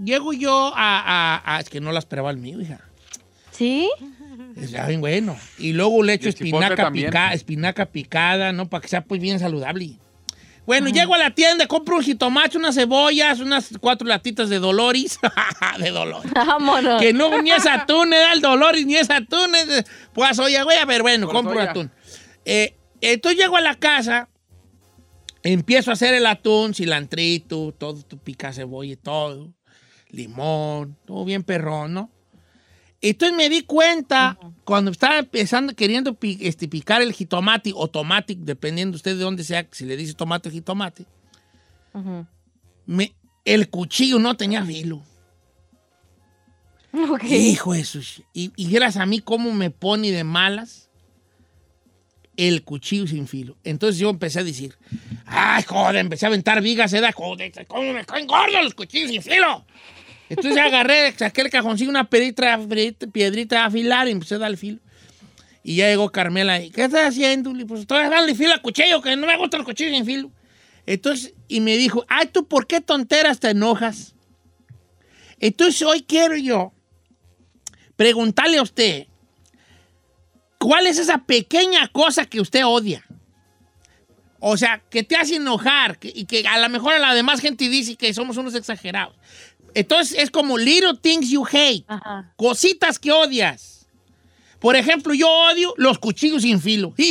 llego 0.02 0.32
yo 0.32 0.72
a, 0.74 1.34
a- 1.36 1.56
a- 1.56 1.60
Es 1.60 1.68
que 1.68 1.80
no 1.80 1.92
las 1.92 2.02
esperaba 2.04 2.30
el 2.30 2.38
mío, 2.38 2.60
hija. 2.60 2.80
¿Sí? 3.50 3.88
Está 4.56 4.86
bien 4.86 5.00
bueno. 5.00 5.36
Y 5.58 5.72
luego 5.72 6.02
le 6.02 6.14
echo 6.14 6.28
espinaca, 6.28 6.90
pica- 6.90 7.32
espinaca 7.34 7.86
picada, 7.86 8.52
¿no? 8.52 8.68
Para 8.68 8.80
que 8.80 8.88
sea 8.88 9.02
pues 9.04 9.20
bien 9.20 9.38
saludable. 9.38 9.98
Bueno, 10.64 10.88
llego 10.88 11.14
a 11.14 11.18
la 11.18 11.30
tienda, 11.32 11.68
compro 11.68 11.96
un 11.98 12.02
jitomate, 12.02 12.58
unas 12.58 12.74
cebollas, 12.74 13.38
unas 13.38 13.70
cuatro 13.80 14.08
latitas 14.08 14.48
de 14.48 14.58
Doloris. 14.58 15.18
de 15.78 15.90
Doloris. 15.92 16.32
Vámonos. 16.32 17.00
Que 17.00 17.12
no, 17.12 17.40
ni 17.40 17.52
es 17.52 17.66
atún, 17.66 18.12
era 18.12 18.32
el 18.32 18.40
Doloris, 18.40 18.84
ni 18.84 18.96
es 18.96 19.08
atún. 19.10 19.54
es- 19.54 19.84
pues 20.12 20.38
oye, 20.40 20.60
güey, 20.64 20.78
a 20.78 20.84
ver, 20.84 21.02
bueno, 21.02 21.26
Por 21.26 21.36
compro 21.36 21.54
soya. 21.54 21.70
atún. 21.70 21.92
Eh, 22.44 22.74
entonces 23.00 23.38
llego 23.40 23.56
a 23.56 23.60
la 23.60 23.74
casa, 23.76 24.28
empiezo 25.44 25.90
a 25.90 25.94
hacer 25.94 26.14
el 26.14 26.26
atún, 26.26 26.74
cilantrito, 26.74 27.72
todo, 27.78 28.02
tu 28.02 28.18
pica 28.18 28.52
cebolla 28.52 28.92
y 28.94 28.96
todo, 28.96 29.52
limón, 30.10 30.96
todo 31.06 31.24
bien 31.24 31.42
perrón, 31.44 31.94
¿no? 31.94 32.10
Entonces 33.00 33.36
me 33.36 33.48
di 33.48 33.62
cuenta, 33.62 34.38
cuando 34.64 34.90
estaba 34.90 35.18
empezando, 35.18 35.74
queriendo 35.74 36.14
pi- 36.14 36.38
este, 36.40 36.66
picar 36.66 37.02
el 37.02 37.12
jitomate 37.12 37.72
o 37.74 37.88
tomate, 37.88 38.34
dependiendo 38.38 38.96
usted 38.96 39.16
de 39.16 39.22
dónde 39.22 39.44
sea, 39.44 39.66
si 39.70 39.84
le 39.84 39.96
dice 39.96 40.14
tomate 40.14 40.48
o 40.48 40.52
jitomate, 40.52 41.06
me- 42.86 43.14
el 43.44 43.68
cuchillo 43.68 44.18
no 44.18 44.36
tenía 44.36 44.64
filo. 44.64 45.02
Ok. 47.10 47.24
Hijo 47.24 47.74
de 47.74 47.84
sus- 47.84 48.22
Y, 48.32 48.52
y 48.56 48.66
vieras 48.68 48.96
a 48.96 49.06
mí 49.06 49.20
cómo 49.20 49.52
me 49.52 49.70
pone 49.70 50.10
de 50.10 50.24
malas 50.24 50.88
el 52.36 52.64
cuchillo 52.64 53.06
sin 53.06 53.26
filo. 53.28 53.56
Entonces 53.64 53.98
yo 53.98 54.08
empecé 54.10 54.40
a 54.40 54.44
decir, 54.44 54.76
ay, 55.26 55.62
joder, 55.64 55.96
empecé 55.96 56.26
a 56.26 56.28
aventar 56.28 56.60
vigas, 56.62 56.92
¿eh? 56.94 57.00
Joder, 57.12 57.66
¿cómo 57.66 57.92
me 57.92 58.04
caen 58.04 58.26
gordos 58.26 58.62
los 58.64 58.74
cuchillos 58.74 59.10
sin 59.10 59.22
filo? 59.22 59.64
Entonces 60.28 60.56
agarré, 60.58 61.12
saqué 61.16 61.42
el 61.42 61.50
cajoncillo, 61.50 61.90
una 61.90 62.08
piedrita, 62.10 62.58
piedrita, 63.12 63.64
afilar 63.64 64.08
y 64.08 64.12
empecé 64.12 64.34
a 64.34 64.38
dar 64.38 64.50
el 64.50 64.56
filo. 64.56 64.78
Y 65.62 65.76
ya 65.76 65.88
llegó 65.88 66.10
Carmela 66.10 66.60
y, 66.60 66.70
¿qué 66.70 66.84
estás 66.84 67.08
haciendo? 67.08 67.52
Dije, 67.52 67.66
pues 67.66 67.80
estoy 67.80 68.08
dando 68.08 68.34
filo 68.34 68.52
al 68.52 68.62
cuchillo, 68.62 69.02
que 69.02 69.16
no 69.16 69.26
me 69.26 69.36
gustan 69.36 69.58
los 69.58 69.66
cuchillos 69.66 69.94
sin 69.94 70.04
filo. 70.04 70.30
Entonces, 70.86 71.34
y 71.48 71.60
me 71.60 71.76
dijo, 71.76 72.04
ay, 72.08 72.26
¿tú 72.26 72.46
por 72.46 72.66
qué 72.66 72.80
tonteras 72.80 73.40
te 73.40 73.50
enojas? 73.50 74.14
Entonces 75.40 75.82
hoy 75.82 76.02
quiero 76.02 76.36
yo 76.36 76.72
preguntarle 77.96 78.58
a 78.58 78.62
usted, 78.62 79.06
¿cuál 80.58 80.86
es 80.86 80.98
esa 80.98 81.18
pequeña 81.18 81.88
cosa 81.88 82.26
que 82.26 82.40
usted 82.40 82.64
odia? 82.64 83.04
O 84.38 84.56
sea, 84.56 84.82
que 84.90 85.02
te 85.02 85.16
hace 85.16 85.36
enojar 85.36 85.98
que- 85.98 86.12
y 86.14 86.26
que 86.26 86.46
a 86.46 86.58
lo 86.58 86.68
mejor 86.68 86.92
a 86.94 86.98
la 86.98 87.14
demás 87.14 87.40
gente 87.40 87.68
dice 87.68 87.96
que 87.96 88.12
somos 88.14 88.36
unos 88.36 88.54
exagerados. 88.54 89.16
Entonces 89.76 90.16
es 90.18 90.30
como 90.30 90.56
little 90.56 90.94
things 91.00 91.28
you 91.28 91.44
hate, 91.44 91.84
Ajá. 91.86 92.32
cositas 92.36 92.98
que 92.98 93.12
odias. 93.12 93.86
Por 94.58 94.74
ejemplo, 94.74 95.12
yo 95.12 95.28
odio 95.28 95.74
los 95.76 95.98
cuchillos 95.98 96.42
sin 96.42 96.58
filo. 96.60 96.94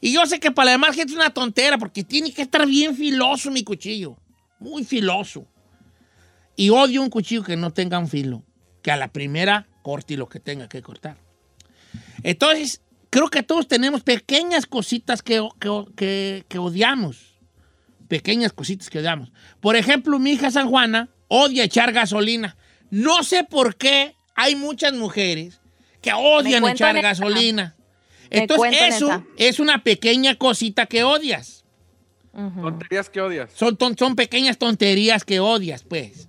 Y 0.00 0.12
yo 0.12 0.26
sé 0.26 0.38
que 0.38 0.50
para 0.50 0.66
la 0.66 0.70
demás 0.72 0.94
gente 0.96 1.12
es 1.12 1.16
una 1.18 1.30
tontera 1.30 1.78
porque 1.78 2.04
tiene 2.04 2.30
que 2.32 2.42
estar 2.42 2.66
bien 2.66 2.94
filoso 2.94 3.50
mi 3.50 3.62
cuchillo. 3.64 4.18
Muy 4.58 4.84
filoso. 4.84 5.46
Y 6.56 6.68
odio 6.68 7.00
un 7.02 7.08
cuchillo 7.08 7.42
que 7.42 7.56
no 7.56 7.72
tenga 7.72 7.98
un 7.98 8.08
filo. 8.08 8.42
Que 8.82 8.90
a 8.90 8.96
la 8.98 9.08
primera 9.08 9.66
corte 9.82 10.18
lo 10.18 10.28
que 10.28 10.40
tenga 10.40 10.68
que 10.68 10.82
cortar. 10.82 11.16
Entonces, 12.22 12.82
creo 13.08 13.28
que 13.28 13.42
todos 13.42 13.66
tenemos 13.66 14.02
pequeñas 14.02 14.66
cositas 14.66 15.22
que, 15.22 15.46
que- 15.58 15.84
que- 15.96 16.44
que 16.48 16.58
odiamos. 16.58 17.36
Pequeñas 18.08 18.52
cositas 18.52 18.90
que 18.90 18.98
odiamos. 18.98 19.32
Por 19.60 19.74
ejemplo, 19.74 20.18
mi 20.18 20.32
hija 20.32 20.50
San 20.50 20.68
Juana 20.68 21.08
odia 21.34 21.64
echar 21.64 21.92
gasolina. 21.92 22.56
No 22.90 23.22
sé 23.22 23.44
por 23.44 23.76
qué 23.76 24.14
hay 24.34 24.56
muchas 24.56 24.92
mujeres 24.92 25.60
que 26.00 26.12
odian 26.12 26.62
echar 26.68 26.94
gasolina. 27.02 27.76
Entonces, 28.30 28.72
eso 28.80 29.06
esa. 29.08 29.24
es 29.36 29.58
una 29.60 29.82
pequeña 29.82 30.36
cosita 30.36 30.86
que 30.86 31.02
odias. 31.04 31.64
Tonterías 32.32 33.08
que 33.10 33.20
odias. 33.20 33.50
Son, 33.54 33.76
ton- 33.76 33.96
son 33.96 34.16
pequeñas 34.16 34.58
tonterías 34.58 35.24
que 35.24 35.40
odias, 35.40 35.82
pues. 35.84 36.28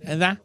¿Verdad? 0.00 0.38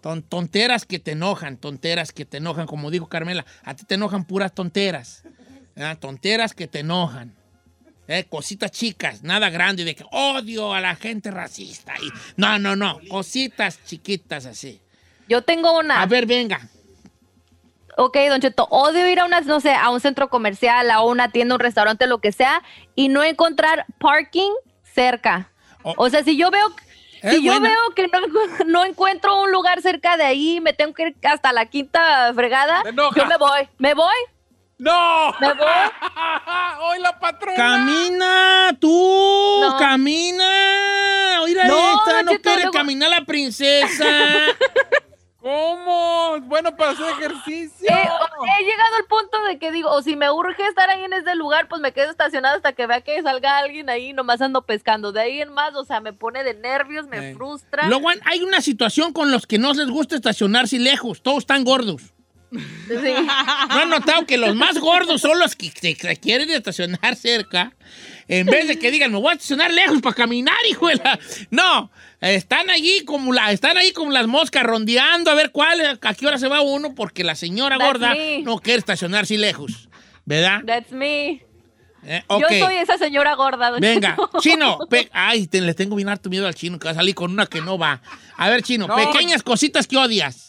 Ton- 0.00 0.22
tonteras 0.22 0.86
que 0.86 0.98
te 0.98 1.12
enojan, 1.12 1.56
tonteras 1.58 2.12
que 2.12 2.24
te 2.24 2.38
enojan, 2.38 2.66
como 2.66 2.90
dijo 2.90 3.06
Carmela. 3.08 3.44
A 3.64 3.74
ti 3.74 3.84
te 3.84 3.94
enojan 3.96 4.24
puras 4.24 4.54
tonteras. 4.54 5.24
¿verdad? 5.74 5.98
Tonteras 5.98 6.54
que 6.54 6.66
te 6.68 6.80
enojan. 6.80 7.34
¿Eh? 8.08 8.24
Cositas 8.28 8.70
chicas, 8.70 9.22
nada 9.22 9.50
grande 9.50 9.84
de 9.84 9.94
que 9.94 10.04
odio 10.10 10.72
a 10.74 10.80
la 10.80 10.94
gente 10.96 11.30
racista. 11.30 11.94
Y, 12.02 12.10
no, 12.36 12.58
no, 12.58 12.76
no. 12.76 13.00
Cositas 13.08 13.84
chiquitas 13.84 14.46
así. 14.46 14.80
Yo 15.28 15.42
tengo 15.42 15.78
una. 15.78 16.02
A 16.02 16.06
ver, 16.06 16.26
venga. 16.26 16.60
Ok, 17.98 18.16
Don 18.28 18.40
Cheto, 18.40 18.66
odio 18.70 19.08
ir 19.08 19.20
a 19.20 19.24
una, 19.24 19.40
no 19.40 19.58
sé, 19.58 19.72
a 19.72 19.88
un 19.88 20.00
centro 20.00 20.28
comercial, 20.28 20.90
a 20.90 21.02
una 21.02 21.30
tienda, 21.30 21.54
un 21.54 21.60
restaurante, 21.60 22.06
lo 22.06 22.18
que 22.18 22.30
sea, 22.30 22.62
y 22.94 23.08
no 23.08 23.24
encontrar 23.24 23.86
parking 23.98 24.50
cerca. 24.94 25.50
Oh. 25.82 25.94
O 25.96 26.10
sea, 26.10 26.22
si 26.22 26.36
yo 26.36 26.50
veo, 26.50 26.68
Es 27.22 27.36
si 27.36 27.42
yo 27.42 27.52
buena. 27.52 27.70
veo 27.70 27.94
que 27.94 28.08
no, 28.08 28.20
no 28.66 28.84
encuentro 28.84 29.40
un 29.40 29.50
lugar 29.50 29.80
cerca 29.80 30.18
de 30.18 30.24
ahí, 30.24 30.60
me 30.60 30.74
tengo 30.74 30.92
que 30.92 31.04
ir 31.04 31.16
hasta 31.22 31.54
la 31.54 31.66
quinta 31.66 32.32
fregada, 32.34 32.82
yo 32.84 33.26
me 33.26 33.38
voy, 33.38 33.68
me 33.78 33.94
voy, 33.94 34.14
¡No! 34.78 35.32
me 35.40 35.52
voy. 35.54 35.66
¡Hoy 36.82 36.98
la 37.00 37.18
patrona! 37.18 37.56
Camina, 37.56 38.76
tú, 38.78 39.58
No. 39.62 39.76
camina. 39.78 41.40
Oiga, 41.42 41.64
No, 41.64 41.98
esta 41.98 42.22
no 42.22 42.32
quiere 42.32 42.56
luego- 42.62 42.72
caminar 42.72 43.10
la 43.10 43.24
princesa. 43.24 44.04
¿Cómo? 45.40 46.40
Bueno 46.42 46.74
para 46.76 46.90
hacer 46.90 47.06
ejercicio. 47.10 47.88
Eh, 47.88 48.08
he 48.58 48.64
llegado 48.64 48.96
al 48.98 49.04
punto 49.08 49.42
de 49.44 49.58
que 49.60 49.70
digo, 49.70 49.90
o 49.92 50.02
si 50.02 50.16
me 50.16 50.28
urge 50.28 50.66
estar 50.66 50.90
ahí 50.90 51.04
en 51.04 51.12
ese 51.12 51.36
lugar, 51.36 51.68
pues 51.68 51.80
me 51.80 51.92
quedo 51.92 52.10
estacionado 52.10 52.56
hasta 52.56 52.72
que 52.72 52.86
vea 52.88 53.00
que 53.02 53.22
salga 53.22 53.58
alguien 53.58 53.88
ahí, 53.88 54.12
nomás 54.12 54.40
ando 54.42 54.62
pescando. 54.62 55.12
De 55.12 55.20
ahí 55.20 55.40
en 55.40 55.52
más, 55.52 55.74
o 55.76 55.84
sea, 55.84 56.00
me 56.00 56.12
pone 56.12 56.42
de 56.42 56.54
nervios, 56.54 57.06
me 57.06 57.30
Eh. 57.30 57.34
frustra. 57.34 57.86
Luego 57.86 58.08
hay 58.24 58.42
una 58.42 58.60
situación 58.60 59.12
con 59.12 59.30
los 59.30 59.46
que 59.46 59.58
no 59.58 59.72
les 59.72 59.88
gusta 59.88 60.16
estacionarse 60.16 60.80
lejos. 60.80 61.22
Todos 61.22 61.38
están 61.38 61.62
gordos. 61.62 62.02
Sí. 62.52 63.12
¿No 63.68 63.74
han 63.82 63.88
notado 63.90 64.24
que 64.26 64.36
los 64.38 64.54
más 64.54 64.78
gordos 64.78 65.20
son 65.20 65.38
los 65.38 65.56
que 65.56 65.70
se 65.70 65.94
se 65.94 66.16
quieren 66.16 66.50
estacionar 66.50 67.16
cerca? 67.16 67.72
En 68.28 68.46
vez 68.46 68.66
de 68.68 68.78
que 68.78 68.90
digan, 68.90 69.12
me 69.12 69.18
voy 69.18 69.30
a 69.30 69.34
estacionar 69.34 69.72
lejos 69.72 70.00
para 70.00 70.14
caminar, 70.14 70.56
hijo 70.68 70.88
de 70.88 70.96
la-". 70.96 71.18
No, 71.50 71.90
están 72.20 72.70
allí 72.70 73.04
como 73.04 73.32
la, 73.32 73.50
están 73.52 73.76
ahí 73.78 73.92
como 73.92 74.10
las 74.12 74.26
moscas 74.26 74.62
rondeando 74.64 75.30
a 75.30 75.34
ver 75.34 75.50
cuál, 75.50 75.98
a 76.00 76.14
qué 76.14 76.26
hora 76.26 76.38
se 76.38 76.48
va 76.48 76.60
uno, 76.60 76.94
porque 76.94 77.24
la 77.24 77.34
señora 77.34 77.78
That's 77.78 77.86
gorda 77.92 78.14
me. 78.14 78.42
no 78.42 78.58
quiere 78.58 78.78
estacionarse 78.78 79.36
lejos. 79.38 79.88
¿Verdad? 80.24 80.62
That's 80.66 80.90
me. 80.92 81.42
Eh, 82.08 82.22
ok. 82.28 82.40
Yo 82.50 82.66
soy 82.66 82.76
esa 82.76 82.98
señora 82.98 83.34
gorda. 83.34 83.70
don 83.70 83.80
Venga, 83.80 84.16
chino. 84.40 84.78
pe- 84.90 85.08
Ay, 85.12 85.48
te, 85.48 85.60
le 85.60 85.74
tengo 85.74 85.96
bien 85.96 86.08
harto 86.08 86.30
miedo 86.30 86.46
al 86.46 86.54
chino, 86.54 86.78
que 86.78 86.84
va 86.84 86.92
a 86.92 86.94
salir 86.94 87.14
con 87.16 87.32
una 87.32 87.46
que 87.46 87.60
no 87.60 87.78
va. 87.78 88.00
A 88.36 88.48
ver, 88.48 88.62
chino, 88.62 88.86
No. 88.86 88.94
pequeñas 88.96 89.42
cositas 89.42 89.86
que 89.88 89.96
odias. 89.96 90.45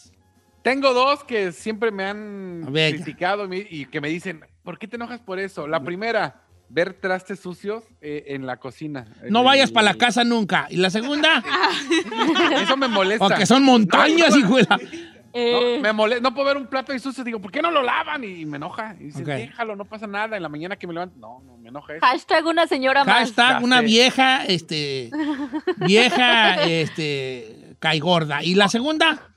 Tengo 0.62 0.92
dos 0.92 1.24
que 1.24 1.52
siempre 1.52 1.90
me 1.90 2.04
han 2.04 2.62
criticado 2.72 3.48
y 3.52 3.86
que 3.86 4.00
me 4.00 4.08
dicen, 4.08 4.44
¿por 4.62 4.78
qué 4.78 4.86
te 4.88 4.96
enojas 4.96 5.20
por 5.20 5.38
eso? 5.38 5.66
La 5.66 5.82
primera, 5.82 6.42
ver 6.68 6.92
trastes 6.94 7.40
sucios 7.40 7.84
eh, 8.00 8.24
en 8.28 8.44
la 8.46 8.58
cocina. 8.58 9.06
No 9.30 9.42
vayas 9.44 9.70
para 9.70 9.84
la 9.86 9.94
casa 9.94 10.24
nunca. 10.24 10.66
Y 10.70 10.76
la 10.76 10.90
segunda, 10.90 11.42
Eso 12.62 12.76
me 12.76 12.88
molesta. 12.88 13.26
porque 13.28 13.46
son 13.46 13.62
montañas, 13.64 14.30
No, 14.30 14.38
hijo 14.38 14.58
No, 14.68 14.76
Eh, 15.34 15.78
me 15.80 15.92
mole- 15.92 16.20
no 16.20 16.34
puedo 16.34 16.48
ver 16.48 16.56
un 16.56 16.66
plato 16.66 16.90
ahí 16.92 16.98
sucio, 16.98 17.22
digo, 17.22 17.38
¿por 17.38 17.52
qué 17.52 17.62
no 17.62 17.70
lo 17.70 17.82
lavan? 17.82 18.24
Y 18.24 18.44
me 18.46 18.56
enoja. 18.56 18.96
Y 18.98 19.04
dicen, 19.04 19.22
Ok. 19.22 19.28
déjalo, 19.28 19.76
no 19.76 19.84
pasa 19.84 20.06
nada. 20.06 20.36
En 20.36 20.42
la 20.42 20.48
mañana 20.48 20.76
que 20.76 20.86
me 20.86 20.94
levanto, 20.94 21.16
no, 21.18 21.40
no, 21.46 21.56
me 21.58 21.68
enoja 21.68 21.94
eso. 21.94 22.04
hashtag 22.04 22.46
una 22.46 22.66
señora 22.66 23.04
más. 23.04 23.14
Hashtag 23.30 23.62
una 23.62 23.80
vieja, 23.82 24.44
este, 24.46 25.10
vieja, 25.76 26.62
este, 26.64 27.74
caigorda. 27.78 28.42
¿Y 28.42 28.54
la 28.54 28.68
segunda? 28.68 29.28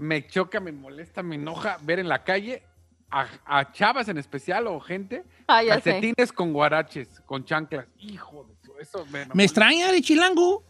Me 0.00 0.26
choca, 0.26 0.60
me 0.60 0.72
molesta, 0.72 1.22
me 1.22 1.34
enoja 1.36 1.78
ver 1.82 1.98
en 1.98 2.08
la 2.08 2.24
calle 2.24 2.62
a, 3.10 3.26
a 3.44 3.70
chavas 3.72 4.08
en 4.08 4.16
especial 4.18 4.66
o 4.66 4.80
gente 4.80 5.24
Ah, 5.46 5.60
sé. 5.62 5.68
calcetines 5.68 6.32
con 6.32 6.52
guaraches, 6.52 7.20
con 7.26 7.44
chanclas. 7.44 7.86
Hijo 7.98 8.44
de 8.44 8.82
eso 8.82 9.04
me, 9.10 9.26
Me 9.34 9.44
extraña 9.44 9.92
de 9.92 10.00
chilango. 10.00 10.64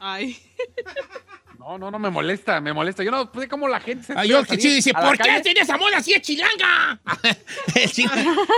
Ay. 0.00 0.36
No, 1.66 1.78
no, 1.78 1.90
no 1.90 1.98
me 1.98 2.10
molesta, 2.10 2.60
me 2.60 2.74
molesta. 2.74 3.02
Yo 3.02 3.10
no 3.10 3.30
sé 3.40 3.48
cómo 3.48 3.68
la 3.68 3.80
gente 3.80 4.04
se 4.04 4.12
Ah, 4.12 4.16
atreve 4.20 4.28
yo 4.34 4.44
que 4.44 4.60
sí 4.60 4.68
dice, 4.68 4.92
¿por 4.92 5.16
qué 5.16 5.40
tiene 5.42 5.60
esa 5.60 5.78
moda 5.78 5.96
así 5.96 6.12
de 6.12 6.20
chilanga? 6.20 7.00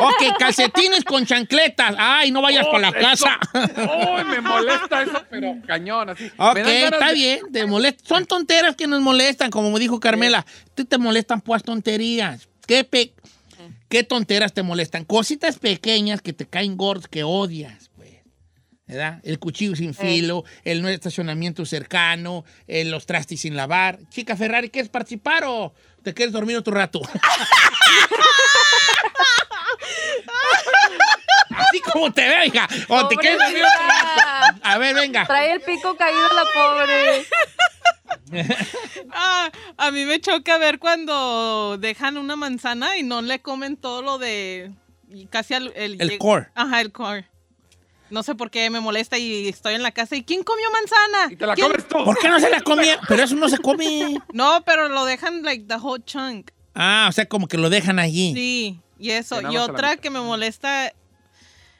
Ok, 0.00 0.38
calcetines 0.38 1.04
con 1.04 1.24
chancletas. 1.24 1.94
Ay, 1.98 2.30
no 2.32 2.42
vayas 2.42 2.66
Oh, 2.68 2.72
para 2.72 2.90
la 2.90 3.12
eso- 3.12 3.24
casa. 3.26 3.38
Uy, 4.16 4.24
me 4.24 4.40
molesta 4.40 5.02
eso, 5.02 5.22
pero 5.30 5.54
cañón, 5.66 6.10
así. 6.10 6.30
Ok, 6.36 6.56
está 6.58 7.08
de- 7.08 7.14
bien, 7.14 7.40
te 7.52 7.64
molesta. 7.66 8.02
Son 8.06 8.26
tonteras 8.26 8.74
que 8.76 8.86
nos 8.86 9.00
molestan, 9.00 9.50
como 9.50 9.70
me 9.70 9.78
dijo 9.78 10.00
Carmela. 10.00 10.44
Tú 10.74 10.84
te 10.84 10.98
molestan 10.98 11.40
pues 11.40 11.62
tonterías. 11.62 12.48
¿Qué, 12.66 12.82
pe- 12.84 13.12
¿Qué 13.88 14.02
tonteras 14.02 14.52
te 14.52 14.62
molestan? 14.64 15.04
Cositas 15.04 15.58
pequeñas 15.58 16.20
que 16.22 16.32
te 16.32 16.44
caen 16.46 16.76
gordos, 16.76 17.06
que 17.08 17.22
odias, 17.22 17.85
pues. 17.85 17.85
¿Verdad? 18.86 19.20
El 19.24 19.40
cuchillo 19.40 19.74
sin 19.74 19.94
filo, 19.94 20.44
el 20.62 20.80
no 20.80 20.88
estacionamiento 20.88 21.66
cercano, 21.66 22.44
eh, 22.68 22.84
los 22.84 23.04
trastes 23.04 23.40
sin 23.40 23.56
lavar. 23.56 23.98
Chica 24.10 24.36
Ferrari, 24.36 24.70
¿quieres 24.70 24.88
participar 24.90 25.42
o 25.44 25.74
te 26.04 26.14
quieres 26.14 26.32
dormir 26.32 26.56
otro 26.56 26.72
rato? 26.72 27.00
Así 31.56 31.80
como 31.80 32.12
te 32.12 32.28
veo, 32.28 32.44
hija. 32.44 32.68
O 32.88 33.08
te 33.08 33.16
quieres 33.16 33.38
dormir 33.38 33.62
otro 33.64 33.86
rato. 33.88 34.60
A 34.62 34.78
ver, 34.78 34.94
venga. 34.94 35.26
Trae 35.26 35.52
el 35.52 35.60
pico 35.62 35.96
caído 35.96 36.28
la 36.34 36.44
pobre. 36.54 37.26
Ah, 39.12 39.50
a 39.76 39.90
mí 39.92 40.04
me 40.04 40.20
choca 40.20 40.58
ver 40.58 40.78
cuando 40.80 41.76
dejan 41.78 42.18
una 42.18 42.34
manzana 42.34 42.96
y 42.98 43.02
no 43.04 43.22
le 43.22 43.40
comen 43.40 43.76
todo 43.76 44.02
lo 44.02 44.18
de. 44.18 44.72
casi 45.30 45.54
al- 45.54 45.72
el, 45.76 46.00
El 46.00 46.18
core. 46.18 46.48
Ajá, 46.56 46.80
el 46.80 46.90
core. 46.92 47.28
No 48.10 48.22
sé 48.22 48.34
por 48.34 48.50
qué 48.50 48.70
me 48.70 48.80
molesta 48.80 49.18
y 49.18 49.48
estoy 49.48 49.74
en 49.74 49.82
la 49.82 49.90
casa. 49.90 50.16
¿Y 50.16 50.22
quién 50.24 50.42
comió 50.44 50.64
manzana? 50.70 51.32
Y 51.32 51.36
te 51.36 51.46
la 51.46 51.54
¿Quién- 51.54 51.68
comes 51.68 51.88
tú. 51.88 52.04
¿Por 52.04 52.18
qué 52.18 52.28
no 52.28 52.38
se 52.40 52.50
la 52.50 52.60
comía? 52.60 52.98
Pero 53.08 53.22
eso 53.24 53.34
no 53.34 53.48
se 53.48 53.58
come. 53.58 54.16
No, 54.32 54.62
pero 54.64 54.88
lo 54.88 55.04
dejan 55.04 55.42
like 55.42 55.64
the 55.66 55.76
whole 55.76 56.02
chunk. 56.04 56.50
Ah, 56.74 57.06
o 57.08 57.12
sea, 57.12 57.26
como 57.26 57.48
que 57.48 57.56
lo 57.58 57.70
dejan 57.70 57.98
allí. 57.98 58.32
Sí, 58.34 58.80
y 58.98 59.10
eso. 59.10 59.40
Y 59.50 59.56
otra 59.56 59.96
que 59.96 60.10
me 60.10 60.20
molesta 60.20 60.92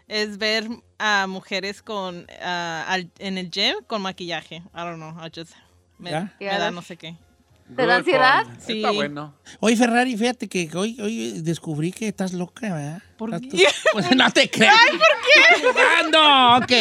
es 0.08 0.38
ver 0.38 0.68
a 0.98 1.26
mujeres 1.28 1.82
con 1.82 2.26
ah, 2.40 2.84
al- 2.88 3.10
en 3.18 3.38
el 3.38 3.50
gym 3.50 3.76
con 3.86 4.02
maquillaje. 4.02 4.56
I 4.56 4.78
don't 4.78 4.96
know. 4.96 5.10
I 5.24 5.30
just 5.34 5.52
me 5.98 6.10
da 6.10 6.70
no 6.70 6.82
sé 6.82 6.96
qué. 6.96 7.16
¿Te 7.74 7.84
da 7.84 7.96
ansiedad? 7.96 8.46
Sí. 8.58 8.76
Está 8.76 8.92
bueno. 8.92 9.34
Oye, 9.60 9.76
Ferrari, 9.76 10.16
fíjate 10.16 10.48
que 10.48 10.70
hoy, 10.74 10.96
hoy 11.00 11.40
descubrí 11.42 11.90
que 11.90 12.06
estás 12.08 12.32
loca, 12.32 12.72
¿verdad? 12.72 13.02
¿Por 13.16 13.40
qué? 13.40 13.66
Pues 13.92 14.14
no 14.14 14.30
te 14.30 14.48
creas. 14.48 14.74
¡Ay, 14.74 14.98
por 14.98 15.08
qué! 15.24 15.32
Jugando, 15.66 16.58
ok. 16.58 16.72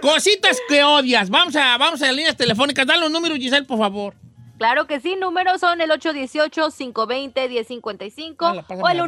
Cositas 0.00 0.58
que 0.68 0.82
odias. 0.82 1.28
Vamos 1.28 1.54
a, 1.56 1.76
vamos 1.76 2.00
a 2.02 2.06
las 2.06 2.16
líneas 2.16 2.36
telefónicas. 2.36 2.86
Dan 2.86 3.00
los 3.00 3.10
números, 3.10 3.36
Giselle, 3.38 3.66
por 3.66 3.78
favor. 3.78 4.14
Claro 4.60 4.86
que 4.86 5.00
sí, 5.00 5.16
números 5.16 5.60
son 5.60 5.80
el 5.80 5.90
818-520-1055 5.90 8.36
Hola, 8.38 8.62
pásame 8.62 8.82
o 8.82 8.88
el 8.88 8.98
la 8.98 9.04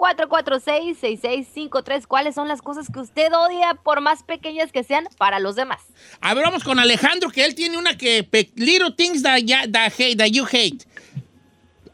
voz. 0.00 0.10
1866-446-6653. 0.16 2.06
¿Cuáles 2.06 2.34
son 2.34 2.48
las 2.48 2.62
cosas 2.62 2.88
que 2.92 3.00
usted 3.00 3.32
odia, 3.32 3.74
por 3.82 4.00
más 4.00 4.22
pequeñas 4.22 4.72
que 4.72 4.82
sean, 4.84 5.04
para 5.18 5.38
los 5.38 5.56
demás? 5.56 5.80
A 6.20 6.34
ver, 6.34 6.44
vamos 6.44 6.64
con 6.64 6.78
Alejandro, 6.78 7.30
que 7.30 7.44
él 7.44 7.54
tiene 7.54 7.76
una 7.78 7.96
que... 7.96 8.26
Little 8.56 8.92
things 8.96 9.22
that, 9.22 9.38
ya- 9.44 9.70
that, 9.70 9.92
hate, 9.98 10.16
that 10.16 10.28
you 10.30 10.44
hate. 10.44 10.84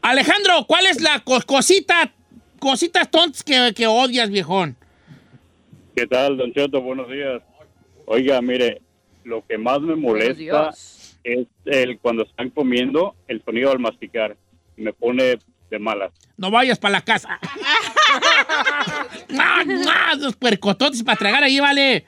Alejandro, 0.01 0.65
¿cuál 0.67 0.85
es 0.85 1.01
la 1.01 1.19
co- 1.23 1.41
cosita, 1.45 2.11
cositas 2.59 3.09
tontas 3.11 3.43
que, 3.43 3.73
que 3.75 3.87
odias, 3.87 4.29
viejón? 4.29 4.75
¿Qué 5.95 6.05
tal, 6.07 6.37
Don 6.37 6.53
Cheto? 6.53 6.81
Buenos 6.81 7.09
días. 7.09 7.41
Oiga, 8.05 8.41
mire, 8.41 8.81
lo 9.23 9.45
que 9.45 9.57
más 9.57 9.81
me 9.81 9.95
molesta 9.95 10.69
es 11.23 11.47
el 11.65 11.99
cuando 11.99 12.23
están 12.23 12.49
comiendo, 12.51 13.15
el 13.27 13.43
sonido 13.43 13.71
al 13.71 13.79
masticar. 13.79 14.37
Me 14.77 14.93
pone 14.93 15.39
de 15.69 15.79
malas. 15.79 16.11
No 16.37 16.51
vayas 16.51 16.77
para 16.79 16.93
la 16.93 17.01
casa. 17.01 17.39
Los 20.17 20.35
puercototes 20.35 21.03
para 21.03 21.17
tragar 21.17 21.43
ahí, 21.43 21.59
vale. 21.59 22.05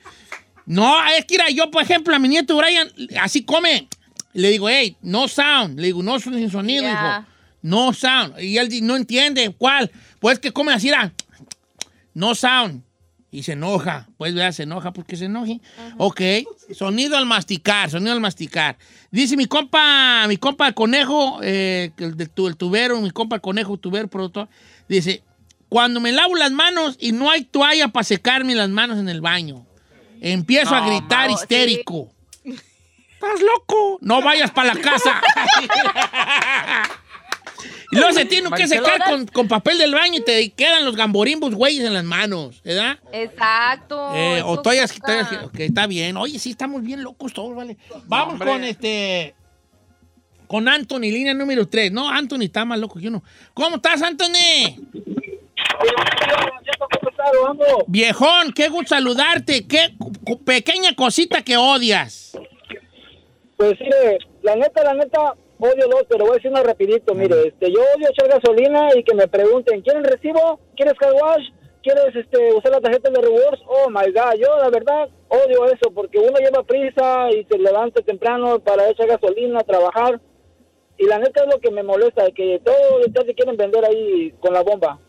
No, 0.65 0.95
es 1.17 1.25
que 1.25 1.35
mira, 1.35 1.49
yo, 1.49 1.71
por 1.71 1.81
ejemplo, 1.81 2.15
a 2.15 2.19
mi 2.19 2.27
nieto 2.27 2.55
Brian, 2.55 2.91
así 3.19 3.43
come. 3.43 3.87
Le 4.33 4.49
digo, 4.49 4.69
hey, 4.69 4.95
no 5.01 5.27
sound. 5.27 5.79
Le 5.79 5.87
digo, 5.87 6.03
no 6.03 6.19
sin 6.19 6.49
sonido, 6.49 6.87
hijo. 6.87 7.25
No 7.61 7.93
sound. 7.93 8.39
Y 8.39 8.57
él 8.57 8.69
no 8.85 8.95
entiende 8.95 9.53
cuál. 9.57 9.91
Pues 10.19 10.39
que 10.39 10.51
come 10.51 10.71
así, 10.71 10.89
era, 10.89 11.11
no 12.13 12.35
sound. 12.35 12.83
Y 13.31 13.43
se 13.43 13.51
enoja. 13.53 14.07
Pues 14.17 14.33
vea, 14.33 14.51
se 14.51 14.63
enoja 14.63 14.91
porque 14.91 15.15
se 15.15 15.25
enoje. 15.25 15.61
Ok. 15.97 16.21
Sonido 16.73 17.15
al 17.17 17.25
masticar, 17.27 17.89
sonido 17.91 18.11
al 18.13 18.19
masticar. 18.21 18.77
Dice 19.11 19.37
mi 19.37 19.45
compa, 19.45 20.25
mi 20.27 20.37
compa 20.37 20.67
el 20.67 20.73
conejo, 20.73 21.39
eh, 21.43 21.91
el, 21.97 22.29
tu- 22.31 22.47
el 22.47 22.57
tubero, 22.57 22.99
mi 23.01 23.11
compa 23.11 23.35
el 23.35 23.41
conejo 23.41 23.77
tubero, 23.77 24.07
productor. 24.07 24.47
Dice, 24.87 25.21
cuando 25.67 25.99
me 25.99 26.11
lavo 26.11 26.35
las 26.35 26.51
manos 26.51 26.97
y 26.99 27.11
no 27.11 27.29
hay 27.29 27.43
toalla 27.43 27.89
para 27.89 28.03
secarme 28.03 28.55
las 28.55 28.69
manos 28.69 28.97
en 28.97 29.09
el 29.09 29.21
baño, 29.21 29.63
empiezo 30.21 30.73
a 30.73 30.85
gritar 30.87 31.29
no, 31.29 31.35
histérico. 31.35 32.09
¿Estás 32.43 33.41
loco? 33.41 33.99
No 34.01 34.21
vayas 34.23 34.49
para 34.49 34.73
la 34.73 34.81
casa. 34.81 35.21
y 37.91 37.95
luego 37.95 38.13
se 38.13 38.25
tiene 38.25 38.49
que 38.51 38.67
secar 38.67 39.03
con, 39.05 39.25
con 39.27 39.47
papel 39.47 39.77
del 39.77 39.93
baño 39.93 40.19
y 40.19 40.23
te 40.23 40.51
quedan 40.51 40.85
los 40.85 40.95
gamborimbos 40.95 41.55
güeyes 41.55 41.83
en 41.83 41.93
las 41.93 42.03
manos, 42.03 42.61
¿verdad? 42.63 42.99
Exacto. 43.11 44.13
Eh, 44.15 44.41
o 44.43 44.61
toallas, 44.61 44.93
toallas 45.03 45.29
que 45.53 45.65
está 45.65 45.87
bien. 45.87 46.15
Oye, 46.17 46.37
sí, 46.37 46.51
estamos 46.51 46.83
bien 46.83 47.03
locos 47.03 47.33
todos, 47.33 47.55
¿vale? 47.55 47.77
Vamos 48.05 48.33
hombre. 48.33 48.51
con 48.51 48.63
este. 48.63 49.35
Con 50.47 50.67
Anthony, 50.67 51.01
línea 51.01 51.33
número 51.33 51.67
3. 51.67 51.91
No, 51.91 52.09
Anthony 52.09 52.43
está 52.43 52.65
más 52.65 52.79
loco 52.79 52.99
que 52.99 53.07
uno. 53.07 53.23
¿Cómo 53.53 53.77
estás, 53.77 54.01
Anthony? 54.01 54.75
Viejón, 57.87 58.53
qué 58.53 58.69
gusto 58.69 58.95
saludarte. 58.95 59.67
Qué 59.67 59.93
pequeña 60.45 60.95
cosita 60.95 61.43
que 61.43 61.57
odias. 61.57 62.37
Pues 63.57 63.77
sí, 63.77 63.85
la 64.41 64.55
neta, 64.55 64.83
la 64.83 64.93
neta, 64.93 65.35
odio 65.59 65.87
dos, 65.89 66.03
pero 66.09 66.25
voy 66.25 66.31
a 66.31 66.35
decir 66.35 66.51
uno 66.51 66.63
rapidito. 66.63 67.13
Mire, 67.13 67.47
este, 67.49 67.71
yo 67.71 67.79
odio 67.95 68.07
echar 68.09 68.27
gasolina 68.29 68.89
y 68.95 69.03
que 69.03 69.13
me 69.13 69.27
pregunten, 69.27 69.81
¿quieren 69.81 70.03
recibo? 70.03 70.59
¿Quieres 70.75 70.95
car 70.97 71.13
wash? 71.13 71.43
¿Quieres 71.83 72.13
este, 72.15 72.53
usar 72.53 72.71
la 72.71 72.81
tarjeta 72.81 73.09
de 73.09 73.21
rewards? 73.21 73.61
Oh, 73.67 73.89
my 73.89 74.11
God, 74.11 74.33
yo 74.39 74.57
la 74.57 74.69
verdad 74.69 75.07
odio 75.29 75.65
eso 75.65 75.91
porque 75.93 76.17
uno 76.19 76.37
lleva 76.39 76.63
prisa 76.63 77.29
y 77.31 77.45
se 77.49 77.57
levanta 77.57 78.01
temprano 78.01 78.59
para 78.59 78.89
echar 78.89 79.07
gasolina, 79.07 79.61
trabajar. 79.63 80.19
Y 80.97 81.05
la 81.05 81.19
neta 81.19 81.43
es 81.45 81.53
lo 81.53 81.59
que 81.61 81.71
me 81.71 81.81
molesta, 81.83 82.29
que 82.35 82.59
todo 82.63 82.99
ya 83.13 83.23
te 83.23 83.33
quieren 83.33 83.55
vender 83.55 83.85
ahí 83.85 84.33
con 84.41 84.53
la 84.53 84.61
bomba. 84.61 84.99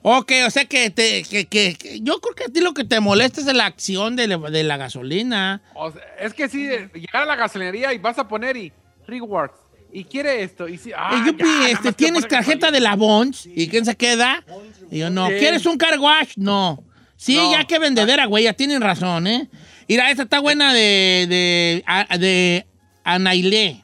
Ok, 0.00 0.32
o 0.46 0.50
sea 0.50 0.64
que, 0.66 0.90
te, 0.90 1.22
que, 1.22 1.46
que- 1.46 1.74
que- 1.78 2.00
yo 2.00 2.20
creo 2.20 2.34
que 2.34 2.44
a 2.44 2.48
ti 2.48 2.60
lo 2.60 2.72
que 2.74 2.84
te 2.84 3.00
molesta 3.00 3.40
es 3.40 3.54
la 3.54 3.66
acción 3.66 4.16
de 4.16 4.26
la, 4.28 4.36
de 4.38 4.62
la 4.62 4.76
gasolina. 4.78 5.62
O 5.74 5.90
sea, 5.90 6.02
es 6.20 6.32
que 6.34 6.48
sí, 6.48 6.66
llegar 6.94 7.22
a 7.22 7.26
la 7.26 7.36
gasolinería 7.36 7.92
y 7.92 7.98
vas 7.98 8.18
a 8.18 8.28
poner 8.28 8.56
y 8.56 8.72
rewards. 9.06 9.54
Y 9.94 10.04
quiere 10.04 10.42
esto. 10.42 10.68
Y 10.68 10.76
sí, 10.76 10.90
ah, 10.96 11.10
Y 11.14 11.26
yo, 11.26 11.32
ya, 11.32 11.36
pi- 11.38 11.44
nada 11.44 11.68
este, 11.70 11.92
¿tienes 11.92 12.26
tarjeta 12.26 12.70
de 12.72 12.80
la 12.80 12.96
Bonds? 12.96 13.46
¿Y 13.46 13.68
quién 13.68 13.84
se 13.84 13.94
queda? 13.96 14.44
Y 14.90 14.98
yo, 14.98 15.08
no. 15.10 15.28
Sí. 15.28 15.34
¿Quieres 15.38 15.64
un 15.66 15.78
car 15.78 15.98
wash? 16.00 16.32
No. 16.36 16.82
Sí, 17.16 17.36
No. 17.36 17.52
ya 17.52 17.64
que 17.64 17.78
vendedera, 17.78 18.26
güey, 18.26 18.44
ya 18.44 18.52
tienen 18.54 18.80
razón, 18.82 19.26
¿eh? 19.28 19.48
Mira, 19.88 20.10
esta 20.10 20.24
está 20.24 20.40
buena 20.40 20.72
de, 20.74 21.26
de, 21.28 21.84
a- 21.86 22.18
de 22.18 22.66
Anailé. 23.04 23.82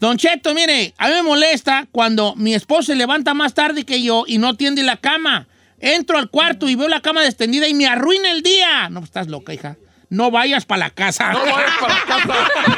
Don 0.00 0.16
Cheto, 0.16 0.54
mire, 0.54 0.94
a 0.96 1.08
mí 1.08 1.14
me 1.14 1.22
molesta 1.22 1.86
cuando 1.92 2.34
mi 2.36 2.54
esposo 2.54 2.84
se 2.84 2.94
levanta 2.96 3.34
más 3.34 3.52
tarde 3.52 3.84
que 3.84 4.00
yo 4.02 4.24
y 4.26 4.38
no 4.38 4.54
tiende 4.56 4.82
la 4.82 4.96
cama. 4.96 5.48
Entro 5.80 6.18
al 6.18 6.30
cuarto 6.30 6.68
y 6.68 6.74
veo 6.76 6.88
la 6.88 7.00
cama 7.02 7.24
extendida 7.26 7.68
y 7.68 7.74
me 7.74 7.86
arruina 7.86 8.30
el 8.32 8.42
día. 8.42 8.88
No, 8.88 9.00
pues, 9.00 9.08
estás 9.10 9.26
loca, 9.28 9.52
hija. 9.52 9.76
No 10.08 10.30
vayas 10.30 10.64
para 10.64 10.78
la 10.86 10.90
casa. 10.90 11.32
No 11.32 11.40
vayas 11.40 11.72
para 11.80 11.94
la 11.94 12.04
casa. 12.06 12.34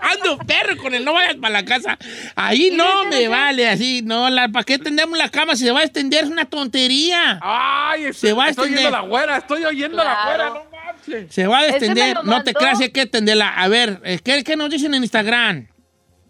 Ando 0.00 0.38
perro 0.38 0.76
con 0.76 0.94
el 0.94 1.04
no 1.04 1.12
vayas 1.12 1.36
para 1.36 1.52
la 1.52 1.64
casa. 1.64 1.98
Ahí 2.34 2.70
no 2.72 3.04
me 3.06 3.28
vale 3.28 3.68
así. 3.68 4.02
No, 4.02 4.28
la, 4.30 4.48
¿para 4.48 4.64
qué 4.64 4.78
tendemos 4.78 5.18
la 5.18 5.28
cama 5.28 5.56
si 5.56 5.64
se 5.64 5.70
va 5.72 5.80
a 5.80 5.84
extender? 5.84 6.24
Es 6.24 6.30
una 6.30 6.44
tontería. 6.46 7.38
Ay, 7.42 8.06
estoy, 8.06 8.30
Se 8.30 8.32
va 8.34 8.44
a 8.44 8.48
estoy 8.50 8.64
oyendo 8.64 8.80
extender. 8.80 9.02
la 9.02 9.08
güera, 9.08 9.36
estoy 9.36 9.64
oyendo 9.64 9.96
la 9.98 10.24
güera, 10.26 10.48
no 10.50 10.62
manches. 10.70 11.34
Se 11.34 11.46
va 11.46 11.58
a 11.58 11.68
extender. 11.68 12.24
No 12.24 12.42
te 12.42 12.54
creas, 12.54 12.80
hay 12.80 12.90
que 12.90 13.02
extenderla. 13.02 13.48
A 13.50 13.68
ver, 13.68 14.00
eh, 14.04 14.18
¿qué, 14.22 14.42
qué 14.44 14.56
nos 14.56 14.70
dicen 14.70 14.94
en 14.94 15.02
Instagram? 15.02 15.68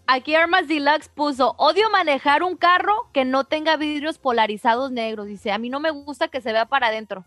Aquí 0.07 0.35
Armas 0.35 0.67
Deluxe 0.67 1.07
puso, 1.07 1.55
odio 1.57 1.89
manejar 1.89 2.43
un 2.43 2.57
carro 2.57 2.93
que 3.13 3.23
no 3.23 3.45
tenga 3.45 3.77
vidrios 3.77 4.17
polarizados 4.17 4.91
negros. 4.91 5.27
Dice, 5.27 5.51
a 5.53 5.57
mí 5.57 5.69
no 5.69 5.79
me 5.79 5.91
gusta 5.91 6.27
que 6.27 6.41
se 6.41 6.51
vea 6.51 6.65
para 6.65 6.87
adentro. 6.87 7.23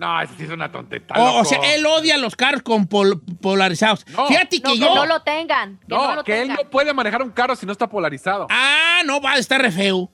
No, 0.00 0.18
eso 0.22 0.32
sí 0.38 0.44
es 0.44 0.50
una 0.50 0.72
tonteta. 0.72 1.12
O, 1.14 1.40
o 1.40 1.44
sea, 1.44 1.58
él 1.74 1.84
odia 1.84 2.16
los 2.16 2.34
carros 2.34 2.62
con 2.62 2.86
pol- 2.86 3.20
polarizados. 3.42 4.06
No. 4.08 4.26
Fíjate 4.28 4.58
No, 4.60 4.70
que 4.72 4.78
que 4.78 4.78
yo. 4.78 4.94
no 4.94 5.04
lo 5.04 5.20
tengan. 5.22 5.76
Que 5.78 5.84
no, 5.88 6.08
No, 6.08 6.14
lo 6.16 6.24
que 6.24 6.40
él 6.40 6.48
no 6.48 6.56
puede 6.70 6.94
manejar 6.94 7.22
un 7.22 7.30
carro 7.30 7.54
si 7.54 7.66
no 7.66 7.72
está 7.72 7.86
polarizado. 7.86 8.46
Ah, 8.48 9.02
no, 9.04 9.20
va 9.20 9.32
a 9.32 9.36
estar 9.38 9.60
re 9.60 9.70
feo. 9.70 10.10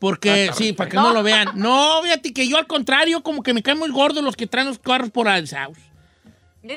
Porque, 0.00 0.48
Ah, 0.50 0.52
sí, 0.52 0.72
para 0.72 0.90
que 0.90 0.96
No. 0.96 1.04
no 1.04 1.14
lo 1.14 1.22
vean. 1.22 1.50
No, 1.54 2.02
fíjate 2.02 2.32
que 2.32 2.48
yo 2.48 2.58
al 2.58 2.66
contrario, 2.66 3.22
como 3.22 3.42
que 3.44 3.54
me 3.54 3.62
caen 3.62 3.78
muy 3.78 3.90
gordos 3.90 4.22
los 4.24 4.34
que 4.36 4.46
traen 4.48 4.66
los 4.66 4.78
carros 4.80 5.10
por 5.10 5.28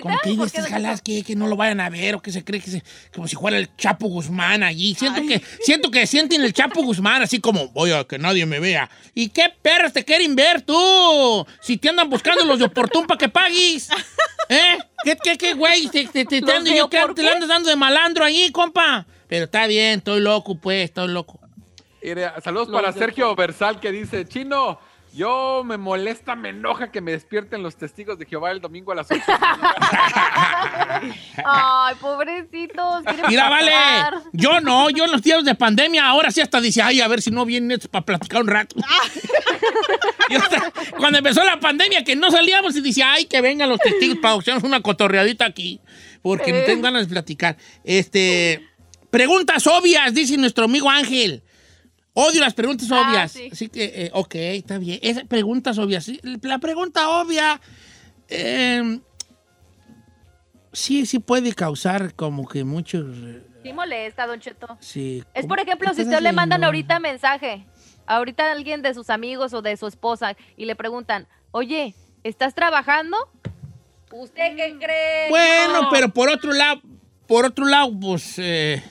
Como 0.02 0.20
que 0.22 0.34
¿Por 0.34 0.48
estas 0.48 0.66
qué, 0.66 0.72
jalas 0.72 1.02
que, 1.02 1.24
que 1.24 1.36
no 1.36 1.48
lo 1.48 1.56
vayan 1.56 1.80
a 1.80 1.90
ver 1.90 2.16
o 2.16 2.22
que 2.22 2.32
se 2.32 2.44
cree 2.44 2.62
que 2.62 2.70
se, 2.70 2.84
como 3.14 3.28
si 3.28 3.36
fuera 3.36 3.58
el 3.58 3.76
Chapo 3.76 4.08
Guzmán 4.08 4.64
allí. 4.64 4.96
Siento 4.96 5.22
que, 5.22 5.42
siento 5.62 5.92
que 5.92 6.06
sienten 6.06 6.44
el 6.44 6.54
Chapo 6.54 6.84
Guzmán 6.84 7.22
así 7.22 7.40
como, 7.40 7.70
voy 7.70 7.92
a 7.92 8.04
que 8.04 8.20
nadie 8.20 8.46
me 8.46 8.60
vea. 8.60 8.90
¿Y 9.14 9.30
qué 9.30 9.54
perros 9.62 9.94
te 9.94 10.06
quieren 10.06 10.36
ver 10.36 10.62
tú? 10.62 11.46
Si 11.62 11.78
te 11.78 11.90
andan 11.90 12.10
buscando 12.10 12.46
los 12.46 12.60
de 12.60 12.66
oportun 12.66 13.08
para 13.08 13.18
que 13.18 13.30
pagues. 13.30 13.90
¿Eh? 14.50 14.78
¿Qué, 15.04 15.18
qué, 15.24 15.38
qué, 15.38 15.54
güey? 15.54 15.88
Te, 15.90 16.06
te, 16.06 16.26
te, 16.26 16.42
te 16.42 16.42
¿Los 16.42 16.56
ando 16.56 16.74
yo 16.74 16.88
te 16.90 16.98
qué? 17.16 17.24
la 17.24 17.32
andas 17.32 17.50
dando 17.50 17.70
de 17.70 17.76
malandro 17.76 18.24
allí, 18.24 18.52
compa. 18.52 19.06
Pero 19.28 19.46
está 19.46 19.68
bien, 19.68 20.00
estoy 20.00 20.22
loco, 20.22 20.56
pues, 20.56 20.86
estoy 20.86 21.08
loco. 21.10 21.40
Saludos 22.44 22.70
para 22.70 22.92
Sergio 22.94 23.36
Versal 23.36 23.80
que 23.80 23.92
dice, 23.92 24.26
Chino, 24.28 24.80
yo 25.14 25.64
me 25.66 25.78
molesta, 25.78 26.36
me 26.36 26.50
enoja 26.50 26.92
que 26.92 27.02
me 27.02 27.12
despierten 27.12 27.64
los 27.64 27.76
testigos 27.78 28.18
de 28.20 28.26
Jehová 28.26 28.52
el 28.52 28.62
domingo 28.62 28.92
a 28.92 28.96
las 28.96 29.10
8. 29.12 29.22
Ay, 31.46 31.96
pobrecitos. 32.00 33.04
Mira, 33.28 33.50
vale. 33.50 33.72
Yo 34.34 34.60
no, 34.62 34.90
yo 34.90 35.06
en 35.06 35.12
los 35.12 35.22
tiempos 35.22 35.46
de 35.46 35.56
pandemia, 35.56 36.06
ahora 36.08 36.32
sí 36.32 36.42
hasta 36.42 36.60
dice, 36.62 36.82
ay, 36.82 37.02
a 37.02 37.08
ver 37.08 37.22
si 37.22 37.32
no 37.32 37.46
vienen 37.46 37.80
para 37.92 38.06
platicar 38.06 38.42
un 38.42 38.48
rato. 38.48 38.76
Hasta- 40.30 40.72
cuando 40.98 41.18
empezó 41.18 41.44
la 41.44 41.60
pandemia, 41.60 42.04
que 42.04 42.16
no 42.16 42.30
salíamos 42.30 42.76
y 42.76 42.82
decía, 42.82 43.14
ay, 43.14 43.26
que 43.26 43.42
vengan 43.42 43.68
los 43.70 43.80
testigos 43.80 44.18
para 44.22 44.36
echarnos 44.36 44.64
una 44.64 44.82
cotorreadita 44.82 45.46
aquí, 45.46 45.82
porque 46.22 46.52
no 46.52 46.60
Eh. 46.60 46.64
tengo 46.66 46.84
ganas 46.84 47.08
de 47.08 47.12
platicar. 47.14 47.58
Este, 47.84 48.68
preguntas 49.10 49.66
obvias, 49.68 50.14
dice 50.14 50.38
nuestro 50.38 50.66
amigo 50.66 50.90
Ángel. 50.90 51.44
Odio 52.20 52.42
las 52.42 52.54
preguntas 52.54 52.88
Ah, 52.92 53.08
obvias. 53.10 53.32
sí. 53.32 53.50
Así 53.52 53.70
que, 53.70 53.84
eh, 53.86 54.12
ok, 54.14 54.36
está 54.36 54.78
bien. 54.78 55.00
Preguntas 55.28 55.78
obvias. 55.78 56.04
Sí, 56.06 56.20
La 56.42 56.60
pregunta 56.60 57.08
obvia, 57.10 57.62
eh, 58.28 59.00
sí, 60.74 61.06
sí 61.06 61.20
puede 61.20 61.54
causar 61.54 62.14
como 62.16 62.48
que 62.48 62.64
muchos... 62.64 63.06
Sí 63.64 63.74
molesta, 63.74 64.26
Don 64.28 64.40
Cheto. 64.40 64.78
Sí. 64.80 65.24
Es 65.34 65.46
por 65.46 65.60
ejemplo, 65.60 65.90
¿Qué 65.90 65.96
si 65.96 66.02
usted 66.04 66.22
le 66.22 66.32
mandan 66.32 66.64
ahorita 66.64 67.00
mensaje, 67.00 67.66
ahorita 68.06 68.48
a 68.48 68.52
alguien 68.54 68.82
de 68.82 68.94
sus 68.94 69.10
amigos 69.10 69.54
o 69.54 69.62
de 69.62 69.76
su 69.78 69.88
esposa 69.88 70.36
y 70.56 70.66
le 70.66 70.76
preguntan, 70.76 71.28
oye, 71.52 71.94
¿estás 72.24 72.54
trabajando? 72.56 73.18
¿Usted 74.12 74.56
qué 74.56 74.76
cree? 74.80 75.30
Bueno, 75.30 75.84
No. 75.84 75.90
pero 75.92 76.10
por 76.10 76.30
otro 76.30 76.52
lado, 76.54 76.82
por 77.28 77.46
otro 77.46 77.66
lado, 77.66 77.92
pues, 78.00 78.36
eh, 78.40 78.82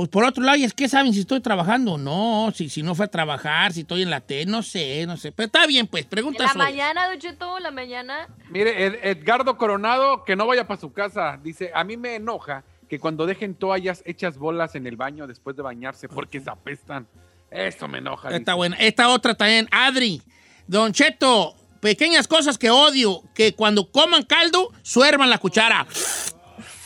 pues 0.00 0.08
por 0.08 0.24
otro 0.24 0.42
lado, 0.42 0.56
y 0.56 0.64
es 0.64 0.72
que 0.72 0.88
saben 0.88 1.12
si 1.12 1.20
estoy 1.20 1.40
trabajando 1.40 1.92
o 1.92 1.98
no, 1.98 2.50
si, 2.54 2.70
si 2.70 2.82
no 2.82 2.94
fue 2.94 3.04
a 3.04 3.08
trabajar, 3.08 3.74
si 3.74 3.80
estoy 3.80 4.00
en 4.00 4.08
la 4.08 4.22
T, 4.22 4.46
no 4.46 4.62
sé, 4.62 5.04
no 5.06 5.18
sé. 5.18 5.30
Pero 5.30 5.44
está 5.48 5.66
bien, 5.66 5.86
pues, 5.86 6.04
En 6.04 6.08
preguntas. 6.08 6.46
la 6.56 6.64
obvias. 6.64 6.70
mañana, 6.70 7.08
Don 7.08 7.18
Cheto, 7.18 7.56
en 7.58 7.62
la 7.64 7.70
mañana. 7.70 8.28
Mire, 8.48 8.86
Ed- 8.86 8.98
Edgardo 9.02 9.58
Coronado, 9.58 10.24
que 10.24 10.36
no 10.36 10.46
vaya 10.46 10.66
para 10.66 10.80
su 10.80 10.90
casa, 10.94 11.38
dice, 11.42 11.70
a 11.74 11.84
mí 11.84 11.98
me 11.98 12.14
enoja 12.14 12.64
que 12.88 12.98
cuando 12.98 13.26
dejen 13.26 13.54
toallas 13.54 14.02
hechas 14.06 14.38
bolas 14.38 14.74
en 14.74 14.86
el 14.86 14.96
baño 14.96 15.26
después 15.26 15.54
de 15.54 15.62
bañarse 15.62 16.08
porque 16.08 16.40
se 16.40 16.48
apestan. 16.48 17.06
Eso 17.50 17.86
me 17.86 17.98
enoja. 17.98 18.28
Está 18.30 18.38
dice. 18.38 18.52
buena. 18.54 18.76
Esta 18.76 19.10
otra 19.10 19.34
también, 19.34 19.68
Adri. 19.70 20.22
Don 20.66 20.92
Cheto, 20.92 21.54
pequeñas 21.80 22.26
cosas 22.26 22.56
que 22.58 22.70
odio, 22.70 23.22
que 23.34 23.54
cuando 23.54 23.90
coman 23.92 24.22
caldo, 24.22 24.72
suervan 24.82 25.28
la 25.30 25.38
cuchara. 25.38 25.86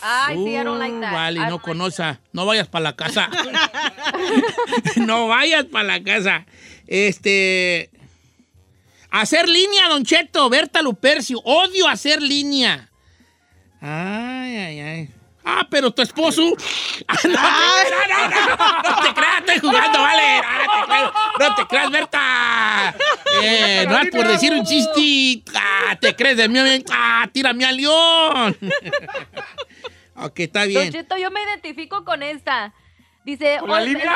Ay, 0.07 0.37
sí, 0.37 0.51
I 0.55 0.63
don't 0.65 0.79
like 0.79 0.95
Uh, 0.95 1.01
that. 1.01 1.13
Vale, 1.13 1.41
I 1.41 1.47
no 1.49 1.59
conoce. 1.63 2.19
No 2.33 2.45
vayas 2.45 2.69
para 2.69 2.83
la 2.83 2.93
casa. 2.95 3.31
no 4.97 5.29
vayas 5.29 5.65
para 5.65 5.85
la 5.85 6.03
casa. 6.03 6.45
Este. 6.87 7.89
Hacer 9.11 9.49
línea, 9.49 9.89
Don 9.89 10.05
Cheto, 10.05 10.51
Berta 10.51 10.83
Lupercio. 10.83 11.41
Odio 11.45 11.89
hacer 11.89 12.21
línea. 12.21 12.91
Ay, 13.81 14.57
ay, 14.57 14.81
ay. 14.81 15.09
Ah, 15.45 15.67
pero 15.71 15.91
tu 15.91 16.03
esposo. 16.03 16.43
Ah, 17.09 17.15
no, 17.15 17.21
te, 17.23 17.29
no, 17.29 18.97
no, 18.97 19.03
te 19.03 19.15
creas, 19.15 19.41
estoy 19.41 19.59
jugando, 19.59 19.99
vale. 19.99 20.23
Ah, 20.45 21.13
no 21.41 21.55
te 21.57 21.67
creas, 21.67 21.91
Berta. 21.91 22.95
Eh, 23.43 23.85
no 23.89 23.99
es 23.99 24.11
por 24.11 24.29
decir 24.29 24.53
un 24.53 24.65
chiste. 24.65 25.43
Ah, 25.57 25.97
te 26.01 26.15
crees 26.15 26.37
de 26.37 26.49
mí. 26.49 26.59
Ah, 26.93 27.29
tírame 27.33 27.65
al 27.65 27.77
león. 27.77 28.57
Ok, 30.17 30.41
está 30.41 30.61
Don 30.61 30.69
bien. 30.69 30.93
Cheto, 30.93 31.17
yo 31.17 31.31
me 31.31 31.43
identifico 31.43 32.05
con 32.05 32.23
esta. 32.23 32.73
Dice, 33.25 33.57
¿Con 33.59 33.71
la 33.71 33.77
"Oye, 33.77 33.87
línea? 33.87 34.13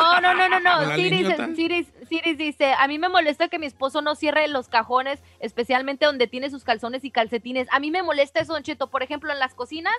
No, 0.00 0.20
no, 0.20 0.34
no, 0.34 0.48
no, 0.48 0.78
¿Con 0.78 0.88
no. 0.88 0.94
Siris? 0.96 1.28
Siris, 1.54 1.86
Siris 2.08 2.36
dice, 2.38 2.72
a 2.76 2.88
mí 2.88 2.98
me 2.98 3.08
molesta 3.08 3.46
que 3.46 3.60
mi 3.60 3.66
esposo 3.66 4.02
no 4.02 4.16
cierre 4.16 4.48
los 4.48 4.68
cajones, 4.68 5.20
especialmente 5.38 6.06
donde 6.06 6.26
tiene 6.26 6.50
sus 6.50 6.64
calzones 6.64 7.04
y 7.04 7.12
calcetines. 7.12 7.68
A 7.70 7.78
mí 7.78 7.92
me 7.92 8.02
molesta 8.02 8.40
eso, 8.40 8.54
Don 8.54 8.64
Cheto. 8.64 8.90
Por 8.90 9.04
ejemplo, 9.04 9.32
en 9.32 9.38
las 9.38 9.54
cocinas, 9.54 9.94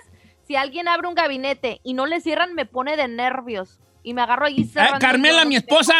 si 0.46 0.56
alguien 0.56 0.88
abre 0.88 1.08
un 1.08 1.14
gabinete 1.14 1.80
y 1.84 1.94
no 1.94 2.04
le 2.04 2.20
cierran, 2.20 2.52
me 2.54 2.66
pone 2.66 2.98
de 2.98 3.08
nervios. 3.08 3.80
Y 4.02 4.12
me 4.12 4.20
agarro 4.20 4.44
Ah, 4.46 4.50
cerrando. 4.70 4.98
Carmela, 4.98 5.46
mi 5.46 5.56
esposa. 5.56 5.94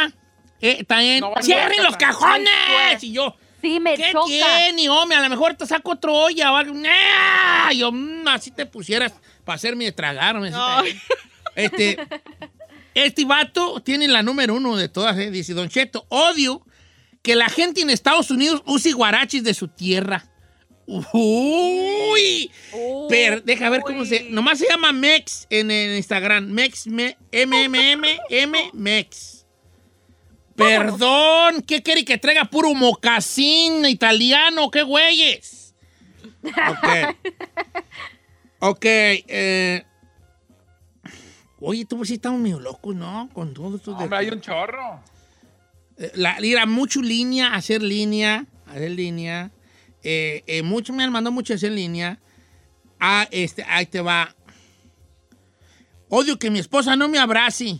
Eh, 0.60 0.84
también. 0.84 1.20
No, 1.20 1.32
¡Cierren 1.40 1.78
no, 1.78 1.84
los 1.84 1.92
no. 1.92 1.98
cajones! 1.98 3.02
Y 3.02 3.12
yo. 3.12 3.34
Sí, 3.62 3.80
me 3.80 3.94
¿Qué 3.94 4.10
choca. 4.12 4.26
tiene, 4.26 4.88
hombre? 4.90 5.16
A 5.16 5.22
lo 5.22 5.28
mejor 5.30 5.54
te 5.54 5.64
saco 5.66 5.92
otro 5.92 6.14
olla 6.14 6.52
o 6.52 6.56
algo. 6.56 6.74
¡Ah! 6.86 7.70
Yo, 7.74 7.90
mm, 7.90 8.28
así 8.28 8.50
te 8.50 8.66
pusieras 8.66 9.14
para 9.50 9.56
hacerme 9.56 9.84
de 9.86 9.92
tragar. 9.92 10.36
hombre, 10.36 10.52
así 10.54 10.58
Ay. 10.60 10.92
te- 11.56 11.64
Este, 11.64 11.98
este 12.94 13.24
vato 13.24 13.80
tiene 13.80 14.06
la 14.06 14.22
número 14.22 14.54
uno 14.54 14.76
de 14.76 14.88
todas. 14.88 15.18
eh, 15.18 15.32
Dice, 15.32 15.54
Don 15.54 15.68
Cheto, 15.68 16.06
odio 16.08 16.64
que 17.22 17.34
la 17.34 17.48
gente 17.48 17.80
en 17.80 17.90
Estados 17.90 18.30
Unidos 18.30 18.62
use 18.64 18.92
guarachis 18.92 19.42
de 19.42 19.52
su 19.52 19.66
tierra. 19.66 20.24
Uy. 20.86 22.50
Pero, 23.08 23.40
deja 23.40 23.68
ver 23.70 23.80
cómo 23.80 24.04
se... 24.04 24.30
Nomás 24.30 24.58
se 24.60 24.68
llama 24.68 24.92
Mex 24.92 25.48
en, 25.50 25.72
el 25.72 25.96
Instagram. 25.96 26.46
Mex, 26.46 26.86
me, 26.86 27.16
M, 27.32 27.64
M, 27.64 27.92
M, 27.92 28.18
M, 28.30 28.70
Mex. 28.72 29.44
Perdón, 30.54 31.62
¿qué 31.66 31.82
quiere 31.82 32.04
que 32.04 32.18
traiga 32.18 32.44
puro 32.44 32.72
mocasín 32.74 33.84
italiano? 33.86 34.70
¿Qué 34.70 34.82
güeyes? 34.82 35.74
Ok. 36.44 37.16
Ok, 38.60 38.84
eh... 38.84 39.84
Oye, 41.62 41.84
tú 41.84 41.96
pues 41.98 42.08
sí 42.08 42.14
estamos 42.14 42.40
medio 42.40 42.58
locos, 42.58 42.94
¿no? 42.94 43.28
Con 43.34 43.52
todo 43.52 43.76
esto 43.76 43.92
de... 43.92 44.04
Hombre, 44.04 44.18
hay 44.18 44.28
un 44.28 44.40
chorro. 44.40 45.00
Eh, 45.98 46.10
La, 46.14 46.40
ir 46.40 46.58
a 46.58 46.64
mucho 46.64 47.02
línea, 47.02 47.54
hacer 47.54 47.82
línea, 47.82 48.46
hacer 48.66 48.90
línea. 48.92 49.50
Eh, 50.02 50.42
eh, 50.46 50.62
mucho 50.62 50.94
me 50.94 51.04
han 51.04 51.12
mandado 51.12 51.32
mucho 51.32 51.52
a 51.52 51.56
hacer 51.56 51.72
línea. 51.72 52.18
Ah, 52.98 53.28
este, 53.30 53.62
ahí 53.64 53.84
te 53.86 54.00
va. 54.00 54.34
Odio 56.08 56.38
que 56.38 56.50
mi 56.50 56.58
esposa 56.58 56.96
no 56.96 57.08
me 57.08 57.18
abrace. 57.18 57.78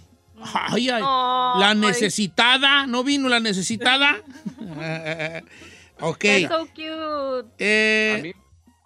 Ay, 0.55 0.91
ay. 0.91 1.03
La 1.03 1.71
Ay. 1.71 1.79
necesitada, 1.79 2.87
¿no 2.87 3.03
vino 3.03 3.29
la 3.29 3.41
necesitada? 3.41 4.17
ok. 6.01 6.25
Es 6.25 6.49
so 6.49 6.67
cute. 6.69 7.49
Eh, 7.59 8.17
A 8.19 8.23
mí 8.23 8.33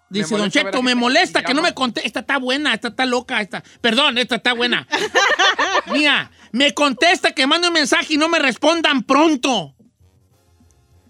Dice 0.09 0.37
Don 0.37 0.51
Cheto, 0.51 0.81
me 0.83 0.93
molesta 0.95 1.43
que 1.43 1.53
no 1.53 1.61
me 1.61 1.73
conteste. 1.73 2.07
Esta 2.07 2.19
está 2.21 2.37
buena, 2.37 2.73
esta 2.73 2.89
está 2.89 3.05
loca, 3.05 3.41
esta. 3.41 3.63
Perdón, 3.81 4.17
esta 4.17 4.35
está 4.35 4.53
buena. 4.53 4.87
Mira, 5.91 6.31
me 6.51 6.73
contesta 6.73 7.31
que 7.31 7.47
mande 7.47 7.67
un 7.67 7.73
mensaje 7.73 8.13
y 8.13 8.17
no 8.17 8.29
me 8.29 8.39
respondan 8.39 9.03
pronto. 9.03 9.75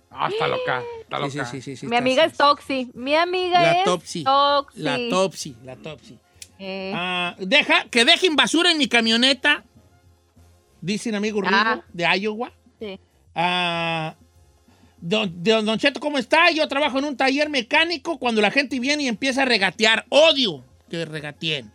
Ah, 0.10 0.30
está 0.32 0.48
loca. 0.48 0.82
Está 1.02 1.20
loca. 1.20 1.46
sí, 1.46 1.62
sí, 1.62 1.62
sí, 1.62 1.76
sí, 1.78 1.86
Mi 1.88 1.96
está- 1.96 1.98
amiga 2.04 2.24
sí, 2.24 2.30
es 2.32 2.38
Toxi. 2.38 2.92
Mi 2.94 3.16
amiga 3.16 3.62
La 3.62 3.72
es 3.74 3.84
Topsy. 3.84 4.24
Toxi. 4.24 4.80
La 4.82 4.98
Topsy, 5.10 5.56
la 5.64 5.76
Topsy. 5.76 6.20
Eh, 6.58 6.94
Ah, 6.96 7.36
deja, 7.38 7.84
que 7.90 8.06
dejen 8.06 8.36
basura 8.38 8.72
en 8.72 8.78
mi 8.78 8.88
camioneta. 8.88 9.66
Dice 10.80 11.10
un 11.10 11.16
amigo 11.16 11.42
Rigo 11.42 11.54
Ah. 11.54 11.82
de 11.92 12.06
Iowa. 12.20 12.52
sí. 12.80 12.98
Ah, 13.36 14.16
don, 15.06 15.44
don, 15.44 15.66
don 15.66 15.78
Cheto, 15.78 16.00
¿cómo 16.00 16.18
está? 16.18 16.50
Yo 16.52 16.68
trabajo 16.68 16.98
en 16.98 17.06
un 17.06 17.16
taller 17.16 17.50
mecánico 17.50 18.18
cuando 18.18 18.42
la 18.42 18.50
gente 18.50 18.80
viene 18.80 19.04
y 19.04 19.08
empieza 19.08 19.44
a 19.44 19.46
regatear. 19.46 20.06
Odio 20.10 20.66
que 20.90 21.06
regateen. 21.06 21.72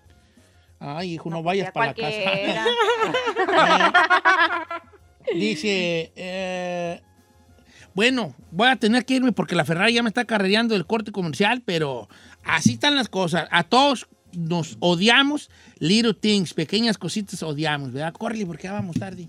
Ay, 0.81 1.15
hijo, 1.15 1.31
no, 1.31 1.43
vayas 1.43 1.69
ya 1.69 1.73
para 1.73 1.87
la 1.89 1.95
casa. 1.95 2.19
Dice, 5.35 6.13
eh, 6.17 7.01
bueno, 7.95 8.35
voy 8.51 8.69
a 8.69 8.77
tener 8.77 9.05
que 9.05 9.15
irme 9.15 9.31
porque 9.33 9.55
la 9.55 9.65
Ferrari 9.65 9.93
ya 9.93 10.03
me 10.03 10.09
está 10.09 10.25
carrereando 10.25 10.75
el 10.75 10.87
corte 10.87 11.13
comercial, 11.13 11.63
pero 11.65 12.09
así 12.43 12.73
están 12.73 12.97
las 12.97 13.09
cosas. 13.09 13.47
A 13.53 13.63
todos 13.63 14.09
nos 14.33 14.77
odiamos, 14.81 15.51
little 15.79 16.15
things, 16.15 16.55
pequeñas 16.55 16.99
cositas 16.99 17.43
odiamos, 17.43 17.93
¿verdad? 17.93 18.13
Córrele 18.13 18.47
porque 18.47 18.65
ya 18.65 18.73
vamos 18.73 18.97
tarde. 18.99 19.29